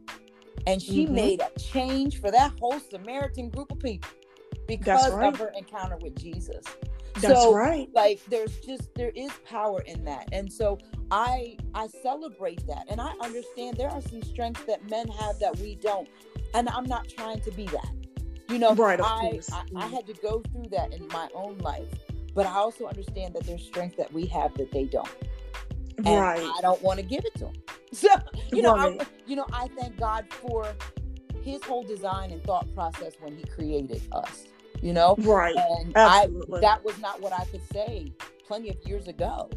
And 0.66 0.80
she 0.80 1.06
Mhm. 1.06 1.10
made 1.10 1.40
a 1.40 1.50
change 1.58 2.20
for 2.20 2.30
that 2.30 2.52
whole 2.60 2.78
Samaritan 2.78 3.50
group 3.50 3.72
of 3.72 3.78
people 3.80 4.10
because 4.66 5.12
right. 5.12 5.28
of 5.32 5.38
her 5.38 5.52
encounter 5.56 5.96
with 5.96 6.16
Jesus. 6.16 6.64
That's 7.16 7.46
so, 7.46 7.48
right. 7.48 7.88
Like 7.94 8.22
there's 8.28 8.58
just 8.58 8.90
there 8.96 9.12
is 9.14 9.32
power 9.44 9.80
in 9.82 10.04
that. 10.06 10.28
And 10.32 10.52
so 10.52 10.78
I 11.10 11.58
I 11.74 11.88
celebrate 11.88 12.66
that. 12.68 12.86
And 12.88 13.00
I 13.00 13.12
understand 13.20 13.76
there 13.78 13.90
are 13.90 14.02
some 14.02 14.22
strengths 14.22 14.64
that 14.64 14.88
men 14.90 15.08
have 15.08 15.38
that 15.40 15.58
we 15.58 15.76
don't. 15.76 16.08
And 16.54 16.68
I'm 16.70 16.86
not 16.86 17.08
trying 17.08 17.40
to 17.42 17.52
be 17.52 17.66
that. 17.68 17.90
You 18.48 18.58
know, 18.58 18.76
Right, 18.76 19.00
I. 19.00 19.42
I, 19.52 19.62
I 19.76 19.88
Mm. 19.88 19.90
had 19.90 20.06
to 20.08 20.14
go 20.14 20.42
through 20.52 20.68
that 20.70 20.92
in 20.92 21.08
my 21.08 21.28
own 21.34 21.58
life. 21.58 21.88
But 22.34 22.46
I 22.46 22.54
also 22.54 22.86
understand 22.86 23.34
that 23.34 23.44
there's 23.46 23.64
strength 23.64 23.96
that 23.98 24.12
we 24.12 24.26
have 24.26 24.54
that 24.56 24.72
they 24.72 24.84
don't. 24.84 25.08
And 26.06 26.26
Right. 26.26 26.40
I 26.44 26.60
don't 26.62 26.82
want 26.82 27.00
to 27.00 27.06
give 27.06 27.24
it 27.24 27.34
to 27.36 27.46
them. 27.46 27.54
So, 27.92 28.08
you 28.52 28.62
know, 28.62 28.74
I, 28.76 28.90
you 29.26 29.36
know, 29.36 29.46
I 29.52 29.68
thank 29.78 29.98
God 29.98 30.26
for 30.42 30.66
his 31.42 31.62
whole 31.64 31.84
design 31.84 32.32
and 32.32 32.42
thought 32.44 32.72
process 32.74 33.14
when 33.20 33.36
he 33.36 33.44
created 33.44 34.02
us. 34.12 34.46
You 34.84 34.92
know, 34.92 35.16
Right. 35.20 35.56
and 35.56 35.94
I 35.96 36.24
Absolutely. 36.24 36.60
that 36.60 36.84
was 36.84 36.98
not 36.98 37.22
what 37.22 37.32
I 37.32 37.46
could 37.46 37.62
say 37.72 38.12
plenty 38.46 38.68
of 38.68 38.76
years 38.84 39.08
ago. 39.08 39.48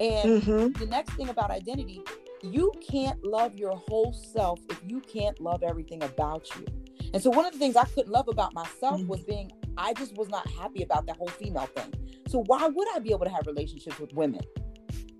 And 0.00 0.42
hmm 0.42 0.72
the 0.72 0.84
next 0.84 1.14
thing 1.14 1.30
about 1.30 1.50
identity, 1.50 2.02
you 2.42 2.70
can't 2.86 3.24
love 3.24 3.54
your 3.56 3.74
whole 3.74 4.12
self 4.12 4.60
if 4.68 4.78
you 4.84 5.00
can't 5.00 5.40
love 5.40 5.62
everything 5.62 6.02
about 6.02 6.46
you. 6.58 6.66
And 7.14 7.22
so 7.22 7.30
one 7.30 7.46
of 7.46 7.54
the 7.54 7.58
things 7.58 7.74
I 7.74 7.84
couldn't 7.84 8.12
love 8.12 8.28
about 8.28 8.52
myself 8.52 9.00
Mhm. 9.00 9.06
was 9.06 9.20
being 9.20 9.50
I 9.78 9.94
just 9.94 10.14
was 10.14 10.28
not 10.28 10.46
happy 10.50 10.82
about 10.82 11.06
that 11.06 11.16
whole 11.16 11.28
female 11.28 11.68
thing. 11.74 11.94
So 12.28 12.42
why 12.44 12.68
would 12.68 12.88
I 12.94 12.98
be 12.98 13.12
able 13.12 13.24
to 13.24 13.30
have 13.30 13.46
relationships 13.46 13.98
with 13.98 14.12
women? 14.12 14.42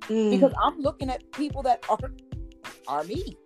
Mm. 0.02 0.30
Because 0.30 0.52
I'm 0.62 0.78
looking 0.80 1.08
at 1.08 1.32
people 1.32 1.62
that 1.62 1.82
are 1.88 2.12
are 2.88 3.04
me. 3.04 3.38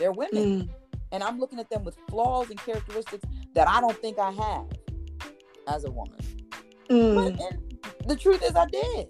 They're 0.00 0.12
women. 0.12 0.62
Mm. 0.62 0.68
And 1.12 1.22
I'm 1.22 1.38
looking 1.38 1.60
at 1.60 1.70
them 1.70 1.84
with 1.84 1.96
flaws 2.08 2.50
and 2.50 2.58
characteristics 2.58 3.24
that 3.54 3.68
I 3.68 3.80
don't 3.80 3.96
think 3.98 4.18
I 4.18 4.32
have 4.32 4.66
as 5.68 5.84
a 5.84 5.90
woman. 5.90 6.18
Mm. 6.90 7.14
But 7.14 7.52
and 7.52 8.08
the 8.08 8.16
truth 8.16 8.42
is 8.42 8.54
I 8.56 8.66
did. 8.66 9.08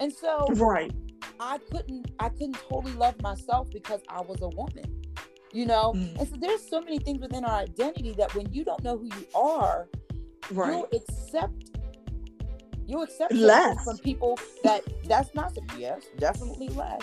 And 0.00 0.12
so 0.12 0.46
Right. 0.50 0.92
I 1.40 1.58
couldn't 1.70 2.10
I 2.20 2.28
couldn't 2.28 2.56
totally 2.68 2.92
love 2.94 3.20
myself 3.22 3.68
because 3.70 4.00
I 4.08 4.20
was 4.20 4.40
a 4.42 4.48
woman. 4.48 4.84
You 5.52 5.66
know? 5.66 5.92
Mm. 5.96 6.18
And 6.18 6.28
so 6.28 6.36
there's 6.38 6.68
so 6.68 6.80
many 6.80 6.98
things 6.98 7.20
within 7.20 7.44
our 7.44 7.60
identity 7.60 8.12
that 8.18 8.34
when 8.34 8.52
you 8.52 8.64
don't 8.64 8.82
know 8.84 8.98
who 8.98 9.06
you 9.06 9.26
are, 9.34 9.88
Right. 10.50 10.72
you'll 10.72 10.88
accept 10.92 11.70
you'll 12.86 13.02
accept 13.02 13.32
Less. 13.34 13.84
from 13.84 13.98
people 13.98 14.38
that 14.64 14.82
that's 15.06 15.34
not 15.34 15.54
the 15.54 15.62
yes, 15.78 16.02
definitely 16.18 16.68
less. 16.68 17.02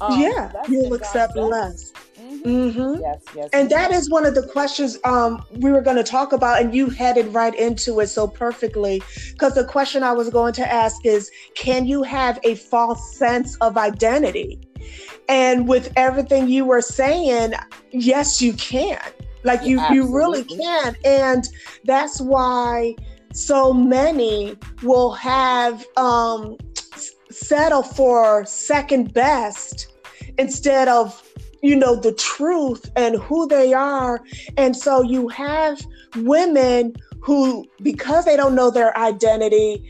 Um, 0.00 0.20
yeah. 0.20 0.52
You'll 0.68 0.90
God 0.90 1.00
accept 1.00 1.36
less. 1.36 1.92
Mm-hmm. 2.18 3.00
Yes, 3.00 3.22
yes. 3.34 3.50
And 3.52 3.68
that 3.70 3.90
is 3.92 4.08
one 4.08 4.24
of 4.24 4.34
the 4.34 4.46
questions 4.46 4.98
um, 5.04 5.44
we 5.56 5.70
were 5.70 5.82
going 5.82 5.96
to 5.96 6.02
talk 6.04 6.32
about, 6.32 6.62
and 6.62 6.74
you 6.74 6.88
headed 6.88 7.26
right 7.34 7.54
into 7.54 8.00
it 8.00 8.06
so 8.06 8.26
perfectly. 8.26 9.02
Because 9.32 9.54
the 9.54 9.64
question 9.64 10.02
I 10.02 10.12
was 10.12 10.30
going 10.30 10.54
to 10.54 10.72
ask 10.72 11.04
is 11.04 11.30
Can 11.54 11.86
you 11.86 12.02
have 12.02 12.38
a 12.44 12.54
false 12.54 13.16
sense 13.16 13.56
of 13.56 13.76
identity? 13.76 14.60
And 15.28 15.68
with 15.68 15.92
everything 15.96 16.48
you 16.48 16.64
were 16.64 16.82
saying, 16.82 17.52
yes, 17.92 18.40
you 18.40 18.52
can. 18.54 19.00
Like 19.44 19.64
you, 19.64 19.76
Yeah, 19.76 19.92
you 19.92 20.14
really 20.14 20.44
can. 20.44 20.96
And 21.04 21.48
that's 21.84 22.20
why 22.20 22.96
so 23.32 23.72
many 23.72 24.56
will 24.82 25.12
have 25.12 25.86
um, 25.96 26.56
settle 27.40 27.82
for 27.82 28.44
second 28.44 29.12
best 29.14 29.88
instead 30.38 30.88
of 30.88 31.22
you 31.62 31.76
know 31.76 31.96
the 31.96 32.12
truth 32.12 32.90
and 32.96 33.16
who 33.16 33.46
they 33.46 33.72
are. 33.72 34.22
And 34.56 34.76
so 34.76 35.02
you 35.02 35.28
have 35.28 35.80
women 36.16 36.94
who 37.20 37.66
because 37.82 38.24
they 38.24 38.36
don't 38.36 38.54
know 38.54 38.70
their 38.70 38.96
identity 38.96 39.84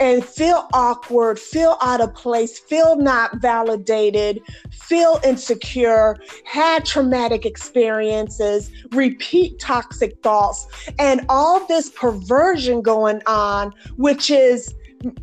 and 0.00 0.24
feel 0.24 0.68
awkward 0.72 1.38
feel 1.38 1.76
out 1.80 2.00
of 2.00 2.12
place 2.14 2.58
feel 2.58 2.96
not 2.96 3.36
validated 3.40 4.40
feel 4.70 5.20
insecure 5.24 6.16
had 6.44 6.84
traumatic 6.84 7.46
experiences 7.46 8.72
repeat 8.90 9.58
toxic 9.60 10.20
thoughts 10.22 10.66
and 10.98 11.24
all 11.28 11.64
this 11.66 11.90
perversion 11.90 12.82
going 12.82 13.22
on 13.26 13.72
which 13.96 14.30
is 14.30 14.74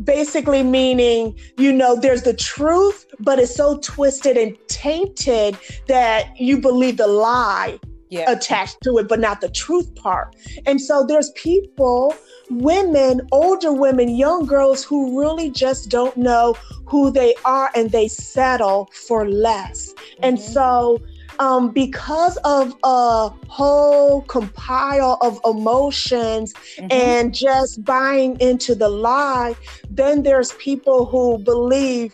basically 0.04 0.64
meaning 0.64 1.38
you 1.58 1.72
know 1.72 1.96
there's 1.96 2.24
the 2.24 2.34
truth 2.34 3.06
but 3.20 3.40
it's 3.40 3.56
so 3.56 3.78
twisted 3.80 4.38
and 4.38 4.58
tainted 4.68 5.58
that 5.88 6.40
you 6.40 6.60
believe 6.60 6.98
the 6.98 7.08
lie 7.08 7.80
yeah. 8.10 8.30
attached 8.30 8.78
to 8.84 8.98
it 8.98 9.08
but 9.08 9.20
not 9.20 9.42
the 9.42 9.50
truth 9.50 9.94
part 9.96 10.36
and 10.66 10.82
so 10.82 11.06
there's 11.08 11.32
people 11.32 12.14
women 12.50 13.22
older 13.32 13.72
women 13.72 14.10
young 14.10 14.46
girls 14.46 14.84
who 14.84 15.18
really 15.20 15.50
just 15.50 15.90
don't 15.90 16.18
know 16.18 16.54
who 16.86 17.10
they 17.12 17.34
are 17.46 17.72
and 17.76 17.92
they 17.92 18.08
settle 18.08 18.90
for 19.08 19.30
less 19.30 19.94
and 20.22 20.38
Mhm. 20.38 20.42
so 20.42 21.00
um, 21.42 21.72
because 21.72 22.38
of 22.46 22.76
a 22.84 23.30
whole 23.48 24.22
compile 24.22 25.18
of 25.22 25.42
emotions 25.44 26.54
Mhm. 26.78 26.88
and 26.92 27.34
just 27.34 27.84
buying 27.84 28.40
into 28.40 28.76
the 28.76 28.88
lie, 28.88 29.56
then 29.90 30.22
there's 30.22 30.52
people 30.54 31.08
who 31.08 31.40
believe 31.40 32.14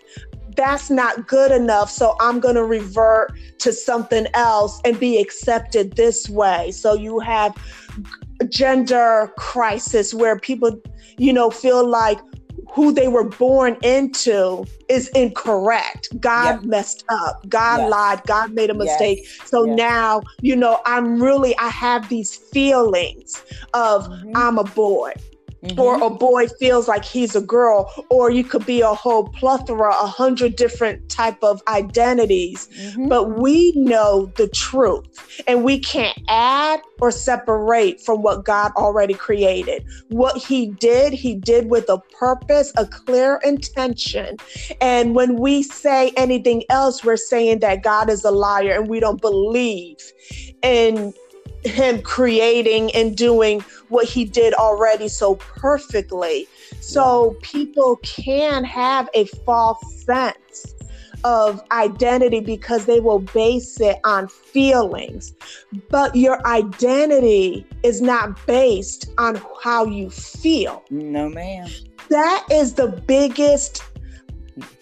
that's 0.55 0.89
not 0.89 1.27
good 1.27 1.51
enough. 1.51 1.91
So 1.91 2.15
I'm 2.21 2.39
going 2.39 2.55
to 2.55 2.63
revert 2.63 3.33
to 3.59 3.73
something 3.73 4.27
else 4.33 4.79
and 4.85 4.97
be 4.97 5.19
accepted 5.19 5.97
this 5.97 6.29
way. 6.29 6.71
So 6.71 6.93
you 6.93 7.19
have 7.19 7.53
gender 8.49 9.31
crisis 9.37 10.13
where 10.13 10.39
people, 10.39 10.71
you 11.17 11.33
know, 11.33 11.51
feel 11.51 11.85
like 11.85 12.19
who 12.77 12.93
they 12.93 13.07
were 13.07 13.23
born 13.23 13.75
into 13.81 14.63
is 14.87 15.09
incorrect. 15.15 16.09
God 16.21 16.63
messed 16.63 17.03
up. 17.09 17.43
God 17.49 17.81
lied. 17.89 18.23
God 18.27 18.53
made 18.53 18.69
a 18.69 18.75
mistake. 18.75 19.27
So 19.45 19.63
now, 19.63 20.21
you 20.41 20.55
know, 20.55 20.79
I'm 20.85 21.19
really, 21.21 21.57
I 21.57 21.69
have 21.69 22.07
these 22.09 22.35
feelings 22.35 23.43
of 23.73 24.07
Mhm. 24.07 24.31
I'm 24.35 24.59
a 24.59 24.63
boy, 24.63 25.13
Mhm. 25.63 25.79
or 25.79 26.03
a 26.03 26.09
boy 26.09 26.47
feels 26.59 26.87
like 26.87 27.03
he's 27.03 27.35
a 27.35 27.41
girl, 27.41 27.91
or 28.09 28.29
you 28.29 28.43
could 28.43 28.65
be 28.65 28.81
a 28.81 28.93
whole 28.93 29.25
plethora, 29.39 29.89
a 29.89 30.07
hundred 30.07 30.55
different 30.55 31.09
type 31.09 31.43
of 31.43 31.61
identities. 31.67 32.69
Mhm. 32.79 33.09
But 33.09 33.39
we 33.39 33.73
know 33.75 34.31
the 34.37 34.47
truth, 34.47 35.05
and 35.47 35.63
we 35.63 35.79
can't 35.79 36.17
add 36.29 36.81
or 37.01 37.11
separate 37.11 37.99
from 38.01 38.21
what 38.21 38.45
God 38.45 38.71
already 38.75 39.13
created. 39.13 39.83
What 40.09 40.37
He 40.37 40.67
did, 40.67 41.13
He 41.13 41.35
did 41.35 41.69
with 41.69 41.89
a 41.89 41.99
purpose, 42.19 42.71
a 42.77 42.85
clear 42.85 43.39
intention. 43.43 44.37
And 44.81 45.15
when 45.15 45.37
we 45.37 45.63
say 45.63 46.11
anything 46.17 46.63
else, 46.69 47.03
we're 47.03 47.17
saying 47.17 47.59
that 47.59 47.83
God 47.83 48.09
is 48.09 48.23
a 48.23 48.31
liar 48.31 48.73
and 48.73 48.87
we 48.87 48.99
don't 48.99 49.21
believe 49.21 49.97
in 50.61 51.13
Him 51.67 52.01
creating 52.01 52.93
and 52.93 53.15
doing 53.15 53.61
what 53.89 54.07
He 54.07 54.25
did 54.25 54.53
already 54.53 55.07
so 55.07 55.35
perfectly. 55.35 56.47
So 56.79 57.37
people 57.41 57.97
can 57.97 58.63
have 58.63 59.09
a 59.13 59.25
false 59.25 60.03
sense 60.03 60.75
of 61.23 61.61
identity 61.71 62.39
because 62.39 62.85
they 62.85 62.99
will 62.99 63.19
base 63.19 63.79
it 63.81 63.97
on 64.03 64.27
feelings. 64.27 65.33
But 65.89 66.15
your 66.15 66.45
identity 66.47 67.65
is 67.83 68.01
not 68.01 68.45
based 68.45 69.09
on 69.17 69.41
how 69.61 69.85
you 69.85 70.09
feel. 70.09 70.83
No, 70.89 71.29
ma'am. 71.29 71.67
That 72.09 72.45
is 72.49 72.73
the 72.73 72.87
biggest 72.87 73.83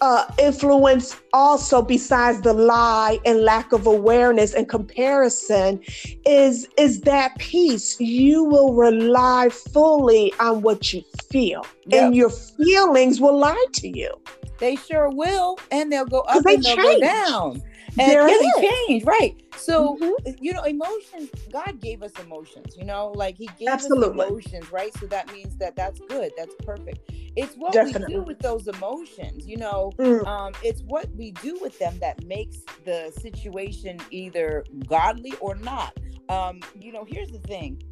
uh, 0.01 0.25
influence, 0.39 1.15
also, 1.33 1.81
besides 1.81 2.41
the 2.41 2.53
lie 2.53 3.19
and 3.25 3.41
lack 3.41 3.71
of 3.73 3.85
awareness 3.87 4.53
and 4.53 4.67
comparison, 4.69 5.81
is, 6.25 6.67
is 6.77 7.01
that 7.01 7.37
piece. 7.37 7.99
You 7.99 8.43
will 8.43 8.73
rely 8.73 9.49
fully 9.49 10.33
on 10.39 10.61
what 10.61 10.93
you 10.93 11.03
feel, 11.29 11.65
Yep. 11.87 12.03
and 12.03 12.15
your 12.15 12.29
feelings 12.29 13.19
will 13.19 13.37
lie 13.37 13.65
to 13.73 13.87
you. 13.87 14.11
They 14.59 14.75
sure 14.75 15.09
will, 15.09 15.59
and 15.71 15.91
they'll 15.91 16.05
go 16.05 16.21
up 16.21 16.45
and 16.47 16.63
they'll 16.63 16.75
change. 16.75 16.99
go 17.01 17.07
down. 17.07 17.63
And 17.97 18.07
There 18.07 18.27
yeah, 18.27 18.35
it 18.35 18.39
they 18.39 18.67
change, 18.87 19.03
right? 19.05 19.35
So 19.57 19.97
Mhm. 19.97 20.37
you 20.41 20.53
know, 20.53 20.63
emotions. 20.63 21.29
God 21.51 21.79
gave 21.79 22.03
us 22.03 22.11
emotions. 22.19 22.75
You 22.77 22.85
know, 22.85 23.11
like 23.11 23.37
He 23.37 23.47
gave 23.57 23.69
Absolutely. 23.69 24.25
us 24.25 24.29
emotions, 24.29 24.71
right? 24.71 24.93
So 24.97 25.07
that 25.07 25.31
means 25.31 25.57
that 25.57 25.75
that's 25.75 25.99
good. 26.09 26.31
That's 26.37 26.55
perfect. 26.65 26.99
It's 27.35 27.55
what 27.55 27.81
Definitely. 27.81 27.83
we 27.83 27.99
do 27.99 28.23
with 28.23 28.41
those 28.41 28.67
emotions. 28.67 29.47
You 29.47 29.57
know, 29.57 29.93
Mm, 29.99 30.25
um, 30.25 30.53
it's 30.63 30.81
what 30.83 31.09
we 31.15 31.31
do 31.31 31.59
with 31.61 31.77
them 31.79 31.99
that 31.99 32.23
makes 32.25 32.59
the 32.85 33.11
situation 33.21 33.99
either 34.11 34.65
godly 34.87 35.33
or 35.41 35.55
not. 35.55 35.97
Um, 36.29 36.61
you 36.79 36.91
know, 36.93 37.05
here's 37.07 37.31
the 37.31 37.39
thing. 37.39 37.83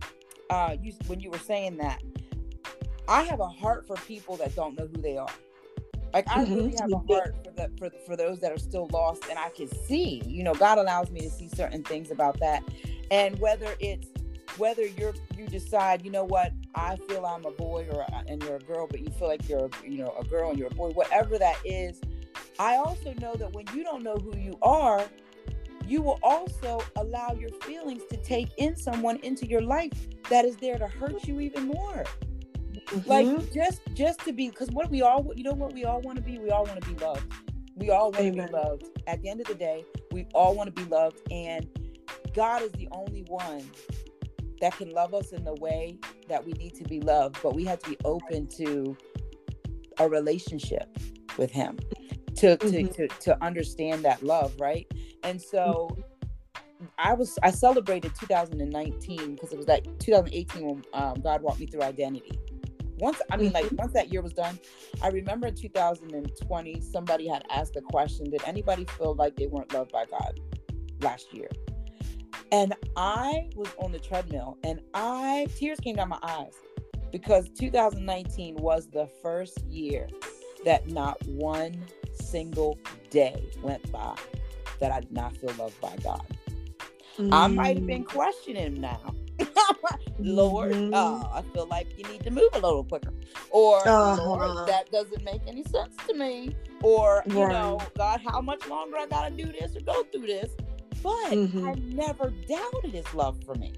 Uh, 0.49 0.77
you 0.81 0.93
when 1.07 1.19
you 1.21 1.31
were 1.31 1.39
saying 1.39 1.77
that, 1.77 2.01
I 3.07 3.23
have 3.23 3.41
a 3.41 3.47
heart 3.49 3.87
for 3.87 3.97
people 3.97 4.37
that 4.37 4.55
don't 4.55 4.77
know 4.77 4.87
who 4.87 5.01
they 5.01 5.17
are. 5.17 5.29
Like 6.13 6.27
I 6.29 6.43
Mhm, 6.43 6.49
really 6.51 6.75
have 6.79 6.93
a 6.93 6.99
heart 6.99 7.35
for 7.43 7.51
the 7.51 7.69
for 7.79 7.91
for 8.05 8.17
those 8.17 8.39
that 8.41 8.51
are 8.51 8.59
still 8.59 8.87
lost, 8.93 9.25
and 9.29 9.39
I 9.39 9.49
can 9.49 9.67
see. 9.69 10.23
You 10.25 10.43
know, 10.43 10.55
God 10.55 10.77
allows 10.79 11.11
me 11.11 11.21
to 11.21 11.31
see 11.31 11.49
certain 11.49 11.83
things 11.83 12.11
about 12.11 12.39
that, 12.41 12.63
and 13.11 13.39
whether 13.39 13.75
it's 13.79 14.07
whether 14.57 14.85
you're 14.85 15.13
you 15.37 15.47
decide, 15.47 16.03
you 16.03 16.11
know 16.11 16.23
what, 16.23 16.51
I 16.75 16.95
feel 17.07 17.25
I'm 17.25 17.45
a 17.45 17.51
boy 17.51 17.87
or 17.91 18.05
and 18.27 18.41
you're 18.43 18.57
a 18.57 18.59
girl, 18.59 18.87
but 18.87 18.99
you 18.99 19.09
feel 19.11 19.27
like 19.27 19.47
you're 19.47 19.69
you 19.83 19.99
know 19.99 20.13
a 20.19 20.23
girl 20.23 20.49
and 20.49 20.59
you're 20.59 20.69
a 20.69 20.75
boy, 20.75 20.89
whatever 20.91 21.37
that 21.37 21.57
is. 21.65 21.99
I 22.59 22.75
also 22.75 23.13
know 23.19 23.35
that 23.35 23.53
when 23.53 23.65
you 23.73 23.83
don't 23.83 24.03
know 24.03 24.15
who 24.15 24.37
you 24.37 24.57
are, 24.61 25.03
you 25.87 26.01
will 26.01 26.19
also 26.23 26.81
allow 26.95 27.33
your 27.33 27.49
feelings 27.61 28.03
to 28.09 28.17
take 28.17 28.49
in 28.57 28.75
someone 28.75 29.17
into 29.17 29.47
your 29.47 29.61
life 29.61 30.07
that 30.29 30.45
is 30.45 30.55
there 30.57 30.77
to 30.77 30.87
hurt 30.87 31.27
you 31.27 31.39
even 31.39 31.67
more 31.67 32.03
like 33.05 33.25
mhm. 33.25 33.53
just 33.53 33.81
just 33.93 34.19
to 34.21 34.33
be 34.33 34.49
because 34.49 34.69
what 34.71 34.89
we 34.89 35.01
all 35.01 35.31
you 35.35 35.43
know 35.43 35.53
what 35.53 35.73
we 35.73 35.85
all 35.85 36.01
want 36.01 36.17
to 36.17 36.23
be 36.23 36.37
we 36.37 36.49
all 36.49 36.65
want 36.65 36.81
to 36.81 36.89
be 36.89 36.95
loved 37.03 37.31
we 37.75 37.89
all 37.89 38.11
want 38.11 38.25
to 38.25 38.31
be 38.31 38.51
loved 38.51 38.85
at 39.07 39.21
the 39.21 39.29
end 39.29 39.41
of 39.41 39.47
the 39.47 39.55
day 39.55 39.83
we 40.11 40.25
all 40.33 40.55
want 40.55 40.73
to 40.73 40.83
be 40.83 40.89
loved 40.89 41.19
and 41.31 41.67
god 42.33 42.61
is 42.61 42.71
the 42.73 42.87
only 42.91 43.23
one 43.27 43.63
that 44.63 44.77
can 44.77 44.89
love 44.91 45.13
us 45.13 45.33
in 45.33 45.43
the 45.43 45.55
way 45.55 45.97
that 46.29 46.45
we 46.45 46.53
need 46.53 46.73
to 46.73 46.85
be 46.85 47.01
loved 47.01 47.37
but 47.43 47.53
we 47.53 47.65
have 47.65 47.79
to 47.79 47.89
be 47.89 47.97
open 48.05 48.47
to 48.47 48.95
a 49.99 50.07
relationship 50.07 50.87
with 51.37 51.51
him 51.51 51.77
to 52.35 52.55
to 52.57 52.65
Mhm. 52.65 52.95
to, 52.95 53.07
to 53.07 53.43
understand 53.43 54.05
that 54.05 54.23
love 54.23 54.53
right 54.59 54.87
and 55.23 55.41
so 55.41 55.89
I 56.97 57.13
was 57.13 57.37
I 57.43 57.51
celebrated 57.51 58.13
2019 58.15 59.35
because 59.35 59.51
it 59.51 59.57
was 59.57 59.67
like 59.67 59.85
2018 59.99 60.65
when 60.65 60.83
um, 60.93 61.21
God 61.21 61.41
walked 61.41 61.59
me 61.59 61.65
through 61.65 61.81
identity. 61.81 62.39
Once 62.97 63.21
I 63.31 63.37
mean 63.37 63.51
like 63.51 63.69
once 63.73 63.93
that 63.93 64.11
year 64.11 64.21
was 64.21 64.33
done, 64.33 64.59
I 65.01 65.09
remember 65.09 65.47
in 65.47 65.55
2020 65.55 66.81
somebody 66.81 67.27
had 67.27 67.43
asked 67.49 67.73
the 67.73 67.81
question, 67.81 68.29
did 68.29 68.41
anybody 68.45 68.85
feel 68.97 69.15
like 69.15 69.35
they 69.35 69.47
weren't 69.47 69.73
loved 69.73 69.91
by 69.91 70.05
God 70.05 70.39
last 71.01 71.33
year? 71.33 71.49
And 72.51 72.73
I 72.95 73.49
was 73.55 73.69
on 73.77 73.91
the 73.91 73.99
treadmill 73.99 74.57
and 74.63 74.79
I 74.93 75.47
tears 75.55 75.79
came 75.79 75.95
down 75.95 76.09
my 76.09 76.19
eyes 76.23 76.53
because 77.11 77.49
2019 77.49 78.55
was 78.55 78.87
the 78.87 79.07
first 79.21 79.59
year 79.65 80.07
that 80.65 80.87
not 80.89 81.17
one 81.27 81.83
single 82.13 82.77
day 83.09 83.43
went 83.61 83.91
by 83.91 84.15
that 84.79 84.91
I 84.91 85.01
did 85.01 85.11
not 85.11 85.35
feel 85.35 85.53
loved 85.57 85.79
by 85.81 85.95
God. 86.03 86.21
I 87.31 87.47
might 87.47 87.77
have 87.77 87.85
been 87.87 88.03
questioning 88.03 88.81
now. 88.81 89.13
Lord, 90.19 90.71
Mhm. 90.71 90.93
uh, 90.93 91.27
I 91.31 91.41
feel 91.53 91.65
like 91.67 91.87
you 91.97 92.03
need 92.05 92.23
to 92.23 92.31
move 92.31 92.49
a 92.53 92.59
little 92.59 92.83
quicker. 92.83 93.13
Or, 93.51 93.87
Uh-huh. 93.87 94.23
Lord, 94.23 94.67
that 94.67 94.91
doesn't 94.91 95.23
make 95.23 95.41
any 95.47 95.63
sense 95.63 95.95
to 96.07 96.13
me. 96.13 96.55
Or, 96.81 97.23
you 97.27 97.47
know, 97.47 97.79
God, 97.97 98.21
how 98.25 98.41
much 98.41 98.67
longer 98.67 98.97
I 98.97 99.05
got 99.05 99.29
to 99.29 99.35
do 99.35 99.51
this 99.51 99.75
or 99.75 99.81
go 99.81 100.03
through 100.03 100.27
this? 100.27 100.51
But 101.03 101.31
Mhm. 101.33 101.67
I 101.67 101.73
never 101.93 102.31
doubted 102.47 102.91
his 102.93 103.13
love 103.13 103.37
for 103.43 103.55
me. 103.55 103.73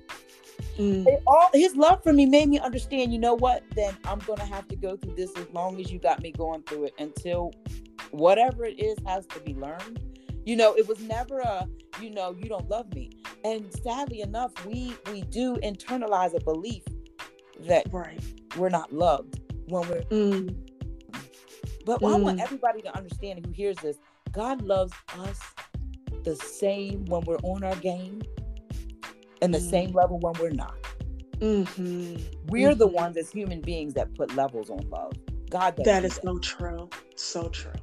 Mm. 0.77 1.07
All 1.27 1.49
his 1.53 1.75
love 1.75 2.03
for 2.03 2.13
me 2.13 2.25
made 2.25 2.49
me 2.49 2.59
understand. 2.59 3.11
You 3.11 3.19
know 3.19 3.33
what? 3.33 3.63
Then 3.75 3.97
I'm 4.05 4.19
gonna 4.19 4.45
have 4.45 4.67
to 4.69 4.75
go 4.75 4.95
through 4.97 5.15
this 5.15 5.31
as 5.37 5.47
long 5.53 5.79
as 5.79 5.91
you 5.91 5.99
got 5.99 6.21
me 6.21 6.31
going 6.31 6.63
through 6.63 6.85
it 6.85 6.93
until 6.99 7.51
whatever 8.11 8.65
it 8.65 8.79
is 8.79 8.97
has 9.05 9.25
to 9.27 9.39
be 9.41 9.53
learned. 9.55 9.99
You 10.45 10.55
know, 10.55 10.75
it 10.75 10.87
was 10.87 10.99
never 10.99 11.39
a 11.39 11.67
you 12.01 12.09
know 12.11 12.35
you 12.37 12.49
don't 12.49 12.69
love 12.69 12.93
me. 12.93 13.09
And 13.43 13.71
sadly 13.83 14.21
enough, 14.21 14.51
we 14.65 14.93
we 15.11 15.21
do 15.23 15.55
internalize 15.57 16.35
a 16.35 16.41
belief 16.43 16.83
that 17.61 17.87
Right. 17.91 18.19
we're 18.57 18.69
not 18.69 18.91
loved 18.93 19.39
when 19.67 19.87
we're 19.89 20.01
Mm. 20.03 20.55
But 21.85 22.03
I 22.03 22.15
want 22.17 22.39
Mm. 22.39 22.43
everybody 22.43 22.81
to 22.81 22.95
understand 22.97 23.45
who 23.45 23.51
hears 23.51 23.77
this. 23.77 23.97
God 24.31 24.61
loves 24.63 24.91
us 25.19 25.39
the 26.25 26.35
same 26.35 27.05
when 27.05 27.21
we're 27.21 27.37
on 27.43 27.63
our 27.63 27.75
game 27.77 28.21
and 29.41 29.53
the 29.53 29.59
Mm. 29.59 29.69
same 29.69 29.91
level 29.91 30.19
when 30.19 30.33
we're 30.39 30.49
not. 30.49 30.75
hmm 31.39 32.15
We're 32.47 32.75
the 32.75 32.87
Mhm. 32.87 32.93
ones 32.93 33.17
as 33.17 33.29
human 33.31 33.59
beings 33.61 33.93
that 33.95 34.13
put 34.15 34.35
levels 34.35 34.69
on 34.69 34.89
love. 34.89 35.13
God 35.49 35.75
doesn't 35.75 36.03
That 36.03 36.21
so 36.23 36.37
true. 36.39 36.89
So 37.15 37.49
true. 37.49 37.73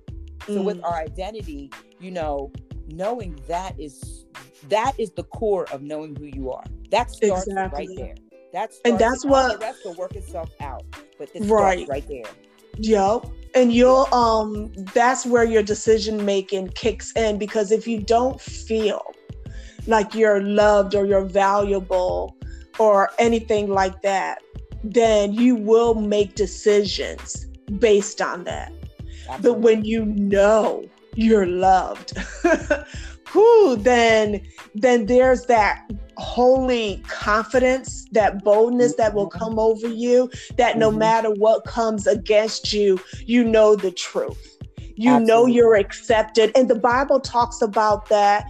So 0.46 0.62
with 0.62 0.78
Mm. 0.78 0.84
our 0.84 0.94
identity, 0.94 1.70
you 2.00 2.10
know, 2.10 2.50
knowing 2.88 3.38
that 3.48 3.78
is 3.78 4.26
that 4.68 4.94
is 4.98 5.10
the 5.12 5.24
core 5.24 5.66
of 5.72 5.82
knowing 5.82 6.14
who 6.16 6.24
you 6.26 6.50
are. 6.52 6.64
That 6.90 7.10
starts 7.10 7.46
Exactly. 7.48 7.86
right 7.88 7.96
there. 7.96 8.14
That's 8.52 8.80
And 8.84 8.98
that's 8.98 9.24
what- 9.24 9.52
the 9.52 9.58
rest 9.58 9.84
will 9.84 9.94
work 9.94 10.14
itself 10.14 10.50
out. 10.60 10.84
But 11.18 11.32
this 11.32 11.42
Right. 11.48 11.80
starts 11.86 11.88
right 11.88 12.08
there. 12.08 12.32
Yep. 12.82 13.26
And 13.54 13.72
you'll 13.72 14.12
um 14.12 14.72
that's 14.94 15.24
where 15.24 15.44
your 15.44 15.62
decision 15.62 16.24
making 16.24 16.68
kicks 16.68 17.12
in 17.12 17.38
because 17.38 17.70
if 17.70 17.86
you 17.86 18.00
don't 18.00 18.40
feel 18.40 19.14
like 19.86 20.14
you're 20.14 20.42
loved 20.42 20.94
or 20.94 21.06
you're 21.06 21.24
valuable 21.24 22.36
or 22.78 23.10
anything 23.18 23.68
like 23.68 24.02
that, 24.02 24.42
then 24.82 25.32
you 25.32 25.54
will 25.54 25.94
make 25.94 26.34
decisions 26.34 27.46
based 27.78 28.20
on 28.20 28.44
that. 28.44 28.72
But 29.40 29.60
when 29.60 29.84
you 29.84 30.04
know 30.06 30.84
you're 31.14 31.46
loved, 31.46 32.16
who 33.32 33.76
then 33.76 34.40
then 34.74 35.06
there's 35.06 35.46
that 35.46 35.90
holy 36.18 37.02
confidence, 37.08 38.06
that 38.12 38.44
boldness 38.44 38.94
that 38.96 39.14
will 39.14 39.30
Mhm. 39.30 39.38
come 39.38 39.58
over 39.58 39.88
you, 39.88 40.30
that 40.56 40.76
no 40.76 40.90
Mhm. 40.90 40.98
matter 40.98 41.30
what 41.30 41.64
comes 41.64 42.06
against 42.06 42.72
you, 42.72 43.00
you 43.26 43.42
know 43.42 43.74
the 43.74 43.90
truth. 43.90 44.58
You 44.96 45.18
know 45.18 45.46
you're 45.46 45.74
accepted. 45.74 46.52
And 46.54 46.68
the 46.68 46.74
Bible 46.74 47.18
talks 47.18 47.62
about 47.62 48.08
that 48.10 48.44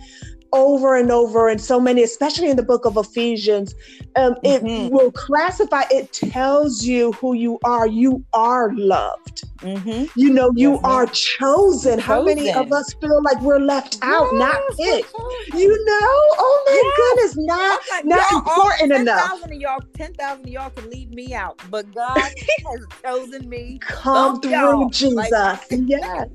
over 0.53 0.97
and 0.97 1.11
over 1.11 1.49
and 1.49 1.61
so 1.61 1.81
many, 1.81 2.03
especially 2.03 2.49
in 2.51 2.57
the 2.57 2.63
book 2.63 2.85
of 2.85 2.97
Ephesians. 2.97 3.75
Um. 4.17 4.37
It 4.45 4.63
will 4.93 5.11
classify, 5.13 5.83
it 5.91 6.13
tells 6.13 6.83
you 6.85 7.13
who 7.13 7.33
you 7.35 7.59
are. 7.65 7.87
You 7.87 8.23
are 8.35 8.73
loved. 8.75 9.43
Mhm. 9.63 10.11
You 10.17 10.31
know, 10.31 10.51
you 10.57 10.79
are 10.85 11.07
chosen. 11.07 11.99
How 11.99 12.23
many 12.23 12.53
of 12.53 12.73
us 12.73 12.93
feel 13.01 13.23
like 13.23 13.41
we're 13.41 13.61
left 13.61 13.99
out, 14.03 14.29
not 14.35 14.61
Yes, 14.79 15.03
picked? 15.05 15.13
that's. 15.13 15.63
You 15.63 15.69
know, 15.87 15.95
oh 16.39 16.63
my 16.67 16.83
Yes. 16.83 16.95
goodness, 16.97 17.47
not 17.47 17.81
like, 17.91 18.05
not 18.05 18.27
all 18.33 18.41
important 18.41 18.93
enough. 18.93 19.21
10,000 19.41 19.53
of 19.53 19.61
y'all, 19.61 19.81
10,000 19.95 20.41
of 20.45 20.49
y'all 20.49 20.71
can 20.71 20.91
leave 20.91 21.11
me 21.11 21.33
out, 21.35 21.61
but 21.71 21.93
God 21.95 22.17
has 22.67 22.87
chosen 23.05 23.49
me. 23.49 23.79
Come 23.83 24.33
Bump 24.33 24.43
through, 24.43 24.53
y'all. 24.53 24.89
Jesus. 24.91 25.31
Like- 25.31 25.63
yes, 25.71 26.27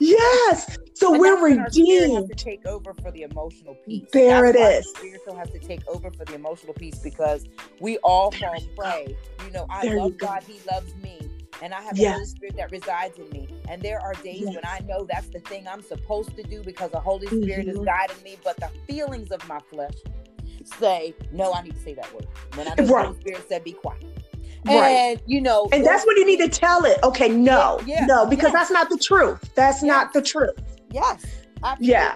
yes. 0.00 0.78
So 0.94 1.12
And 1.12 1.20
we're 1.20 1.34
that's 1.34 1.42
when 1.42 1.58
our 1.60 1.70
spirit 1.70 2.10
has 2.12 2.24
to 2.26 2.34
redeemed. 2.34 2.38
take 2.38 2.66
over 2.66 2.94
for 2.94 3.10
the 3.10 3.22
emotional 3.22 3.74
piece. 3.86 4.10
There 4.12 4.42
That's 4.52 4.56
it 4.56 4.60
is. 4.86 4.90
Spiritual 4.90 5.36
has 5.36 5.50
to 5.50 5.58
take 5.58 5.86
over 5.88 6.10
for 6.10 6.24
the 6.24 6.34
emotional 6.34 6.74
piece 6.74 6.98
because 6.98 7.46
we 7.80 7.98
all 7.98 8.30
fall 8.30 8.62
prey. 8.76 9.16
You 9.44 9.50
know, 9.52 9.66
I 9.70 9.84
There 9.84 9.96
love 9.98 10.18
go. 10.18 10.26
God, 10.26 10.42
He 10.44 10.60
loves 10.70 10.94
me. 10.96 11.30
And 11.62 11.72
I 11.74 11.80
have 11.82 11.96
Yes. 11.96 12.04
the 12.06 12.12
Holy 12.12 12.26
Spirit 12.26 12.56
that 12.58 12.70
resides 12.70 13.18
in 13.18 13.30
me. 13.30 13.48
And 13.68 13.82
there 13.82 14.00
are 14.00 14.14
days 14.14 14.42
Yes. 14.42 14.54
when 14.54 14.64
I 14.64 14.80
know 14.80 15.04
that's 15.04 15.28
the 15.28 15.40
thing 15.40 15.66
I'm 15.68 15.82
supposed 15.82 16.36
to 16.36 16.42
do 16.42 16.62
because 16.62 16.90
the 16.90 17.00
Holy 17.00 17.26
Spirit 17.28 17.68
is 17.68 17.78
Mhm. 17.78 17.84
guiding 17.86 18.22
me. 18.22 18.36
But 18.44 18.56
the 18.58 18.70
feelings 18.86 19.30
of 19.30 19.46
my 19.48 19.60
flesh 19.70 19.94
say, 20.64 21.14
no, 21.32 21.52
I 21.52 21.62
need 21.62 21.74
to 21.74 21.80
say 21.82 21.94
that 21.94 22.12
word. 22.14 22.26
When 22.54 22.68
I 22.68 22.74
know 22.74 22.86
the 22.88 22.94
Holy 22.94 23.14
Spirit 23.20 23.48
said, 23.48 23.64
be 23.64 23.72
quiet. 23.72 24.04
Right. 24.66 24.90
And, 24.90 25.20
you 25.26 25.40
know, 25.40 25.68
And 25.72 25.84
that's 25.84 26.06
when 26.06 26.16
you 26.16 26.26
need 26.26 26.38
to 26.40 26.48
tell 26.48 26.84
it. 26.84 26.98
Okay, 27.02 27.28
no, 27.28 27.80
Yeah, 27.86 28.00
yeah, 28.00 28.06
no, 28.06 28.26
because 28.26 28.52
yes. 28.52 28.52
that's 28.52 28.70
not 28.70 28.88
the 28.90 28.98
truth. 28.98 29.40
That's 29.54 29.82
not 29.82 30.12
the 30.12 30.22
truth. 30.22 30.50
Yes. 30.90 31.24
Absolutely. 31.62 31.92
Yeah. 31.92 32.14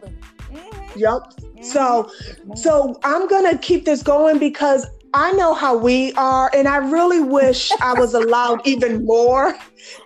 Mhm, 0.51 0.96
Yep. 0.96 1.22
mhm. 1.57 1.64
So 1.64 2.11
So 2.55 2.98
I'm 3.05 3.28
gonna 3.28 3.59
keep 3.59 3.84
this 3.84 4.03
going 4.03 4.38
because 4.38 4.86
I 5.12 5.32
know 5.32 5.55
how 5.55 5.76
we 5.76 6.12
are, 6.14 6.51
and 6.55 6.68
I 6.68 6.76
really 6.76 7.20
wish 7.20 7.70
I 7.80 7.94
was 7.94 8.14
allowed 8.14 8.66
even 8.66 9.05
more 9.05 9.57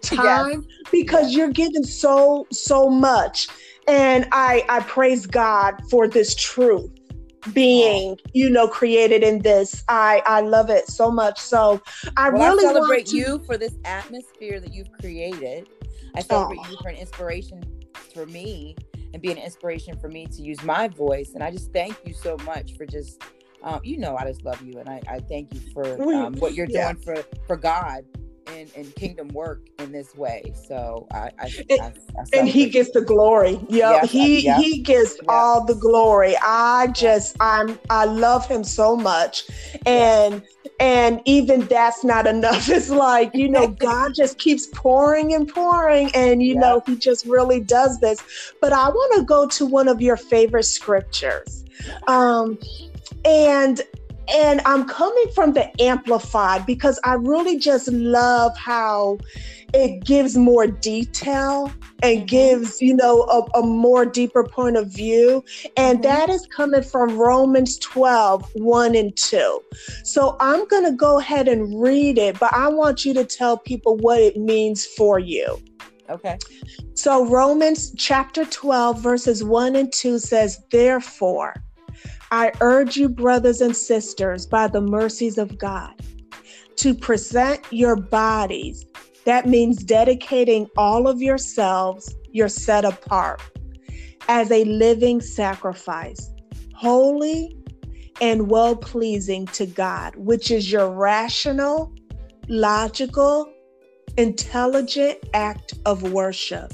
time 0.03 0.65
because 0.91 1.27
Yes. 1.29 1.37
you're 1.37 1.51
giving 1.53 1.85
so 1.85 2.47
so 2.53 2.89
much, 2.89 3.49
and 3.87 4.27
I 4.33 4.65
I 4.69 4.81
praise 4.81 5.27
God 5.27 5.75
for 5.91 6.09
this 6.09 6.35
truth 6.35 6.91
being 7.53 8.19
you 8.33 8.49
know 8.51 8.69
created 8.69 9.23
in 9.23 9.41
this. 9.41 9.85
I 9.89 10.23
I 10.27 10.41
love 10.41 10.71
it 10.71 10.89
so 10.89 11.11
much. 11.11 11.39
So 11.39 11.81
I 12.17 12.31
well, 12.31 12.55
really 12.55 12.67
I 12.67 12.73
celebrate 12.73 12.97
want 12.97 13.07
to, 13.09 13.17
you 13.17 13.43
for 13.47 13.57
this 13.57 13.75
atmosphere 13.85 14.61
that 14.61 14.73
you've 14.73 14.93
created. 14.93 15.69
I 16.15 16.23
celebrate 16.23 16.59
Aw. 16.59 16.71
you 16.71 16.77
for 16.83 16.89
an 16.89 16.97
inspiration 16.97 17.63
for 18.13 18.27
me 18.27 18.77
and 19.13 19.21
be 19.21 19.31
an 19.31 19.39
inspiration 19.39 19.99
for 19.99 20.09
me 20.09 20.27
to 20.27 20.43
use 20.43 20.63
my 20.63 20.89
voice. 20.89 21.33
And 21.35 21.43
I 21.43 21.51
just 21.51 21.73
thank 21.73 21.97
you 22.05 22.15
so 22.15 22.37
much 22.39 22.77
for 22.77 22.87
just, 22.87 23.23
um, 23.63 23.81
you 23.83 23.99
know, 23.99 24.17
I 24.17 24.25
just 24.25 24.45
love 24.45 24.61
you, 24.63 24.79
and 24.79 24.89
I, 24.89 25.01
I 25.09 25.19
thank 25.21 25.53
you 25.55 25.61
for 25.73 26.01
um, 26.15 26.35
what 26.35 26.55
you're 26.55 26.67
yeah. 26.69 26.93
doing 26.93 27.03
for 27.03 27.25
for 27.47 27.57
God 27.57 28.05
and 28.49 28.71
and 28.77 28.95
kingdom 28.97 29.29
work 29.29 29.63
in 29.79 29.93
this 29.93 30.15
way. 30.15 30.53
So 30.69 31.07
I, 31.13 31.31
I, 31.39 31.53
And- 31.71 31.81
I, 31.81 31.85
I 31.85 32.25
and 32.33 32.49
he 32.49 32.69
gets 32.69 32.91
the 32.91 33.01
glory. 33.01 33.61
Yep, 33.69 33.93
Yes, 34.03 34.11
he 34.11 34.41
yep. 34.41 34.57
he 34.59 34.83
gets 34.83 35.17
Yep. 35.17 35.27
all 35.29 35.65
the 35.65 35.75
glory. 35.75 36.35
I 36.43 36.89
just 36.89 37.37
I'm 37.41 37.79
I 37.91 38.05
love 38.07 38.47
him 38.49 38.65
so 38.65 38.97
much, 38.97 39.45
and 39.87 40.43
and 40.81 41.21
even 41.25 41.67
that's 41.67 42.03
not 42.05 42.27
enough. 42.27 42.69
It's 42.75 42.91
like 42.91 43.35
you 43.35 43.49
know 43.49 43.69
God 43.79 44.13
just 44.17 44.39
keeps 44.39 44.67
pouring 44.75 45.33
and 45.35 45.47
pouring, 45.49 46.11
and 46.15 46.43
you 46.43 46.55
know 46.57 46.83
He 46.87 46.97
just 46.97 47.25
really 47.27 47.61
does 47.61 48.01
this. 48.01 48.53
But 48.61 48.73
I 48.73 48.89
want 48.89 49.21
to 49.21 49.25
go 49.25 49.47
to 49.49 49.67
one 49.67 49.89
of 49.89 50.01
your 50.01 50.17
favorite 50.17 50.65
scriptures, 50.65 51.65
um, 52.09 52.59
and 53.25 53.81
and 54.33 54.61
I'm 54.65 54.87
coming 54.89 55.27
from 55.35 55.53
the 55.53 55.71
amplified 55.83 56.67
because 56.67 56.99
I 57.05 57.15
really 57.15 57.59
just 57.59 57.89
love 57.89 58.57
how 58.57 59.19
it 59.73 60.05
gives 60.05 60.37
more 60.37 60.67
detail 60.67 61.73
and 62.03 62.23
Mhm. 62.23 62.27
gives 62.27 62.81
you 62.81 62.95
know 62.95 63.23
a, 63.23 63.59
a 63.59 63.63
more 63.67 64.05
deeper 64.07 64.45
point 64.45 64.77
of 64.77 64.89
view 64.89 65.43
and 65.77 65.99
Mhm. 65.99 66.03
that 66.03 66.29
is 66.31 66.47
coming 66.55 66.83
from 66.83 67.17
romans 67.17 67.79
12 67.79 68.49
1 68.55 68.95
and 68.95 69.17
2 69.17 69.61
so 70.05 70.37
i'm 70.41 70.65
going 70.67 70.85
to 70.85 70.93
go 70.93 71.19
ahead 71.19 71.49
and 71.49 71.81
read 71.81 72.19
it 72.19 72.39
but 72.39 72.53
i 72.55 72.69
want 72.69 73.05
you 73.05 73.13
to 73.15 73.25
tell 73.25 73.59
people 73.59 73.97
what 73.97 74.21
it 74.21 74.37
means 74.37 74.85
for 74.87 75.19
you 75.19 75.59
Okay. 76.11 76.39
so 76.95 77.27
romans 77.27 77.93
chapter 77.97 78.45
12 78.45 79.01
verses 79.01 79.43
1 79.43 79.75
and 79.75 79.93
2 79.93 80.19
says 80.19 80.61
therefore 80.71 81.55
i 82.31 82.53
urge 82.61 82.97
you 82.97 83.09
brothers 83.09 83.61
and 83.61 83.77
sisters 83.77 84.47
by 84.47 84.67
the 84.67 84.81
mercies 84.81 85.39
of 85.39 85.59
god 85.59 85.95
to 86.77 86.95
present 86.95 87.61
your 87.71 87.97
bodies 87.97 88.87
that 89.25 89.47
means 89.47 89.83
dedicating 89.83 90.69
all 90.77 91.09
of 91.09 91.23
yourselves, 91.23 92.15
you're 92.31 92.49
set 92.49 92.85
apart 92.85 93.41
as 94.29 94.51
a 94.51 94.65
living 94.65 95.21
sacrifice, 95.21 96.31
holy 96.75 97.57
and 98.21 98.49
well 98.49 98.77
pleasing 98.77 99.47
to 99.47 99.67
God, 99.67 100.15
which 100.17 100.51
is 100.51 100.71
your 100.71 100.91
rational, 100.91 101.93
logical, 102.49 103.51
intelligent 104.19 105.19
act 105.33 105.75
of 105.87 106.13
worship. 106.13 106.73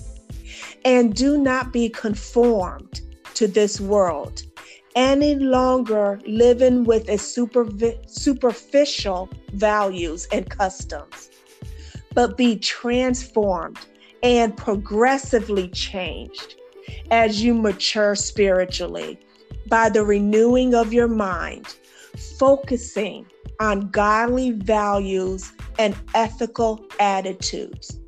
And 0.84 1.14
do 1.14 1.38
not 1.38 1.72
be 1.72 1.88
conformed 1.88 3.00
to 3.34 3.46
this 3.46 3.80
world 3.80 4.42
any 4.96 5.34
longer 5.36 6.20
living 6.26 6.84
with 6.84 7.08
a 7.08 7.14
supervi- 7.16 8.08
superficial 8.08 9.28
values 9.52 10.26
and 10.32 10.48
customs 10.50 11.30
but 12.14 12.36
be 12.36 12.56
transformed 12.56 13.78
and 14.22 14.56
progressively 14.56 15.68
changed 15.68 16.56
as 17.10 17.42
you 17.42 17.54
mature 17.54 18.14
spiritually 18.14 19.18
by 19.68 19.88
the 19.88 20.04
renewing 20.04 20.74
of 20.74 20.92
your 20.92 21.08
mind, 21.08 21.76
focusing 22.38 23.24
on 23.60 23.88
godly 23.90 24.50
values 24.50 25.52
and 25.78 25.96
ethical 26.14 26.84
attitudes, 26.98 27.98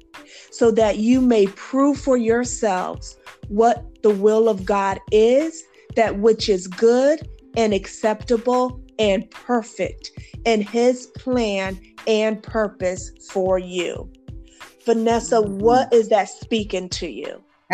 so 0.51 0.71
that 0.71 0.99
you 0.99 1.21
may 1.21 1.47
prove 1.47 1.99
for 1.99 2.17
yourselves 2.17 3.17
what 3.49 4.03
the 4.03 4.11
will 4.11 4.49
of 4.49 4.65
God 4.65 4.99
is, 5.11 5.63
that 5.97 6.19
which 6.19 6.49
is 6.49 6.67
good 6.67 7.29
and 7.57 7.75
acceptable 7.75 8.83
and 8.99 9.31
perfect 9.31 10.11
in 10.45 10.61
his 10.61 11.07
plan 11.09 11.81
and 12.07 12.43
purpose 12.43 13.13
for 13.31 13.59
you. 13.59 14.11
Vanessa, 14.85 15.37
mm-hmm. 15.37 15.59
what 15.59 15.93
is 15.93 16.09
that 16.09 16.29
speaking 16.29 16.89
to 16.89 17.09
you? 17.09 17.43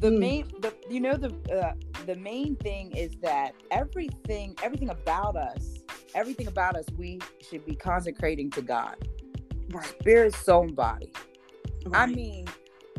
the 0.00 0.10
mm. 0.10 0.18
main 0.18 0.52
the 0.60 0.74
you 0.88 1.00
know 1.00 1.16
the 1.16 1.34
uh, 1.52 1.72
the 2.06 2.14
main 2.16 2.56
thing 2.56 2.90
is 2.92 3.16
that 3.22 3.52
everything 3.70 4.54
everything 4.62 4.90
about 4.90 5.36
us 5.36 5.78
everything 6.14 6.46
about 6.46 6.76
us 6.76 6.84
we 6.96 7.18
should 7.48 7.64
be 7.64 7.74
consecrating 7.74 8.50
to 8.50 8.62
god 8.62 8.96
right. 9.70 9.86
spirit 9.86 10.34
soul 10.34 10.64
and 10.64 10.76
body 10.76 11.10
right. 11.86 12.02
i 12.02 12.06
mean 12.06 12.46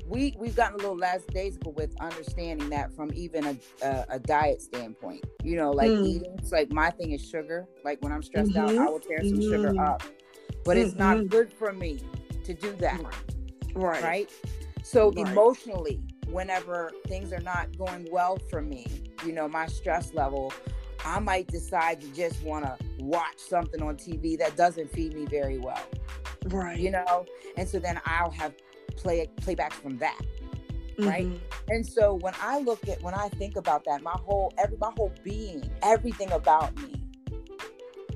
we 0.10 0.36
we've 0.40 0.56
gotten 0.56 0.74
a 0.74 0.78
little 0.78 0.98
less 0.98 1.24
days 1.26 1.58
with 1.64 1.96
understanding 2.02 2.70
that 2.70 2.92
from 2.96 3.12
even 3.14 3.46
a, 3.46 3.58
a, 3.86 4.06
a 4.10 4.20
diet 4.20 4.62
standpoint. 4.62 5.24
You 5.44 5.56
know, 5.56 5.72
like 5.72 5.92
mm. 5.92 6.08
eating. 6.08 6.36
It's 6.40 6.52
like 6.52 6.72
my 6.72 6.90
thing 6.90 7.12
is 7.12 7.28
sugar. 7.28 7.68
Like 7.86 8.02
when 8.02 8.12
I'm 8.12 8.24
stressed 8.24 8.52
mm-hmm. 8.52 8.80
out, 8.80 8.88
I 8.88 8.90
will 8.90 9.00
tear 9.00 9.20
some 9.20 9.34
mm-hmm. 9.34 9.52
sugar 9.52 9.82
up, 9.82 10.04
but 10.66 10.76
mm-hmm. 10.76 10.88
it's 10.88 10.96
not 10.96 11.18
mm-hmm. 11.18 11.28
good 11.28 11.54
for 11.54 11.72
me 11.72 12.02
to 12.44 12.54
do 12.54 12.76
that. 12.80 13.00
Right. 13.76 14.04
Right. 14.04 14.32
So 14.84 15.12
right. 15.12 15.28
emotionally, 15.28 16.02
whenever 16.28 16.92
things 17.08 17.32
are 17.32 17.42
not 17.42 17.78
going 17.78 18.08
well 18.12 18.40
for 18.50 18.62
me, 18.62 18.88
you 19.24 19.32
know, 19.32 19.48
my 19.48 19.68
stress 19.68 20.14
level, 20.16 20.52
I 21.06 21.20
might 21.20 21.48
decide 21.48 22.02
to 22.02 22.08
just 22.14 22.42
want 22.42 22.66
to 22.66 22.78
watch 22.98 23.38
something 23.38 23.82
on 23.84 23.96
TV 23.96 24.38
that 24.40 24.56
doesn't 24.56 24.92
feed 24.92 25.14
me 25.14 25.26
very 25.26 25.60
well. 25.60 25.82
Right. 26.46 26.80
You 26.80 26.92
know, 26.92 27.26
and 27.58 27.68
so 27.68 27.78
then 27.78 28.02
I'll 28.06 28.32
have 28.32 28.54
play 28.92 29.28
playback 29.38 29.74
from 29.74 29.98
that 29.98 30.20
right 31.00 31.28
mm-hmm. 31.28 31.72
and 31.72 31.86
so 31.86 32.16
when 32.16 32.34
i 32.42 32.60
look 32.60 32.88
at 32.88 33.02
when 33.02 33.14
i 33.14 33.30
think 33.30 33.56
about 33.56 33.84
that 33.86 34.02
my 34.02 34.16
whole 34.16 34.54
every 34.58 34.78
my 34.78 34.92
whole 34.98 35.14
being 35.24 35.64
everything 35.82 36.32
about 36.32 36.76
me 36.82 36.94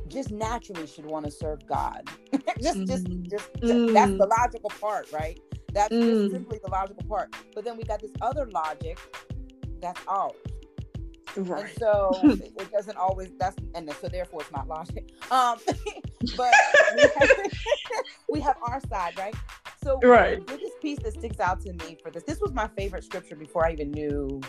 just 0.07 0.31
naturally 0.31 0.85
should 0.85 1.05
want 1.05 1.25
to 1.25 1.31
serve 1.31 1.65
god 1.65 2.09
just 2.61 2.79
mm-hmm. 2.79 2.85
just 2.85 3.07
just 3.29 3.53
mm-hmm. 3.55 3.93
that's 3.93 4.11
the 4.11 4.27
logical 4.39 4.71
part 4.81 5.11
right 5.11 5.39
that's 5.71 5.89
just 5.89 6.03
mm. 6.03 6.31
simply 6.31 6.59
the 6.63 6.69
logical 6.69 7.03
part 7.07 7.33
but 7.55 7.63
then 7.63 7.75
we 7.75 7.83
got 7.83 7.99
this 7.99 8.11
other 8.21 8.45
logic 8.53 8.99
that's 9.81 9.99
ours 10.07 10.33
Right. 11.35 11.65
And 11.65 11.69
so 11.79 12.11
it 12.23 12.71
doesn't 12.71 12.97
always 12.97 13.31
that's 13.39 13.55
and 13.75 13.91
so 13.99 14.07
therefore 14.07 14.41
it's 14.41 14.51
not 14.51 14.67
logic. 14.67 15.09
Um 15.31 15.57
but 16.37 16.53
we 16.95 17.01
have, 17.01 17.29
we 18.29 18.39
have 18.39 18.55
our 18.61 18.79
side, 18.89 19.17
right? 19.17 19.35
So 19.83 19.99
right. 20.03 20.45
the 20.45 20.53
biggest 20.53 20.81
piece 20.81 20.99
that 20.99 21.13
sticks 21.13 21.39
out 21.39 21.61
to 21.61 21.73
me 21.73 21.97
for 22.01 22.09
this, 22.09 22.23
this 22.23 22.39
was 22.39 22.53
my 22.53 22.67
favorite 22.77 23.03
scripture 23.03 23.35
before 23.35 23.65
I 23.65 23.73
even 23.73 23.91
knew 23.91 24.41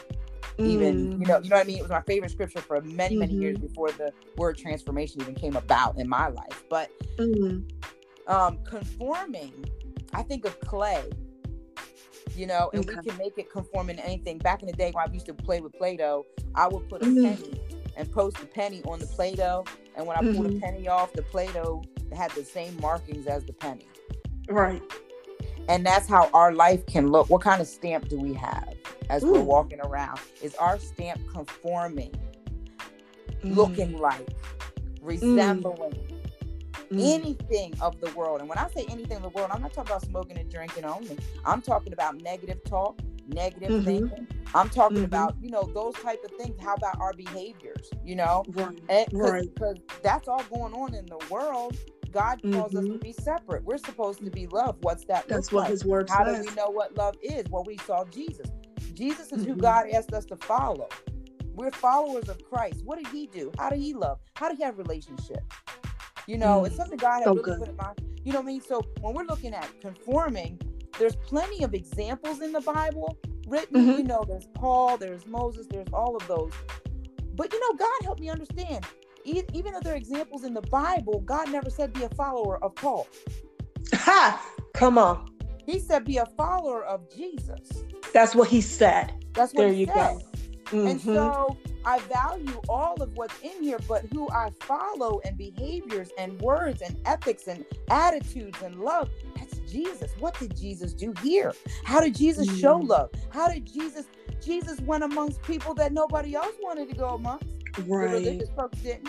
even 0.59 1.15
mm. 1.15 1.21
you 1.21 1.27
know 1.27 1.39
you 1.39 1.49
know 1.49 1.57
what 1.57 1.65
I 1.65 1.65
mean. 1.65 1.79
It 1.79 1.83
was 1.83 1.91
my 1.91 2.03
favorite 2.03 2.31
scripture 2.31 2.61
for 2.61 2.81
many 2.81 3.17
many 3.17 3.33
mm-hmm. 3.33 3.43
years 3.43 3.59
before 3.59 3.91
the 3.91 4.13
word 4.37 4.57
transformation 4.57 5.21
even 5.21 5.35
came 5.35 5.57
about 5.57 5.99
in 5.99 6.09
my 6.09 6.29
life. 6.29 6.65
But 6.71 6.91
mm. 7.17 7.69
um, 8.29 8.59
conforming, 8.65 9.53
I 10.13 10.23
think 10.23 10.45
of 10.45 10.59
clay. 10.61 11.03
You 12.37 12.49
know, 12.49 12.71
and 12.73 12.85
okay. 12.85 12.99
we 12.99 13.11
can 13.11 13.19
make 13.19 13.39
it 13.39 13.51
conform 13.51 13.91
in 13.91 13.99
anything. 14.01 14.39
Back 14.39 14.63
in 14.63 14.67
the 14.67 14.73
day 14.73 14.91
when 14.93 15.09
I 15.09 15.13
used 15.13 15.27
to 15.27 15.35
play 15.35 15.61
with 15.61 15.73
Play-Doh, 15.75 16.27
I 16.57 16.67
would 16.67 16.89
put 16.89 17.03
a 17.03 17.05
mm. 17.05 17.23
penny 17.23 17.61
and 17.97 18.11
post 18.11 18.39
a 18.41 18.47
penny 18.47 18.83
on 18.85 18.99
the 18.99 19.07
Play-Doh, 19.07 19.65
and 19.95 20.05
when 20.05 20.17
I 20.17 20.21
mm-hmm. 20.21 20.35
pulled 20.35 20.47
a 20.47 20.49
mm-hmm. 20.49 20.59
penny 20.59 20.89
off, 20.89 21.13
the 21.13 21.23
Play-Doh 21.23 21.85
had 22.17 22.33
the 22.33 22.45
same 22.45 22.77
markings 22.81 23.29
as 23.29 23.45
the 23.45 23.53
penny. 23.53 23.87
Right 24.49 24.83
and 25.69 25.85
that's 25.85 26.09
how 26.09 26.29
our 26.35 26.53
life 26.53 26.85
can 26.87 27.11
look 27.11 27.29
what 27.31 27.41
kind 27.41 27.61
of 27.61 27.67
stamp 27.67 28.09
do 28.09 28.19
we 28.19 28.35
have 28.35 28.75
as 29.11 29.23
Ooh. 29.23 29.33
we're 29.33 29.41
walking 29.41 29.81
around 29.81 30.19
is 30.43 30.55
our 30.57 30.79
stamp 30.79 31.21
conforming 31.33 32.15
mm. 33.43 33.57
looking 33.57 33.99
like 33.99 34.29
resembling 35.01 35.93
mm. 36.91 37.15
anything 37.15 37.75
of 37.81 38.01
the 38.01 38.11
world 38.13 38.41
and 38.41 38.49
when 38.49 38.59
i 38.59 38.69
say 38.71 38.85
anything 38.91 39.17
of 39.17 39.23
the 39.23 39.29
world 39.31 39.51
i'm 39.53 39.63
not 39.63 39.73
talking 39.73 39.91
about 39.91 40.03
smoking 40.03 40.39
and 40.39 40.51
drinking 40.51 40.85
only 40.85 41.19
i'm 41.45 41.63
talking 41.63 41.93
about 41.93 42.21
negative 42.21 42.63
talk 42.65 42.99
negative 43.29 43.71
mm-hmm. 43.71 43.85
thinking 43.85 44.29
i'm 44.55 44.69
talking 44.69 44.99
mm-hmm. 44.99 45.07
about 45.07 45.35
you 45.41 45.51
know 45.51 45.63
those 45.75 45.95
type 45.95 46.23
of 46.25 46.31
things 46.39 46.55
how 46.63 46.75
about 46.75 46.99
our 47.01 47.13
behaviors 47.15 47.91
you 48.05 48.15
know 48.15 48.45
right. 48.53 48.77
because 48.87 49.53
right. 49.61 50.03
that's 50.03 50.29
all 50.29 50.43
going 50.55 50.75
on 50.75 50.95
in 50.95 51.07
the 51.07 51.19
world 51.31 51.77
God 52.15 52.41
calls 52.43 52.55
mm-hmm. 52.55 52.79
us 52.79 52.85
to 52.85 52.91
mm-hmm. 52.93 52.99
be 52.99 53.13
separate. 53.13 53.65
We're 53.65 53.77
supposed 53.77 54.25
to 54.25 54.31
be 54.31 54.47
love. 54.47 54.77
What's 54.83 55.05
that? 55.07 55.27
That's 55.27 55.51
what 55.51 55.63
like? 55.63 55.71
His 55.71 55.85
word 55.85 56.09
How 56.09 56.25
says. 56.25 56.45
do 56.45 56.51
we 56.51 56.55
know 56.55 56.71
what 56.71 56.97
love 56.97 57.17
is? 57.23 57.45
Well, 57.51 57.65
we 57.65 57.77
saw 57.79 58.05
Jesus. 58.05 58.51
Jesus 58.93 59.33
is 59.33 59.43
mm-hmm. 59.43 59.55
who 59.55 59.57
God 59.57 59.91
asked 59.93 60.13
us 60.13 60.25
to 60.27 60.37
follow. 60.37 60.89
We're 61.55 61.73
followers 61.73 62.29
of 62.29 62.43
Christ. 62.45 62.85
What 62.85 63.03
did 63.03 63.09
He 63.09 63.27
do? 63.27 63.51
How 63.59 63.69
did 63.69 63.81
He 63.81 63.95
love? 63.95 64.21
How 64.37 64.49
did 64.49 64.59
He 64.59 64.65
have 64.65 64.79
relationship? 64.79 65.43
You 66.29 66.39
know, 66.39 66.63
mm. 66.63 66.67
it's 66.69 66.77
something 66.77 66.97
God 66.97 67.19
had 67.19 67.25
so 67.25 67.33
really 67.33 67.43
good. 67.43 67.59
put 67.59 67.69
in 67.69 67.77
mind. 67.77 68.01
You 68.25 68.33
know 68.33 68.39
what 68.39 68.45
I 68.45 68.53
mean? 68.53 68.61
So 68.63 68.81
when 69.01 69.15
we're 69.15 69.25
looking 69.25 69.53
at 69.53 69.69
conforming, 69.81 70.61
there's 70.99 71.17
plenty 71.17 71.65
of 71.65 71.75
examples 71.75 72.41
in 72.41 72.53
the 72.53 72.61
Bible 72.61 73.19
written. 73.49 73.83
Mm-hmm. 73.83 73.99
You 73.99 74.05
know, 74.05 74.25
there's 74.27 74.47
Paul, 74.55 74.97
there's 74.97 75.27
Moses, 75.27 75.67
there's 75.69 75.93
all 75.93 76.17
of 76.17 76.27
those. 76.29 76.53
But 77.35 77.53
you 77.53 77.61
know, 77.61 77.77
God 77.77 78.05
helped 78.05 78.21
me 78.21 78.31
understand 78.31 78.87
even 79.25 79.73
though 79.73 79.81
there 79.81 79.95
are 79.95 79.97
examples 79.97 80.45
in 80.45 80.55
the 80.55 80.63
Bible, 80.63 81.21
God 81.21 81.51
never 81.51 81.71
said 81.71 81.93
be 81.93 82.03
a 82.05 82.09
follower 82.11 82.63
of 82.63 82.75
Paul. 82.75 83.07
Ha! 83.93 84.51
Come 84.75 84.99
on. 84.99 85.31
He 85.65 85.79
said 85.79 86.05
be 86.05 86.19
a 86.19 86.27
follower 86.37 86.85
of 86.85 87.09
Jesus. 87.15 87.85
That's 88.13 88.35
what 88.35 88.49
he 88.49 88.61
said. 88.61 89.13
That's 89.33 89.53
what 89.55 89.63
there 89.63 89.73
he 89.73 89.81
you 89.81 89.87
said. 89.87 89.95
go. 89.95 90.21
Mm-hmm. 90.67 90.87
And 90.87 91.01
so 91.01 91.57
I 91.85 91.99
value 92.01 92.61
all 92.69 92.95
of 93.03 93.13
what's 93.15 93.39
in 93.41 93.63
here, 93.63 93.79
but 93.87 94.07
who 94.13 94.29
I 94.31 94.51
follow 94.61 95.21
and 95.25 95.37
behaviors 95.37 96.11
and 96.19 96.41
words 96.41 96.83
and 96.83 96.97
ethics 97.05 97.47
and 97.47 97.65
attitudes 97.91 98.59
and 98.63 98.81
love, 98.81 99.11
that's 99.37 99.59
Jesus. 99.71 100.13
What 100.19 100.39
did 100.39 100.57
Jesus 100.57 100.95
do 100.95 101.13
here? 101.23 101.53
How 101.85 102.01
did 102.01 102.15
Jesus 102.15 102.49
mm-hmm. 102.49 102.59
show 102.59 102.77
love? 102.77 103.11
How 103.31 103.49
did 103.49 103.71
Jesus 103.71 104.07
Jesus 104.43 104.81
went 104.81 105.05
amongst 105.05 105.43
people 105.43 105.75
that 105.75 105.93
nobody 105.93 106.35
else 106.35 106.55
wanted 106.61 106.89
to 106.91 106.97
go 106.97 107.09
amongst? 107.09 107.54
Right. 107.87 108.11
The 108.11 108.17
religious 108.17 108.51
folks 108.57 108.79
didn't. 108.79 109.09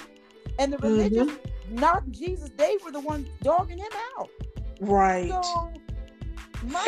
And 0.57 0.74
the 0.74 0.78
religious 0.78 1.28
mm-hmm. 1.28 1.76
not 1.76 2.09
Jesus, 2.11 2.49
they 2.57 2.78
were 2.84 2.91
the 2.91 2.99
ones 2.99 3.28
dogging 3.41 3.78
him 3.78 3.91
out. 4.18 4.30
Right. 4.80 5.30
So, 5.30 5.72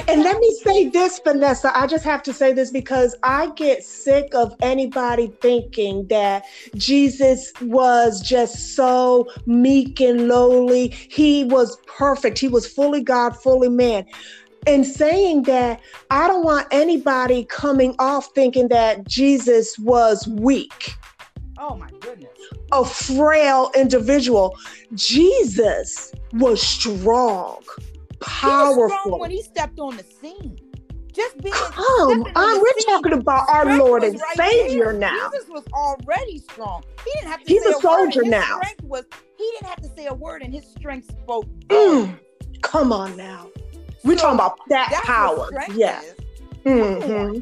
and 0.08 0.24
let 0.24 0.40
me 0.40 0.58
say 0.64 0.90
this, 0.90 1.20
Vanessa. 1.24 1.78
I 1.78 1.88
just 1.88 2.04
have 2.04 2.24
to 2.24 2.34
say 2.34 2.54
this 2.54 2.72
because 2.72 3.16
I 3.24 3.52
get 3.52 3.84
sick 3.84 4.34
of 4.34 4.56
anybody 4.62 5.32
thinking 5.42 6.08
that 6.08 6.46
Jesus 6.76 7.52
was 7.62 8.22
just 8.22 8.76
so 8.76 9.30
meek 9.46 10.00
and 10.02 10.28
lowly. 10.28 10.88
He 10.88 11.44
was 11.44 11.78
perfect. 11.86 12.40
He 12.40 12.48
was 12.48 12.66
fully 12.66 13.02
God, 13.02 13.38
fully 13.38 13.70
man. 13.70 14.06
In 14.66 14.84
saying 14.84 15.44
that, 15.44 15.80
I 16.10 16.28
don't 16.28 16.44
want 16.44 16.68
anybody 16.72 17.46
coming 17.46 17.96
off 18.00 18.34
thinking 18.34 18.70
that 18.70 19.08
Jesus 19.08 19.78
was 19.80 20.28
weak. 20.28 20.96
Oh 21.60 21.76
my 21.76 21.90
goodness. 22.00 22.32
A 22.72 22.86
frail 22.86 23.72
individual. 23.76 24.56
Jesus 24.94 26.14
was 26.34 26.62
strong, 26.62 27.64
powerful. 28.20 28.84
Was 28.84 28.94
strong 29.02 29.20
when 29.20 29.32
he 29.32 29.42
stepped 29.42 29.80
on 29.80 29.98
the 29.98 30.04
scene. 30.04 30.60
Just 31.12 31.42
being 31.42 31.52
Come 31.56 32.22
on, 32.36 32.62
we're 32.62 32.74
scene, 32.78 32.86
talking 32.86 33.14
about 33.14 33.50
our 33.50 33.76
Lord 33.78 34.04
and 34.04 34.22
right 34.22 34.38
Savior 34.38 34.92
there. 34.92 34.94
now. 34.94 35.30
Jesus 35.32 35.50
was 35.50 35.64
already 35.74 36.38
strong. 36.38 36.84
He 37.04 37.12
didn't 37.14 37.32
have 37.32 37.44
to 37.44 37.48
He's 37.48 37.64
say 37.64 37.72
a, 37.72 37.78
a 37.78 37.82
soldier 37.82 38.22
word. 38.24 38.30
now. 38.30 38.62
Was, 38.84 39.06
he 39.36 39.52
didn't 39.56 39.68
have 39.68 39.82
to 39.82 39.90
say 39.96 40.06
a 40.06 40.14
word, 40.14 40.44
and 40.44 40.54
his 40.54 40.66
strength 40.68 41.10
spoke. 41.24 41.48
Mm, 41.70 42.20
come 42.62 42.94
on 42.94 43.18
now. 43.18 43.50
We're 44.04 44.16
so 44.16 44.24
talking 44.24 44.36
about 44.36 44.60
that 44.70 45.02
power. 45.06 45.50
Yeah. 45.74 46.04
Mm-hmm. 46.66 47.40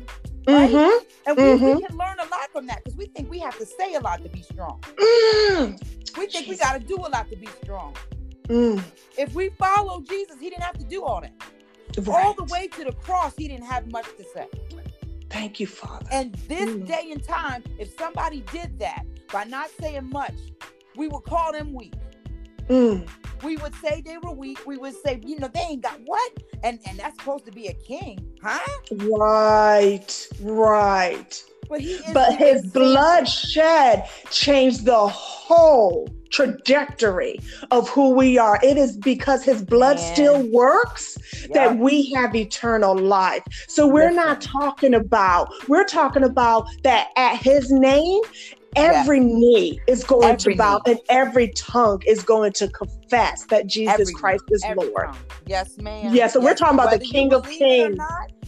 Right? 0.47 0.69
Mm-hmm. 0.69 1.05
And 1.27 1.37
we, 1.37 1.43
mm-hmm. 1.43 1.65
we, 1.77 1.87
can 1.87 1.97
learn 1.97 2.19
a 2.19 2.29
lot 2.29 2.51
from 2.51 2.67
that 2.67 2.83
because 2.83 2.97
we 2.97 3.05
think 3.05 3.29
we 3.29 3.39
have 3.39 3.57
to 3.57 3.65
say 3.65 3.95
a 3.95 3.99
lot 3.99 4.23
to 4.23 4.29
be 4.29 4.41
strong. 4.41 4.79
Mm. 4.81 6.17
We 6.17 6.27
think 6.27 6.47
we 6.47 6.57
got 6.57 6.79
to 6.79 6.85
do 6.85 6.95
a 6.97 7.09
lot 7.09 7.29
to 7.29 7.35
be 7.35 7.47
strong. 7.63 7.95
Mm. 8.47 8.83
If 9.17 9.33
we 9.33 9.49
follow 9.49 10.01
Jesus, 10.01 10.39
he 10.39 10.49
didn't 10.49 10.63
have 10.63 10.77
to 10.77 10.85
do 10.85 11.03
all 11.03 11.21
that. 11.21 11.33
Right. 11.97 12.25
All 12.25 12.33
the 12.33 12.43
way 12.45 12.67
to 12.67 12.83
the 12.83 12.91
cross, 12.91 13.33
he 13.37 13.47
didn't 13.47 13.65
have 13.65 13.89
much 13.91 14.05
to 14.17 14.23
say. 14.33 14.47
Thank 15.29 15.59
you, 15.59 15.67
Father. 15.67 16.05
And 16.11 16.33
this 16.47 16.69
mm. 16.69 16.85
day 16.85 17.09
and 17.11 17.23
time, 17.23 17.63
if 17.79 17.97
somebody 17.97 18.41
did 18.51 18.77
that 18.79 19.03
by 19.31 19.45
not 19.45 19.69
saying 19.79 20.09
much, 20.11 20.35
we 20.95 21.07
would 21.07 21.23
call 21.23 21.51
them 21.51 21.73
weak. 21.73 21.93
Mm. 22.69 23.07
We 23.43 23.57
would 23.57 23.75
say 23.75 24.01
they 24.01 24.17
were 24.17 24.31
weak. 24.31 24.65
We 24.65 24.77
would 24.77 24.95
say, 25.05 25.21
you 25.23 25.39
know, 25.39 25.47
they 25.47 25.61
ain't 25.61 25.83
got 25.83 25.99
what? 26.05 26.31
And 26.63 26.79
and 26.87 26.97
that's 26.99 27.17
supposed 27.17 27.45
to 27.45 27.51
be 27.51 27.67
a 27.67 27.73
king, 27.73 28.19
huh? 28.41 28.59
Right, 28.91 30.27
right. 30.41 31.43
But, 31.67 31.81
but 32.13 32.35
his 32.35 32.63
blood 32.67 33.27
shed 33.27 34.07
changed 34.29 34.85
the 34.85 35.07
whole 35.07 36.07
trajectory 36.29 37.39
of 37.71 37.89
who 37.89 38.11
we 38.11 38.37
are. 38.37 38.59
It 38.61 38.77
is 38.77 38.97
because 38.97 39.43
his 39.43 39.63
blood 39.63 39.97
Man. 39.97 40.13
still 40.13 40.51
works 40.51 41.17
that 41.53 41.77
we 41.77 42.11
have 42.13 42.35
eternal 42.35 42.95
life. 42.95 43.43
So 43.67 43.87
we're 43.87 44.11
Listen. 44.11 44.15
not 44.15 44.41
talking 44.41 44.93
about, 44.93 45.49
we're 45.67 45.85
talking 45.85 46.23
about 46.23 46.67
that 46.83 47.09
at 47.15 47.37
his 47.37 47.71
name, 47.71 48.21
every 48.75 49.19
knee 49.19 49.79
is 49.87 50.03
going 50.03 50.29
every 50.29 50.53
to 50.53 50.57
bow 50.57 50.81
knee. 50.85 50.93
and 50.93 51.01
every 51.09 51.49
tongue 51.49 52.01
is 52.05 52.23
going 52.23 52.53
to 52.53 52.67
confess 52.69 53.45
that 53.45 53.67
Jesus 53.67 53.93
every, 53.99 54.13
Christ 54.13 54.43
is 54.49 54.63
Lord. 54.75 55.07
Tongue. 55.07 55.17
Yes, 55.45 55.77
ma'am. 55.77 56.13
Yeah, 56.13 56.27
so 56.27 56.39
yes, 56.39 56.45
we're 56.45 56.55
talking 56.55 56.79
about 56.79 56.91
the 56.91 56.99
King 56.99 57.33
of 57.33 57.47
Kings. 57.49 57.97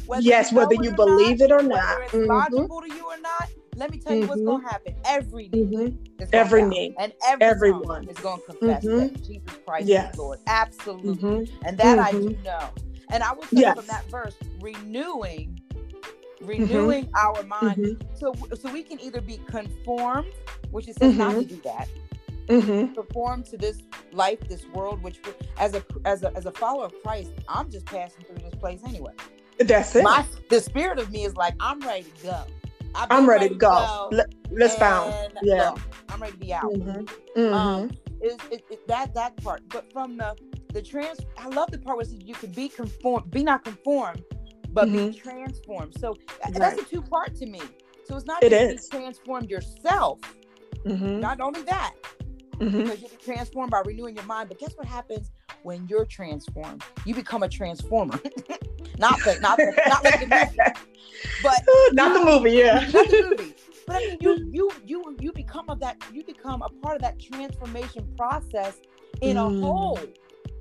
Whether 0.05 0.21
yes, 0.21 0.53
whether 0.53 0.75
you 0.75 0.91
believe 0.91 1.41
it 1.41 1.51
or 1.51 1.61
not, 1.61 1.97
whether 1.97 2.03
it's 2.03 2.13
mm-hmm. 2.13 2.87
to 2.87 2.95
you 2.95 3.05
or 3.05 3.19
not, 3.19 3.49
let 3.75 3.91
me 3.91 3.99
tell 3.99 4.15
you 4.15 4.21
mm-hmm. 4.21 4.29
what's 4.29 4.41
going 4.41 4.63
to 4.63 4.69
happen. 4.69 4.95
Every 5.05 5.49
knee, 5.49 5.65
mm-hmm. 5.65 6.23
every 6.33 6.63
knee, 6.63 6.95
and 6.97 7.13
every 7.27 7.45
everyone 7.45 8.07
is 8.07 8.17
going 8.17 8.39
to 8.39 8.45
confess 8.45 8.83
that 8.83 8.89
mm-hmm. 8.89 9.23
Jesus 9.23 9.59
Christ 9.65 9.87
yes. 9.87 10.13
is 10.13 10.19
Lord. 10.19 10.39
Absolutely, 10.47 11.13
mm-hmm. 11.13 11.67
and 11.67 11.77
that 11.77 11.99
I 11.99 12.11
do 12.11 12.29
mm-hmm. 12.29 12.43
know. 12.43 12.69
And 13.09 13.23
I 13.23 13.33
would 13.33 13.43
say 13.49 13.61
yes. 13.61 13.77
from 13.77 13.85
that 13.87 14.09
verse, 14.09 14.35
renewing, 14.59 15.56
renewing 16.41 17.09
our 17.15 17.43
mind, 17.43 18.05
so 18.15 18.33
so 18.59 18.71
we 18.71 18.83
can 18.83 18.99
either 18.99 19.21
be 19.21 19.37
conformed, 19.47 20.31
which 20.71 20.87
it 20.87 20.97
says 20.99 21.15
not 21.15 21.33
to 21.33 21.45
do 21.45 21.61
that. 21.63 21.87
Mm-hmm. 22.47 22.93
conform 22.93 23.43
to 23.43 23.57
this 23.57 23.81
life, 24.13 24.39
this 24.47 24.65
world, 24.67 25.03
which 25.03 25.19
as 25.57 25.73
a 25.73 25.83
as 26.05 26.23
a 26.23 26.33
as 26.37 26.45
a 26.45 26.51
follower 26.51 26.85
of 26.85 26.93
Christ, 27.03 27.31
I'm 27.49 27.69
just 27.69 27.85
passing 27.87 28.23
through 28.23 28.37
this 28.37 28.55
place 28.55 28.79
anyway. 28.87 29.11
That's 29.59 29.95
it. 29.95 30.03
My, 30.03 30.25
the 30.49 30.61
spirit 30.61 30.99
of 30.99 31.11
me 31.11 31.25
is 31.25 31.35
like, 31.35 31.55
I'm 31.59 31.79
ready 31.81 32.03
to 32.03 32.23
go. 32.23 32.43
I'm 32.95 33.27
ready, 33.27 33.45
ready, 33.45 33.49
to 33.49 33.55
go. 33.55 34.09
go. 34.11 34.23
Let, 34.51 34.71
us 34.71 34.77
bounce. 34.77 35.15
Yeah. 35.41 35.73
Go. 35.75 35.81
I'm 36.09 36.21
ready 36.21 36.33
to 36.33 36.39
be 36.39 36.53
out. 36.53 36.63
Mm-hmm. 36.63 37.39
Mm-hmm. 37.39 37.53
Um, 37.53 37.91
it, 38.21 38.41
it, 38.51 38.65
it, 38.69 38.87
that 38.87 39.13
that 39.13 39.35
part, 39.43 39.61
but 39.69 39.91
from 39.91 40.17
the 40.17 40.35
the 40.73 40.81
trans, 40.81 41.19
I 41.37 41.47
love 41.47 41.71
the 41.71 41.77
part 41.79 41.97
where 41.97 42.05
you 42.07 42.33
can 42.33 42.51
be 42.51 42.69
conformed, 42.69 43.31
be 43.31 43.43
not 43.43 43.63
conformed, 43.63 44.23
but 44.77 44.89
mm-hmm. 44.89 45.07
be 45.07 45.13
transformed. 45.17 45.97
So 45.99 46.15
right. 46.45 46.53
that's 46.53 46.79
a 46.79 46.85
two 46.85 47.01
part 47.01 47.33
to 47.37 47.47
me. 47.47 47.59
So 48.05 48.15
it's 48.15 48.27
not 48.27 48.43
it 48.43 48.51
just 48.51 48.91
be 48.91 48.97
transformed 48.99 49.49
yourself. 49.49 50.19
Mm-hmm. 50.85 51.19
Not 51.19 51.41
only 51.41 51.63
that, 51.63 51.95
mm-hmm. 52.59 52.83
because 52.83 53.01
you 53.01 53.07
be 53.07 53.15
transformed 53.15 53.71
by 53.71 53.81
renewing 53.83 54.15
your 54.15 54.25
mind. 54.25 54.49
But 54.49 54.59
guess 54.59 54.73
what 54.75 54.85
happens 54.85 55.31
when 55.63 55.87
you're 55.87 56.05
transformed? 56.05 56.83
You 57.05 57.15
become 57.15 57.41
a 57.41 57.49
transformer. 57.49 58.19
not 58.99 59.17
the 59.25 59.39
not 59.41 59.57
the, 59.57 59.73
not 59.87 60.03
like 60.03 60.19
the 60.19 60.27
movie, 60.27 60.57
but 61.41 61.93
not 61.93 62.13
the 62.13 62.23
movie. 62.23 62.51
Yeah, 62.51 62.87
not 62.93 63.09
the 63.09 63.35
movie. 63.35 63.55
But 63.87 63.95
I 63.95 63.99
mean, 63.99 64.17
you 64.21 64.51
you 64.53 64.71
you 64.85 65.17
you 65.19 65.33
become 65.33 65.71
of 65.71 65.79
that. 65.79 65.97
You 66.13 66.23
become 66.23 66.61
a 66.61 66.69
part 66.69 66.97
of 66.97 67.01
that 67.01 67.19
transformation 67.19 68.07
process 68.15 68.77
in 69.21 69.37
mm. 69.37 69.59
a 69.59 69.59
whole 69.59 69.99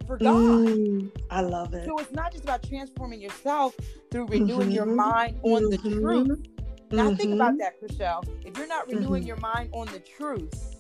for 0.07 0.19
God. 0.19 0.35
Mm, 0.35 1.11
I 1.31 1.41
love 1.41 1.75
it. 1.75 1.85
So 1.87 1.99
it's 1.99 2.13
not 2.13 2.33
just 2.33 2.45
about 2.45 2.63
transforming 2.63 3.21
yourself 3.21 3.77
through 4.11 4.27
renewing 4.27 4.69
mm-hmm. 4.69 4.71
your 4.71 4.87
mind 4.87 5.39
on 5.43 5.63
mm-hmm. 5.63 5.71
the 5.71 6.01
truth. 6.01 6.47
Now 6.91 7.09
mm-hmm. 7.09 7.17
think 7.17 7.35
about 7.35 7.55
mm-hmm. 7.55 7.59
that, 7.59 7.81
Chriselle. 7.81 8.27
If 8.45 8.57
you're 8.57 8.67
not 8.67 8.89
renewing 8.89 9.23
mm-hmm. 9.23 9.29
your 9.29 9.37
mind 9.37 9.71
on 9.73 9.87
the 9.89 9.99
truth, 9.99 10.77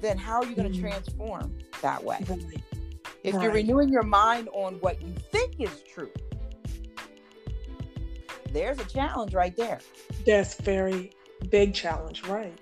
then 0.00 0.16
how 0.16 0.40
are 0.40 0.46
you 0.46 0.54
going 0.54 0.72
to 0.72 0.80
transform 0.80 1.58
that 1.82 2.02
way? 2.02 2.24
If 3.24 3.34
right. 3.34 3.42
you're 3.42 3.52
renewing 3.52 3.88
your 3.88 4.04
mind 4.04 4.48
on 4.52 4.74
what 4.74 5.02
you 5.02 5.12
think 5.32 5.56
is 5.58 5.82
true, 5.82 6.12
there's 8.52 8.78
a 8.78 8.84
challenge 8.84 9.34
right 9.34 9.56
there. 9.56 9.80
That's 10.24 10.54
very 10.54 11.10
big 11.50 11.74
challenge, 11.74 12.24
right? 12.26 12.56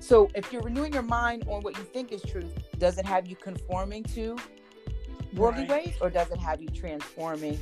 So 0.00 0.30
if 0.34 0.52
you're 0.52 0.62
renewing 0.62 0.92
your 0.92 1.02
mind 1.02 1.44
on 1.48 1.62
what 1.62 1.76
you 1.76 1.82
think 1.84 2.12
is 2.12 2.22
truth, 2.22 2.52
does 2.78 2.98
it 2.98 3.04
have 3.04 3.26
you 3.26 3.34
conforming 3.34 4.04
to 4.04 4.36
worldly 5.36 5.66
right. 5.66 5.86
ways 5.86 5.94
or 6.00 6.10
does 6.10 6.30
it 6.30 6.38
have 6.38 6.60
you 6.60 6.68
transforming 6.68 7.58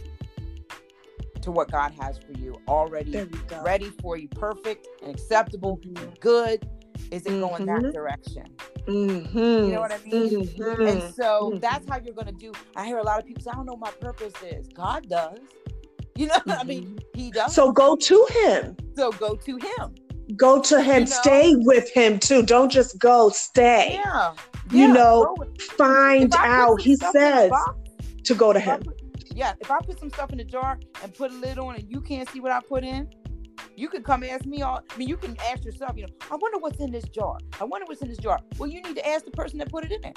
to 1.42 1.50
what 1.50 1.70
God 1.70 1.92
has 2.00 2.18
for 2.18 2.32
you 2.32 2.58
already 2.68 3.28
ready 3.62 3.90
for 4.00 4.16
you, 4.16 4.28
perfect 4.28 4.88
and 5.02 5.14
acceptable, 5.14 5.78
mm-hmm. 5.78 6.10
good? 6.20 6.68
Is 7.10 7.26
it 7.26 7.30
mm-hmm. 7.30 7.40
going 7.40 7.66
that 7.66 7.82
mm-hmm. 7.82 7.90
direction? 7.90 8.46
Mm-hmm. 8.86 9.38
You 9.38 9.72
know 9.72 9.80
what 9.80 9.92
I 9.92 9.98
mean? 9.98 10.46
Mm-hmm. 10.46 10.86
And 10.86 11.14
so 11.14 11.50
mm-hmm. 11.50 11.58
that's 11.58 11.88
how 11.88 11.98
you're 11.98 12.14
going 12.14 12.26
to 12.26 12.32
do. 12.32 12.52
I 12.76 12.86
hear 12.86 12.98
a 12.98 13.02
lot 13.02 13.18
of 13.18 13.26
people 13.26 13.42
say, 13.42 13.50
I 13.50 13.54
don't 13.54 13.66
know 13.66 13.74
what 13.74 13.80
my 13.80 13.90
purpose 14.00 14.34
is. 14.42 14.68
God 14.68 15.08
does. 15.08 15.38
You 16.16 16.28
know, 16.28 16.38
what 16.44 16.60
I 16.60 16.64
mean, 16.64 16.84
mm-hmm. 16.84 17.18
He 17.18 17.30
does. 17.30 17.54
So 17.54 17.72
go 17.72 17.96
to 17.96 18.26
Him. 18.30 18.76
So 18.96 19.10
go 19.12 19.34
to 19.34 19.56
Him. 19.56 19.94
Go 20.36 20.60
to 20.62 20.82
Him. 20.82 20.94
You 20.94 21.00
know? 21.00 21.06
Stay 21.06 21.54
with 21.56 21.90
Him 21.92 22.18
too. 22.18 22.42
Don't 22.42 22.70
just 22.70 22.98
go, 22.98 23.28
stay. 23.28 24.00
Yeah. 24.04 24.34
You 24.70 24.88
know, 24.88 25.36
find 25.76 26.34
out. 26.36 26.80
He 26.80 26.96
says 26.96 27.50
box, 27.50 27.78
to 28.24 28.34
go 28.34 28.52
to 28.52 28.60
Him. 28.60 28.82
Put, 28.82 29.02
yeah. 29.34 29.52
If 29.60 29.70
I 29.70 29.78
put 29.80 29.98
some 29.98 30.10
stuff 30.10 30.30
in 30.32 30.38
the 30.38 30.44
jar 30.44 30.78
and 31.02 31.14
put 31.14 31.30
a 31.30 31.34
lid 31.34 31.58
on 31.58 31.76
and 31.76 31.90
you 31.90 32.00
can't 32.00 32.28
see 32.30 32.40
what 32.40 32.52
I 32.52 32.60
put 32.60 32.84
in, 32.84 33.08
you 33.76 33.88
can 33.88 34.02
come 34.02 34.24
ask 34.24 34.46
me 34.46 34.62
all. 34.62 34.80
I 34.90 34.96
mean, 34.96 35.08
you 35.08 35.16
can 35.16 35.36
ask 35.50 35.64
yourself. 35.64 35.96
You 35.96 36.02
know, 36.02 36.12
I 36.30 36.36
wonder 36.36 36.58
what's 36.58 36.80
in 36.80 36.90
this 36.90 37.04
jar. 37.04 37.38
I 37.60 37.64
wonder 37.64 37.86
what's 37.86 38.02
in 38.02 38.08
this 38.08 38.18
jar. 38.18 38.38
Well, 38.58 38.68
you 38.68 38.80
need 38.82 38.96
to 38.96 39.08
ask 39.08 39.24
the 39.24 39.30
person 39.30 39.58
that 39.58 39.70
put 39.70 39.84
it 39.84 39.92
in 39.92 40.00
there. 40.00 40.12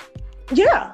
Yeah, 0.54 0.94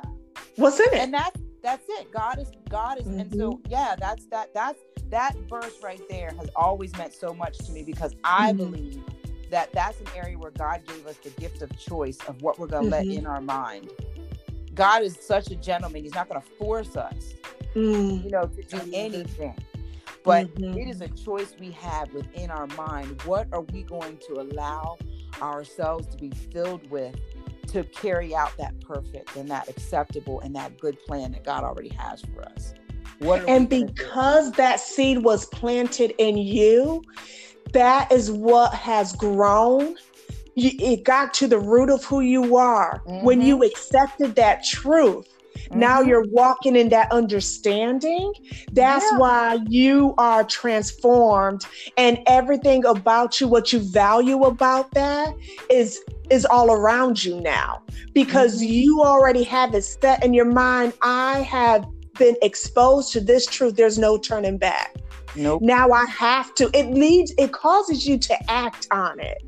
what's 0.56 0.80
in 0.80 0.88
it? 0.94 1.00
And 1.00 1.14
that's 1.14 1.40
that's 1.62 1.86
it. 1.88 2.12
God 2.12 2.40
is 2.40 2.52
God 2.70 3.00
is, 3.00 3.06
mm-hmm. 3.06 3.20
and 3.20 3.32
so 3.32 3.52
mm-hmm. 3.52 3.72
yeah, 3.72 3.96
that's 4.00 4.26
that 4.28 4.54
that's 4.54 4.80
that 5.14 5.36
verse 5.50 5.78
right 5.84 6.02
there 6.10 6.32
has 6.38 6.50
always 6.56 6.96
meant 6.98 7.14
so 7.14 7.34
much 7.34 7.58
to 7.60 7.72
me 7.72 7.84
because 7.84 8.16
I 8.24 8.52
mm-hmm. 8.52 8.58
believe 8.58 9.04
that 9.50 9.72
that's 9.72 10.00
an 10.02 10.08
area 10.16 10.38
where 10.38 10.52
God 10.52 10.82
gave 10.88 11.06
us 11.06 11.18
the 11.18 11.30
gift 11.32 11.62
of 11.62 11.78
choice 11.78 12.18
of 12.28 12.42
what 12.42 12.60
we're 12.60 12.68
going 12.68 12.90
to 12.90 12.96
mm-hmm. 12.96 13.10
let 13.10 13.18
in 13.18 13.26
our 13.26 13.42
mind. 13.42 13.92
God 14.74 15.04
is 15.04 15.16
such 15.20 15.52
a 15.52 15.56
gentleman; 15.56 16.04
He's 16.04 16.16
not 16.16 16.28
going 16.28 16.42
to 16.42 16.48
force 16.58 16.96
us, 16.96 17.36
mm. 17.76 18.24
you 18.24 18.30
know, 18.30 18.48
to 18.48 18.64
do 18.64 18.82
anything 18.92 19.56
but 20.24 20.54
mm-hmm. 20.56 20.78
it 20.78 20.88
is 20.88 21.02
a 21.02 21.10
choice 21.10 21.54
we 21.60 21.72
have 21.72 22.12
within 22.14 22.50
our 22.50 22.68
mind. 22.68 23.22
What 23.24 23.48
are 23.52 23.62
we 23.62 23.84
going 23.84 24.18
to 24.28 24.42
allow 24.42 24.98
ourselves 25.42 26.08
to 26.08 26.18
be 26.18 26.30
filled 26.30 26.90
with 26.90 27.16
to 27.68 27.84
carry 27.86 28.36
out 28.36 28.56
that 28.58 28.80
perfect 28.80 29.36
and 29.36 29.50
that 29.50 29.68
acceptable 29.68 30.40
and 30.42 30.56
that 30.56 30.80
good 30.80 30.98
plan 31.06 31.34
that 31.34 31.44
God 31.44 31.64
already 31.64 31.90
has 31.90 32.22
for 32.22 32.44
us? 32.44 32.74
And 33.32 33.70
because 33.70 34.52
that 34.54 34.80
seed 34.80 35.24
was 35.24 35.46
planted 35.48 36.14
in 36.18 36.38
you, 36.38 37.04
that 37.74 38.12
is 38.12 38.32
what 38.32 38.74
has 38.74 39.16
grown 39.16 39.96
it 40.56 41.04
got 41.04 41.34
to 41.34 41.48
the 41.48 41.58
root 41.58 41.90
of 41.90 42.06
who 42.06 42.20
you 42.20 42.56
are 42.58 43.02
mm-hmm. 43.08 43.26
when 43.26 43.42
you 43.42 43.64
accepted 43.64 44.36
that 44.36 44.64
truth 44.64 45.34
Mm-hmm. 45.74 45.80
Now 45.80 46.02
you're 46.02 46.26
walking 46.28 46.76
in 46.76 46.90
that 46.90 47.12
understanding. 47.12 48.34
That's 48.72 49.06
yeah. 49.12 49.18
why 49.18 49.60
you 49.68 50.14
are 50.18 50.44
transformed 50.44 51.66
and 51.98 52.20
everything 52.28 52.86
about 52.86 53.40
you, 53.42 53.48
what 53.48 53.74
you 53.74 53.80
value 53.80 54.44
about 54.44 54.92
that 54.92 55.34
is 55.70 56.04
is 56.30 56.46
all 56.46 56.72
around 56.72 57.24
you 57.24 57.40
now 57.42 57.84
because 58.14 58.62
mm-hmm. 58.62 58.72
you 58.72 59.02
already 59.02 59.44
have 59.44 59.74
it 59.74 59.84
set 59.84 60.24
in 60.24 60.34
your 60.34 60.46
mind. 60.46 60.94
I 61.02 61.40
have 61.42 61.86
been 62.18 62.36
exposed 62.42 63.12
to 63.14 63.22
this 63.22 63.46
truth. 63.46 63.76
There's 63.76 63.98
no 63.98 64.18
turning 64.18 64.58
back. 64.58 64.96
Nope. 65.36 65.62
Now 65.62 65.92
I 65.92 66.06
have 66.06 66.54
to. 66.56 66.70
It 66.74 66.92
leads, 66.92 67.34
it 67.38 67.52
causes 67.52 68.06
you 68.06 68.18
to 68.20 68.52
act 68.52 68.88
on 68.92 69.20
it. 69.20 69.42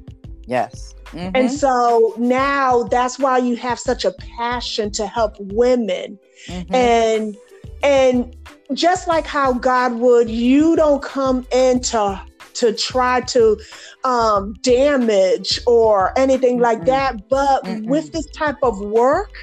Yes. 0.45 0.95
Mm-hmm. 1.07 1.36
And 1.36 1.51
so 1.51 2.13
now 2.18 2.84
that's 2.84 3.20
why 3.20 3.38
you 3.38 3.55
have 3.55 3.80
such 3.80 4.05
a 4.05 4.11
passion 4.38 4.91
to 4.91 5.07
help 5.07 5.36
women. 5.39 6.20
Mm-hmm. 6.47 6.76
And 6.76 7.38
and 7.84 8.36
just 8.74 9.07
like 9.07 9.28
how 9.28 9.53
God 9.53 9.93
would, 9.93 10.30
you 10.30 10.76
don't 10.76 11.03
come 11.03 11.45
in 11.51 11.82
to 11.82 12.22
to 12.55 12.74
try 12.74 13.22
to 13.22 13.59
um, 14.05 14.53
damage 14.61 15.59
or 15.68 16.18
anything 16.18 16.55
mm-hmm. 16.55 16.63
like 16.63 16.86
that. 16.86 17.30
But 17.30 17.68
with 17.82 18.11
this 18.11 18.26
type 18.28 18.57
of 18.63 18.80
work, 18.80 19.34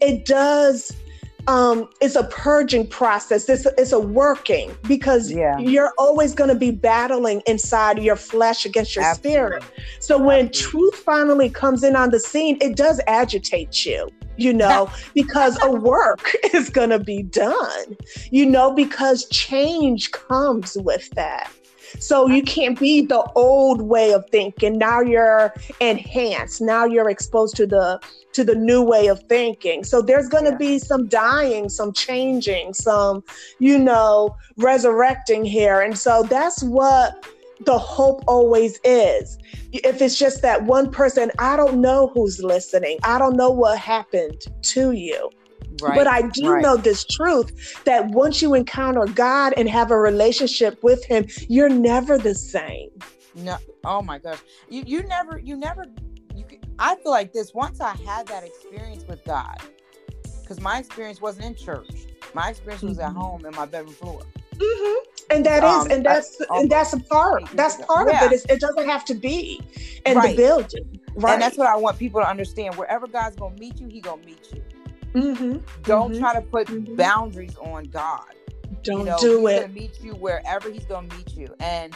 it 0.00 0.26
does 0.26 0.92
um, 1.48 1.88
it's 2.02 2.14
a 2.14 2.24
purging 2.24 2.86
process. 2.86 3.48
It's, 3.48 3.66
it's 3.78 3.92
a 3.92 3.98
working 3.98 4.76
because 4.86 5.32
yeah. 5.32 5.58
you're 5.58 5.94
always 5.96 6.34
going 6.34 6.50
to 6.50 6.54
be 6.54 6.70
battling 6.70 7.42
inside 7.46 8.00
your 8.02 8.16
flesh 8.16 8.66
against 8.66 8.94
your 8.94 9.04
Absolutely. 9.04 9.32
spirit. 9.32 9.64
So 9.98 10.18
when 10.18 10.52
truth 10.52 10.94
finally 10.94 11.48
comes 11.48 11.82
in 11.82 11.96
on 11.96 12.10
the 12.10 12.20
scene, 12.20 12.58
it 12.60 12.76
does 12.76 13.00
agitate 13.06 13.86
you, 13.86 14.10
you 14.36 14.52
know, 14.52 14.90
because 15.14 15.58
a 15.62 15.72
work 15.72 16.30
is 16.52 16.68
going 16.68 16.90
to 16.90 16.98
be 16.98 17.22
done, 17.22 17.96
you 18.30 18.44
know, 18.44 18.70
because 18.70 19.26
change 19.30 20.10
comes 20.10 20.76
with 20.76 21.08
that. 21.12 21.50
So 21.98 22.26
you 22.28 22.42
can't 22.42 22.78
be 22.78 23.02
the 23.02 23.22
old 23.34 23.82
way 23.82 24.12
of 24.12 24.28
thinking. 24.30 24.78
Now 24.78 25.00
you're 25.00 25.52
enhanced. 25.80 26.60
Now 26.60 26.84
you're 26.84 27.10
exposed 27.10 27.56
to 27.56 27.66
the 27.66 28.00
to 28.32 28.44
the 28.44 28.54
new 28.54 28.82
way 28.82 29.06
of 29.08 29.22
thinking. 29.24 29.84
So 29.84 30.02
there's 30.02 30.28
going 30.28 30.44
to 30.44 30.50
yeah. 30.50 30.58
be 30.58 30.78
some 30.78 31.08
dying, 31.08 31.68
some 31.68 31.92
changing, 31.92 32.74
some 32.74 33.24
you 33.58 33.78
know, 33.78 34.36
resurrecting 34.56 35.44
here. 35.44 35.80
And 35.80 35.98
so 35.98 36.22
that's 36.24 36.62
what 36.62 37.26
the 37.64 37.78
hope 37.78 38.22
always 38.26 38.78
is. 38.84 39.38
If 39.72 40.00
it's 40.00 40.18
just 40.18 40.42
that 40.42 40.64
one 40.64 40.90
person, 40.90 41.30
I 41.38 41.56
don't 41.56 41.80
know 41.80 42.10
who's 42.14 42.42
listening. 42.42 42.98
I 43.02 43.18
don't 43.18 43.36
know 43.36 43.50
what 43.50 43.78
happened 43.78 44.42
to 44.62 44.92
you. 44.92 45.30
Right, 45.80 45.96
but 45.96 46.06
I 46.06 46.22
do 46.22 46.54
right. 46.54 46.62
know 46.62 46.76
this 46.76 47.04
truth 47.04 47.84
that 47.84 48.08
once 48.08 48.42
you 48.42 48.54
encounter 48.54 49.04
God 49.06 49.54
and 49.56 49.68
have 49.68 49.90
a 49.90 49.98
relationship 49.98 50.82
with 50.82 51.04
Him, 51.04 51.26
you're 51.48 51.68
never 51.68 52.18
the 52.18 52.34
same. 52.34 52.90
No, 53.34 53.58
oh 53.84 54.02
my 54.02 54.18
gosh, 54.18 54.38
you 54.68 54.82
you 54.86 55.02
never 55.04 55.38
you 55.38 55.56
never. 55.56 55.86
You, 56.34 56.44
I 56.78 56.96
feel 56.96 57.12
like 57.12 57.32
this. 57.32 57.54
Once 57.54 57.80
I 57.80 57.96
had 58.04 58.26
that 58.28 58.42
experience 58.44 59.04
with 59.06 59.24
God, 59.24 59.58
because 60.48 60.60
my 60.60 60.78
experience 60.78 61.20
wasn't 61.20 61.46
in 61.46 61.54
church. 61.54 62.06
My 62.34 62.50
experience 62.50 62.82
was 62.82 62.98
mm-hmm. 62.98 63.16
at 63.16 63.22
home 63.22 63.44
in 63.44 63.54
my 63.54 63.66
bedroom 63.66 63.94
floor. 63.94 64.22
Mm-hmm. 64.54 65.34
And 65.34 65.46
that 65.46 65.62
um, 65.62 65.86
is, 65.86 65.92
and 65.92 66.06
that's, 66.06 66.40
I, 66.50 66.60
and 66.60 66.70
that's 66.70 66.92
a 66.92 67.00
part. 67.00 67.44
That's 67.52 67.76
part 67.84 68.08
yeah. 68.10 68.24
of 68.24 68.32
it. 68.32 68.46
it 68.48 68.60
doesn't 68.60 68.88
have 68.88 69.04
to 69.06 69.14
be 69.14 69.60
in 70.06 70.16
right. 70.16 70.30
the 70.30 70.42
building, 70.42 71.00
right? 71.16 71.34
And 71.34 71.42
that's 71.42 71.56
what 71.56 71.66
I 71.66 71.76
want 71.76 71.98
people 71.98 72.20
to 72.20 72.28
understand. 72.28 72.74
Wherever 72.76 73.06
God's 73.06 73.36
gonna 73.36 73.56
meet 73.56 73.78
you, 73.78 73.88
He 73.88 74.00
gonna 74.00 74.24
meet 74.24 74.48
you. 74.52 74.62
Mm-hmm. 75.22 75.58
Don't 75.82 76.12
mm-hmm. 76.12 76.20
try 76.20 76.34
to 76.34 76.42
put 76.42 76.68
mm-hmm. 76.68 76.96
boundaries 76.96 77.56
on 77.56 77.84
God. 77.84 78.24
Don't 78.82 79.00
you 79.00 79.04
know, 79.06 79.18
do 79.18 79.46
he's 79.46 79.56
it. 79.56 79.60
Gonna 79.62 79.72
meet 79.72 80.00
you 80.02 80.12
wherever 80.14 80.70
He's 80.70 80.84
gonna 80.84 81.14
meet 81.16 81.34
you, 81.34 81.54
and 81.60 81.94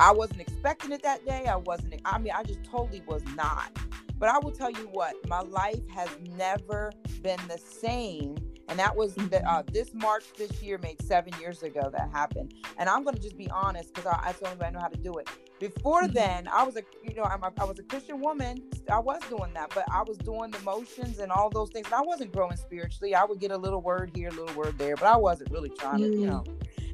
I 0.00 0.12
wasn't 0.12 0.40
expecting 0.40 0.92
it 0.92 1.02
that 1.02 1.24
day. 1.24 1.46
I 1.46 1.56
wasn't. 1.56 2.00
I 2.04 2.18
mean, 2.18 2.32
I 2.34 2.42
just 2.42 2.64
totally 2.64 3.02
was 3.06 3.22
not. 3.36 3.70
But 4.18 4.28
I 4.28 4.38
will 4.38 4.52
tell 4.52 4.70
you 4.70 4.88
what, 4.92 5.16
my 5.28 5.40
life 5.40 5.86
has 5.90 6.08
never 6.36 6.92
been 7.22 7.40
the 7.48 7.58
same 7.58 8.36
and 8.68 8.78
that 8.78 8.96
was 8.96 9.14
the, 9.14 9.42
uh, 9.48 9.62
this 9.70 9.92
March 9.94 10.24
this 10.36 10.62
year 10.62 10.78
made 10.78 11.00
seven 11.02 11.32
years 11.40 11.62
ago 11.62 11.90
that 11.92 12.10
happened. 12.10 12.54
And 12.78 12.88
I'm 12.88 13.04
going 13.04 13.14
to 13.14 13.22
just 13.22 13.36
be 13.36 13.48
honest 13.50 13.92
because 13.92 14.06
I, 14.06 14.20
that's 14.24 14.40
the 14.40 14.46
only 14.46 14.58
way 14.58 14.66
I 14.68 14.70
know 14.70 14.80
how 14.80 14.88
to 14.88 14.98
do 14.98 15.12
it. 15.14 15.28
Before 15.60 16.02
mm-hmm. 16.02 16.12
then, 16.12 16.48
I 16.52 16.62
was 16.62 16.76
a 16.76 16.82
you 17.02 17.14
know 17.14 17.24
I'm 17.24 17.42
a, 17.42 17.52
I 17.58 17.64
was 17.64 17.78
a 17.78 17.82
Christian 17.82 18.20
woman. 18.20 18.62
I 18.90 18.98
was 18.98 19.20
doing 19.28 19.52
that, 19.54 19.72
but 19.74 19.84
I 19.90 20.02
was 20.02 20.18
doing 20.18 20.50
the 20.50 20.60
motions 20.60 21.18
and 21.18 21.30
all 21.30 21.50
those 21.50 21.70
things. 21.70 21.86
And 21.86 21.94
I 21.94 22.02
wasn't 22.02 22.32
growing 22.32 22.56
spiritually. 22.56 23.14
I 23.14 23.24
would 23.24 23.38
get 23.38 23.50
a 23.50 23.56
little 23.56 23.80
word 23.80 24.10
here, 24.14 24.28
a 24.28 24.32
little 24.32 24.54
word 24.54 24.78
there, 24.78 24.96
but 24.96 25.06
I 25.06 25.16
wasn't 25.16 25.50
really 25.50 25.70
trying 25.78 25.98
to, 25.98 26.08
you 26.08 26.26
know. 26.26 26.44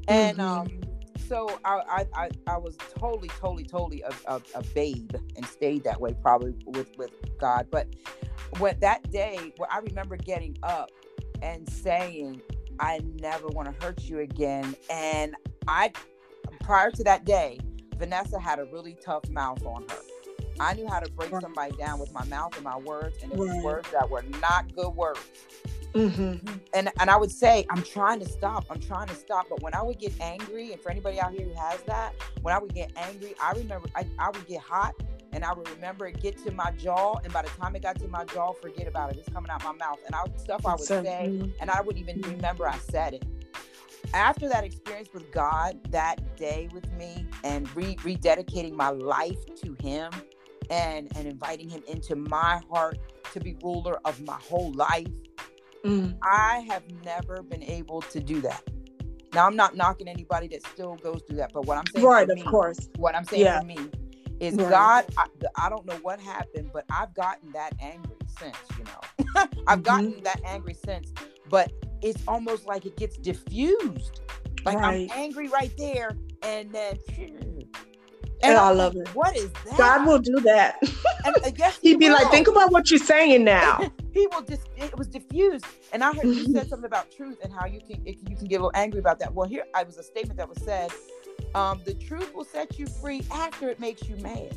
And 0.08 0.38
mm-hmm. 0.38 0.60
um, 0.60 0.80
so 1.30 1.60
I, 1.64 2.06
I 2.14 2.30
I 2.48 2.58
was 2.58 2.76
totally 2.98 3.28
totally 3.28 3.64
totally 3.64 4.02
a, 4.02 4.12
a, 4.26 4.42
a, 4.56 4.64
babe 4.74 5.14
and 5.36 5.46
stayed 5.46 5.84
that 5.84 6.00
way 6.00 6.14
probably 6.20 6.54
with 6.66 6.90
with 6.98 7.12
God. 7.38 7.68
But 7.70 7.86
what 8.58 8.80
that 8.80 9.10
day, 9.12 9.52
where 9.56 9.72
I 9.72 9.78
remember 9.78 10.16
getting 10.16 10.56
up 10.64 10.90
and 11.42 11.68
saying, 11.68 12.40
I 12.78 13.00
never 13.20 13.48
want 13.48 13.68
to 13.68 13.84
hurt 13.84 14.02
you 14.04 14.20
again. 14.20 14.74
And 14.88 15.34
I, 15.68 15.92
prior 16.60 16.90
to 16.92 17.04
that 17.04 17.24
day, 17.24 17.58
Vanessa 17.96 18.38
had 18.38 18.58
a 18.58 18.64
really 18.66 18.96
tough 19.04 19.28
mouth 19.28 19.64
on 19.64 19.84
her. 19.88 19.98
I 20.58 20.74
knew 20.74 20.86
how 20.86 21.00
to 21.00 21.10
break 21.12 21.30
somebody 21.40 21.74
down 21.76 21.98
with 21.98 22.12
my 22.12 22.24
mouth 22.26 22.54
and 22.54 22.64
my 22.64 22.76
words, 22.76 23.16
and 23.22 23.32
it 23.32 23.38
was 23.38 23.50
words 23.62 23.90
that 23.92 24.10
were 24.10 24.24
not 24.40 24.74
good 24.74 24.90
words. 24.90 25.20
Mm-hmm. 25.94 26.48
And 26.74 26.90
and 27.00 27.10
I 27.10 27.16
would 27.16 27.30
say, 27.30 27.66
I'm 27.70 27.82
trying 27.82 28.20
to 28.20 28.28
stop. 28.28 28.66
I'm 28.70 28.80
trying 28.80 29.08
to 29.08 29.14
stop. 29.14 29.46
But 29.48 29.62
when 29.62 29.74
I 29.74 29.82
would 29.82 29.98
get 29.98 30.12
angry, 30.20 30.72
and 30.72 30.80
for 30.80 30.90
anybody 30.90 31.20
out 31.20 31.32
here 31.32 31.46
who 31.46 31.54
has 31.54 31.80
that, 31.82 32.14
when 32.42 32.54
I 32.54 32.58
would 32.58 32.74
get 32.74 32.92
angry, 32.96 33.34
I 33.42 33.52
remember 33.52 33.88
I, 33.94 34.06
I 34.18 34.30
would 34.30 34.46
get 34.46 34.60
hot 34.60 34.94
and 35.32 35.44
I 35.44 35.52
would 35.52 35.68
remember 35.70 36.06
it 36.06 36.20
get 36.20 36.38
to 36.44 36.50
my 36.52 36.70
jaw, 36.72 37.14
and 37.22 37.32
by 37.32 37.42
the 37.42 37.48
time 37.50 37.76
it 37.76 37.82
got 37.82 37.98
to 38.00 38.08
my 38.08 38.24
jaw, 38.24 38.52
forget 38.52 38.86
about 38.86 39.10
it. 39.10 39.18
It's 39.18 39.28
coming 39.28 39.50
out 39.50 39.62
my 39.64 39.72
mouth, 39.72 39.98
and 40.06 40.14
I 40.14 40.24
stuff 40.36 40.66
I 40.66 40.72
would 40.72 40.80
so, 40.80 41.02
say, 41.02 41.28
mm-hmm. 41.30 41.50
and 41.60 41.70
I 41.70 41.80
wouldn't 41.80 42.08
even 42.08 42.20
remember 42.30 42.68
I 42.68 42.78
said 42.78 43.14
it. 43.14 43.24
After 44.12 44.48
that 44.48 44.64
experience 44.64 45.08
with 45.12 45.30
God 45.30 45.78
that 45.92 46.36
day 46.36 46.68
with 46.72 46.90
me, 46.92 47.26
and 47.44 47.74
re- 47.76 47.96
rededicating 47.96 48.72
my 48.72 48.88
life 48.88 49.38
to 49.62 49.76
Him, 49.80 50.10
and 50.68 51.08
and 51.16 51.26
inviting 51.26 51.68
Him 51.68 51.82
into 51.86 52.16
my 52.16 52.60
heart 52.70 52.98
to 53.32 53.40
be 53.40 53.56
ruler 53.62 53.98
of 54.04 54.20
my 54.22 54.38
whole 54.48 54.72
life, 54.72 55.06
mm. 55.84 56.16
I 56.22 56.66
have 56.68 56.82
never 57.04 57.42
been 57.42 57.62
able 57.62 58.02
to 58.02 58.20
do 58.20 58.40
that. 58.42 58.62
Now 59.32 59.46
I'm 59.46 59.56
not 59.56 59.76
knocking 59.76 60.08
anybody 60.08 60.48
that 60.48 60.66
still 60.66 60.96
goes 60.96 61.22
through 61.26 61.36
that, 61.36 61.52
but 61.52 61.66
what 61.66 61.78
I'm 61.78 61.84
saying, 61.94 62.04
right, 62.04 62.28
of 62.28 62.36
me, 62.36 62.42
course, 62.42 62.88
what 62.96 63.14
I'm 63.14 63.24
saying 63.24 63.44
yeah. 63.44 63.60
for 63.60 63.66
me 63.66 63.78
is 64.40 64.54
right. 64.56 64.70
God, 64.70 65.04
I, 65.16 65.26
I, 65.66 65.68
don't 65.68 65.86
know 65.86 65.98
what 66.02 66.18
happened, 66.18 66.70
but 66.72 66.84
I've 66.90 67.14
gotten 67.14 67.52
that 67.52 67.74
angry 67.80 68.16
since, 68.38 68.56
you 68.76 68.84
know. 68.84 69.26
I've 69.66 69.80
mm-hmm. 69.80 69.82
gotten 69.82 70.22
that 70.24 70.40
angry 70.44 70.74
since, 70.84 71.12
but 71.48 71.72
it's 72.02 72.22
almost 72.26 72.66
like 72.66 72.86
it 72.86 72.96
gets 72.96 73.18
diffused. 73.18 74.20
Like 74.64 74.78
right. 74.78 75.08
I'm 75.10 75.18
angry 75.18 75.48
right 75.48 75.72
there, 75.76 76.16
and 76.42 76.72
then. 76.72 76.98
And, 78.42 78.56
I 78.56 78.70
love 78.70 78.96
it. 78.96 79.06
What 79.14 79.36
is 79.36 79.50
that? 79.52 79.76
God 79.76 80.06
will 80.06 80.18
do 80.18 80.40
that. 80.40 80.78
and 81.24 81.34
I 81.44 81.50
guess 81.50 81.78
He'd 81.82 81.90
he 81.90 81.96
be 81.96 82.08
will. 82.08 82.14
like, 82.14 82.30
think 82.30 82.48
about 82.48 82.72
what 82.72 82.90
you're 82.90 82.98
saying 82.98 83.44
now. 83.44 83.90
he 84.14 84.26
will 84.28 84.42
just 84.42 84.68
it 84.76 84.96
was 84.96 85.08
diffused. 85.08 85.66
And 85.92 86.02
I 86.02 86.12
heard 86.14 86.24
you 86.24 86.44
said 86.52 86.68
something 86.70 86.86
about 86.86 87.10
truth 87.10 87.38
and 87.42 87.52
how 87.52 87.66
you 87.66 87.80
can 87.80 88.04
you 88.06 88.36
can 88.36 88.46
get 88.46 88.56
a 88.56 88.64
little 88.64 88.72
angry 88.74 89.00
about 89.00 89.18
that. 89.18 89.34
Well, 89.34 89.48
here 89.48 89.64
I 89.74 89.82
was 89.82 89.98
a 89.98 90.02
statement 90.02 90.38
that 90.38 90.48
was 90.48 90.58
said 90.62 90.90
um, 91.54 91.82
the 91.84 91.94
truth 91.94 92.34
will 92.34 92.44
set 92.44 92.78
you 92.78 92.86
free 92.86 93.22
after 93.30 93.68
it 93.68 93.78
makes 93.80 94.08
you 94.08 94.16
mad. 94.16 94.56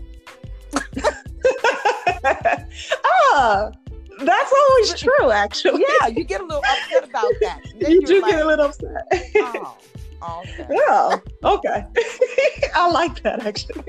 ah, 2.25 3.71
that's 4.19 4.53
always 4.69 4.93
true, 4.93 5.31
actually. 5.31 5.83
Yeah, 6.01 6.07
you 6.07 6.23
get 6.23 6.41
a 6.41 6.43
little 6.43 6.63
upset 6.63 7.09
about 7.09 7.31
that. 7.41 7.61
you 7.79 8.01
do 8.01 8.21
like, 8.21 8.31
get 8.31 8.41
a 8.41 8.47
little 8.47 8.65
upset. 8.65 9.07
oh, 9.37 9.77
okay. 10.23 10.67
Yeah, 10.69 11.17
okay. 11.43 11.85
I 12.75 12.89
like 12.89 13.21
that 13.23 13.45
actually. 13.45 13.83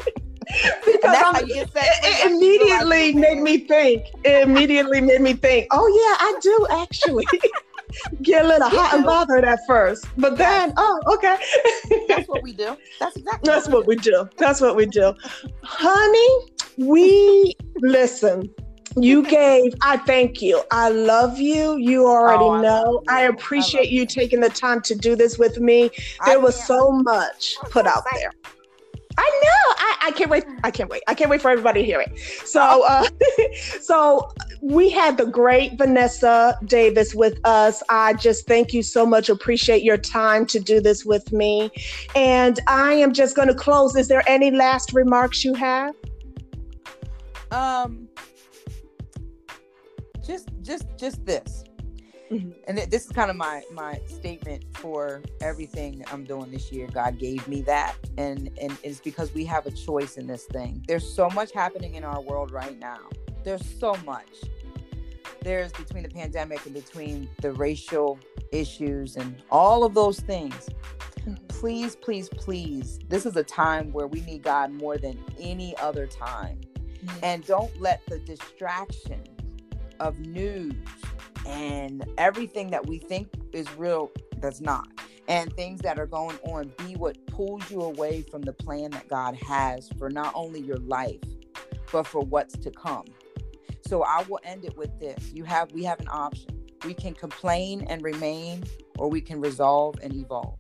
because 0.85 1.43
it, 1.43 1.71
it 1.77 2.31
immediately 2.31 3.15
made 3.15 3.41
me 3.41 3.59
think. 3.59 4.07
It 4.25 4.47
immediately 4.47 5.01
made 5.01 5.21
me 5.21 5.35
think. 5.35 5.69
Oh 5.71 5.87
yeah, 5.87 6.17
I 6.21 6.39
do 6.43 6.67
actually 6.71 7.25
get 8.23 8.45
a 8.45 8.49
little 8.49 8.69
hot 8.69 8.95
and 8.95 9.05
bothered 9.05 9.45
at 9.45 9.61
first, 9.67 10.07
but 10.17 10.37
then, 10.37 10.73
oh, 10.77 11.01
okay. 11.15 11.37
That's 12.09 12.29
what 12.29 12.43
we 12.43 12.53
do. 12.53 12.77
That's 13.01 13.17
exactly. 13.17 13.51
That's 13.51 13.69
what, 13.69 13.87
we, 13.87 13.97
do. 13.97 14.29
That's 14.37 14.61
what 14.61 14.77
we 14.77 14.87
do, 14.87 15.15
honey. 15.63 16.51
We 16.77 17.55
listen. 17.77 18.53
You 18.97 19.23
gave. 19.25 19.75
I 19.83 19.97
thank 19.97 20.41
you. 20.41 20.63
I 20.71 20.89
love 20.89 21.39
you. 21.39 21.77
You 21.77 22.07
already 22.07 22.45
oh, 22.45 22.61
know. 22.61 23.03
I 23.09 23.23
appreciate 23.23 23.89
I 23.89 23.91
you, 23.91 24.01
you 24.01 24.07
taking 24.07 24.41
the 24.41 24.49
time 24.49 24.81
to 24.83 24.95
do 24.95 25.17
this 25.17 25.39
with 25.39 25.59
me. 25.59 25.91
There 26.25 26.35
I 26.35 26.37
was 26.37 26.63
so 26.65 26.91
much 26.91 27.57
put 27.71 27.87
out 27.87 28.05
there. 28.13 28.33
I 29.17 29.41
know. 29.45 29.75
I, 29.79 29.97
I 30.09 30.11
can't 30.11 30.31
wait. 30.31 30.45
I 30.65 30.71
can't 30.71 30.91
wait. 30.91 31.03
I 31.07 31.15
can't 31.15 31.31
wait 31.31 31.41
for 31.41 31.51
everybody 31.51 31.81
to 31.81 31.87
hear 31.87 32.01
it. 32.01 32.19
So, 32.45 32.85
uh, 32.85 33.07
so 33.81 34.33
we 34.61 34.91
had 34.91 35.17
the 35.17 35.27
great 35.27 35.79
Vanessa 35.79 36.59
Davis 36.65 37.15
with 37.15 37.39
us. 37.45 37.83
I 37.89 38.15
just 38.15 38.47
thank 38.47 38.73
you 38.73 38.83
so 38.83 39.07
much. 39.07 39.29
Appreciate 39.29 39.83
your 39.83 39.99
time 39.99 40.47
to 40.47 40.59
do 40.59 40.81
this 40.81 41.05
with 41.05 41.33
me. 41.33 41.71
And 42.17 42.59
I 42.67 42.95
am 42.95 43.13
just 43.13 43.37
going 43.37 43.49
to 43.49 43.55
close. 43.55 43.95
Is 43.95 44.09
there 44.09 44.23
any 44.29 44.51
last 44.51 44.93
remarks 44.93 45.45
you 45.45 45.55
have? 45.55 45.95
Um, 47.53 48.09
just, 50.27 50.49
just, 50.63 50.87
just 50.97 51.25
this. 51.25 51.65
Mm-hmm. 52.31 52.51
And 52.67 52.79
this 52.79 53.05
is 53.05 53.13
kind 53.13 53.31
of 53.31 53.37
my 53.37 53.63
my 53.73 54.01
statement 54.07 54.65
for 54.79 55.23
everything 55.43 56.03
I'm 56.11 56.25
doing 56.25 56.51
this 56.51 56.73
year. 56.73 56.89
God 56.93 57.19
gave 57.19 57.47
me 57.47 57.61
that, 57.63 57.97
and 58.17 58.51
and 58.61 58.77
it's 58.83 59.01
because 59.01 59.33
we 59.35 59.45
have 59.45 59.67
a 59.67 59.71
choice 59.71 60.17
in 60.17 60.27
this 60.27 60.45
thing. 60.45 60.83
There's 60.89 61.07
so 61.07 61.29
much 61.31 61.53
happening 61.53 61.97
in 61.97 62.05
our 62.05 62.21
world 62.23 62.51
right 62.51 62.79
now. 62.79 62.99
There's 63.45 63.65
so 63.79 63.95
much. 64.07 64.31
There's 65.43 65.71
between 65.73 66.03
the 66.03 66.09
pandemic 66.09 66.65
and 66.65 66.75
between 66.75 67.29
the 67.43 67.53
racial 67.53 68.19
issues 68.53 69.17
and 69.17 69.37
all 69.51 69.85
of 69.85 69.93
those 69.93 70.19
things. 70.19 70.71
Mm-hmm. 71.19 71.35
Please, 71.49 71.95
please, 71.95 72.31
please. 72.31 72.99
This 73.09 73.27
is 73.27 73.37
a 73.37 73.45
time 73.45 73.93
where 73.93 74.07
we 74.07 74.23
need 74.23 74.43
God 74.43 74.73
more 74.73 74.97
than 74.97 75.23
any 75.39 75.77
other 75.77 76.07
time. 76.07 76.59
And 77.23 77.45
don't 77.47 77.79
let 77.79 78.01
the 78.07 78.19
distraction 78.19 79.23
of 80.01 80.19
news 80.21 80.75
and 81.47 82.05
everything 82.19 82.71
that 82.71 82.87
we 82.87 82.99
think 82.99 83.29
is 83.53 83.71
real 83.77 84.11
does 84.41 84.61
not 84.61 84.89
and 85.29 85.53
things 85.55 85.81
that 85.81 85.99
are 85.99 86.07
going 86.07 86.37
on 86.45 86.71
be 86.79 86.95
what 86.97 87.25
pulls 87.27 87.71
you 87.71 87.81
away 87.81 88.23
from 88.23 88.43
the 88.43 88.53
plan 88.53 88.91
that 88.91 89.09
God 89.09 89.35
has 89.37 89.89
for 89.99 90.11
not 90.11 90.33
only 90.35 90.61
your 90.61 90.79
life 90.79 91.21
but 91.93 92.07
for 92.07 92.23
what's 92.23 92.59
to 92.59 92.71
come. 92.73 93.05
So 93.87 94.03
I 94.03 94.25
will 94.29 94.41
end 94.43 94.65
it 94.65 94.77
with 94.77 94.99
this. 94.99 95.33
You 95.33 95.45
have 95.45 95.71
we 95.73 95.85
have 95.85 96.01
an 96.01 96.09
option. 96.09 96.65
We 96.85 96.95
can 96.95 97.15
complain 97.15 97.83
and 97.89 98.03
remain 98.03 98.65
or 98.99 99.09
we 99.09 99.21
can 99.21 99.41
resolve 99.41 99.97
and 100.03 100.13
evolve. 100.15 100.59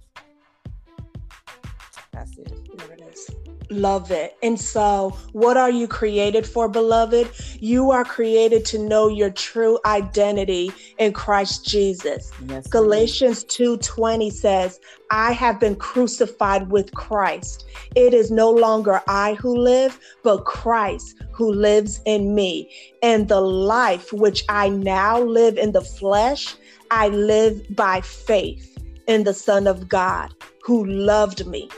That's 2.15 2.39
it. 2.39 2.53
There 2.79 2.93
it 2.93 3.03
is. 3.13 3.29
Love 3.71 4.13
it. 4.13 4.37
And 4.41 4.61
so, 4.61 5.17
what 5.33 5.57
are 5.57 5.71
you 5.71 5.89
created 5.89 6.47
for, 6.47 6.69
beloved? 6.69 7.29
You 7.59 7.91
are 7.91 8.05
created 8.05 8.65
to 8.67 8.79
know 8.79 9.09
your 9.09 9.31
true 9.31 9.81
identity 9.85 10.71
in 10.99 11.13
Christ 11.13 11.67
Jesus. 11.67 12.31
Yes, 12.47 12.69
Galatians 12.69 13.43
2:20 13.45 14.31
says, 14.31 14.79
"I 15.11 15.33
have 15.33 15.59
been 15.59 15.75
crucified 15.75 16.71
with 16.71 16.95
Christ. 16.95 17.65
It 17.97 18.15
is 18.15 18.31
no 18.31 18.49
longer 18.49 19.03
I 19.09 19.35
who 19.35 19.57
live, 19.57 19.99
but 20.23 20.45
Christ 20.45 21.17
who 21.33 21.53
lives 21.53 22.01
in 22.05 22.33
me. 22.33 22.71
And 23.03 23.27
the 23.27 23.41
life 23.41 24.13
which 24.13 24.45
I 24.49 24.69
now 24.69 25.21
live 25.21 25.59
in 25.59 25.73
the 25.73 25.81
flesh, 25.81 26.55
I 26.93 27.09
live 27.09 27.61
by 27.75 28.03
faith 28.03 28.79
in 29.09 29.25
the 29.25 29.35
Son 29.35 29.67
of 29.67 29.89
God 29.89 30.33
who 30.63 30.85
loved 30.85 31.47
me 31.47 31.69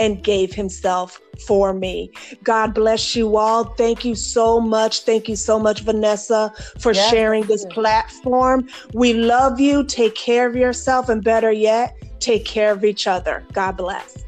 and 0.00 0.22
gave 0.22 0.52
himself 0.52 1.20
for 1.46 1.72
me. 1.72 2.10
God 2.42 2.74
bless 2.74 3.14
you 3.14 3.36
all. 3.36 3.64
Thank 3.64 4.04
you 4.04 4.14
so 4.14 4.60
much. 4.60 5.02
Thank 5.02 5.28
you 5.28 5.36
so 5.36 5.58
much, 5.58 5.82
Vanessa, 5.82 6.52
for 6.78 6.92
yes, 6.92 7.10
sharing 7.10 7.44
this 7.46 7.64
platform. 7.66 8.68
We 8.92 9.12
love 9.14 9.60
you. 9.60 9.84
Take 9.84 10.14
care 10.14 10.46
of 10.46 10.56
yourself, 10.56 11.08
and 11.08 11.22
better 11.22 11.52
yet, 11.52 11.96
take 12.20 12.44
care 12.44 12.72
of 12.72 12.84
each 12.84 13.06
other. 13.06 13.44
God 13.52 13.76
bless. 13.76 14.24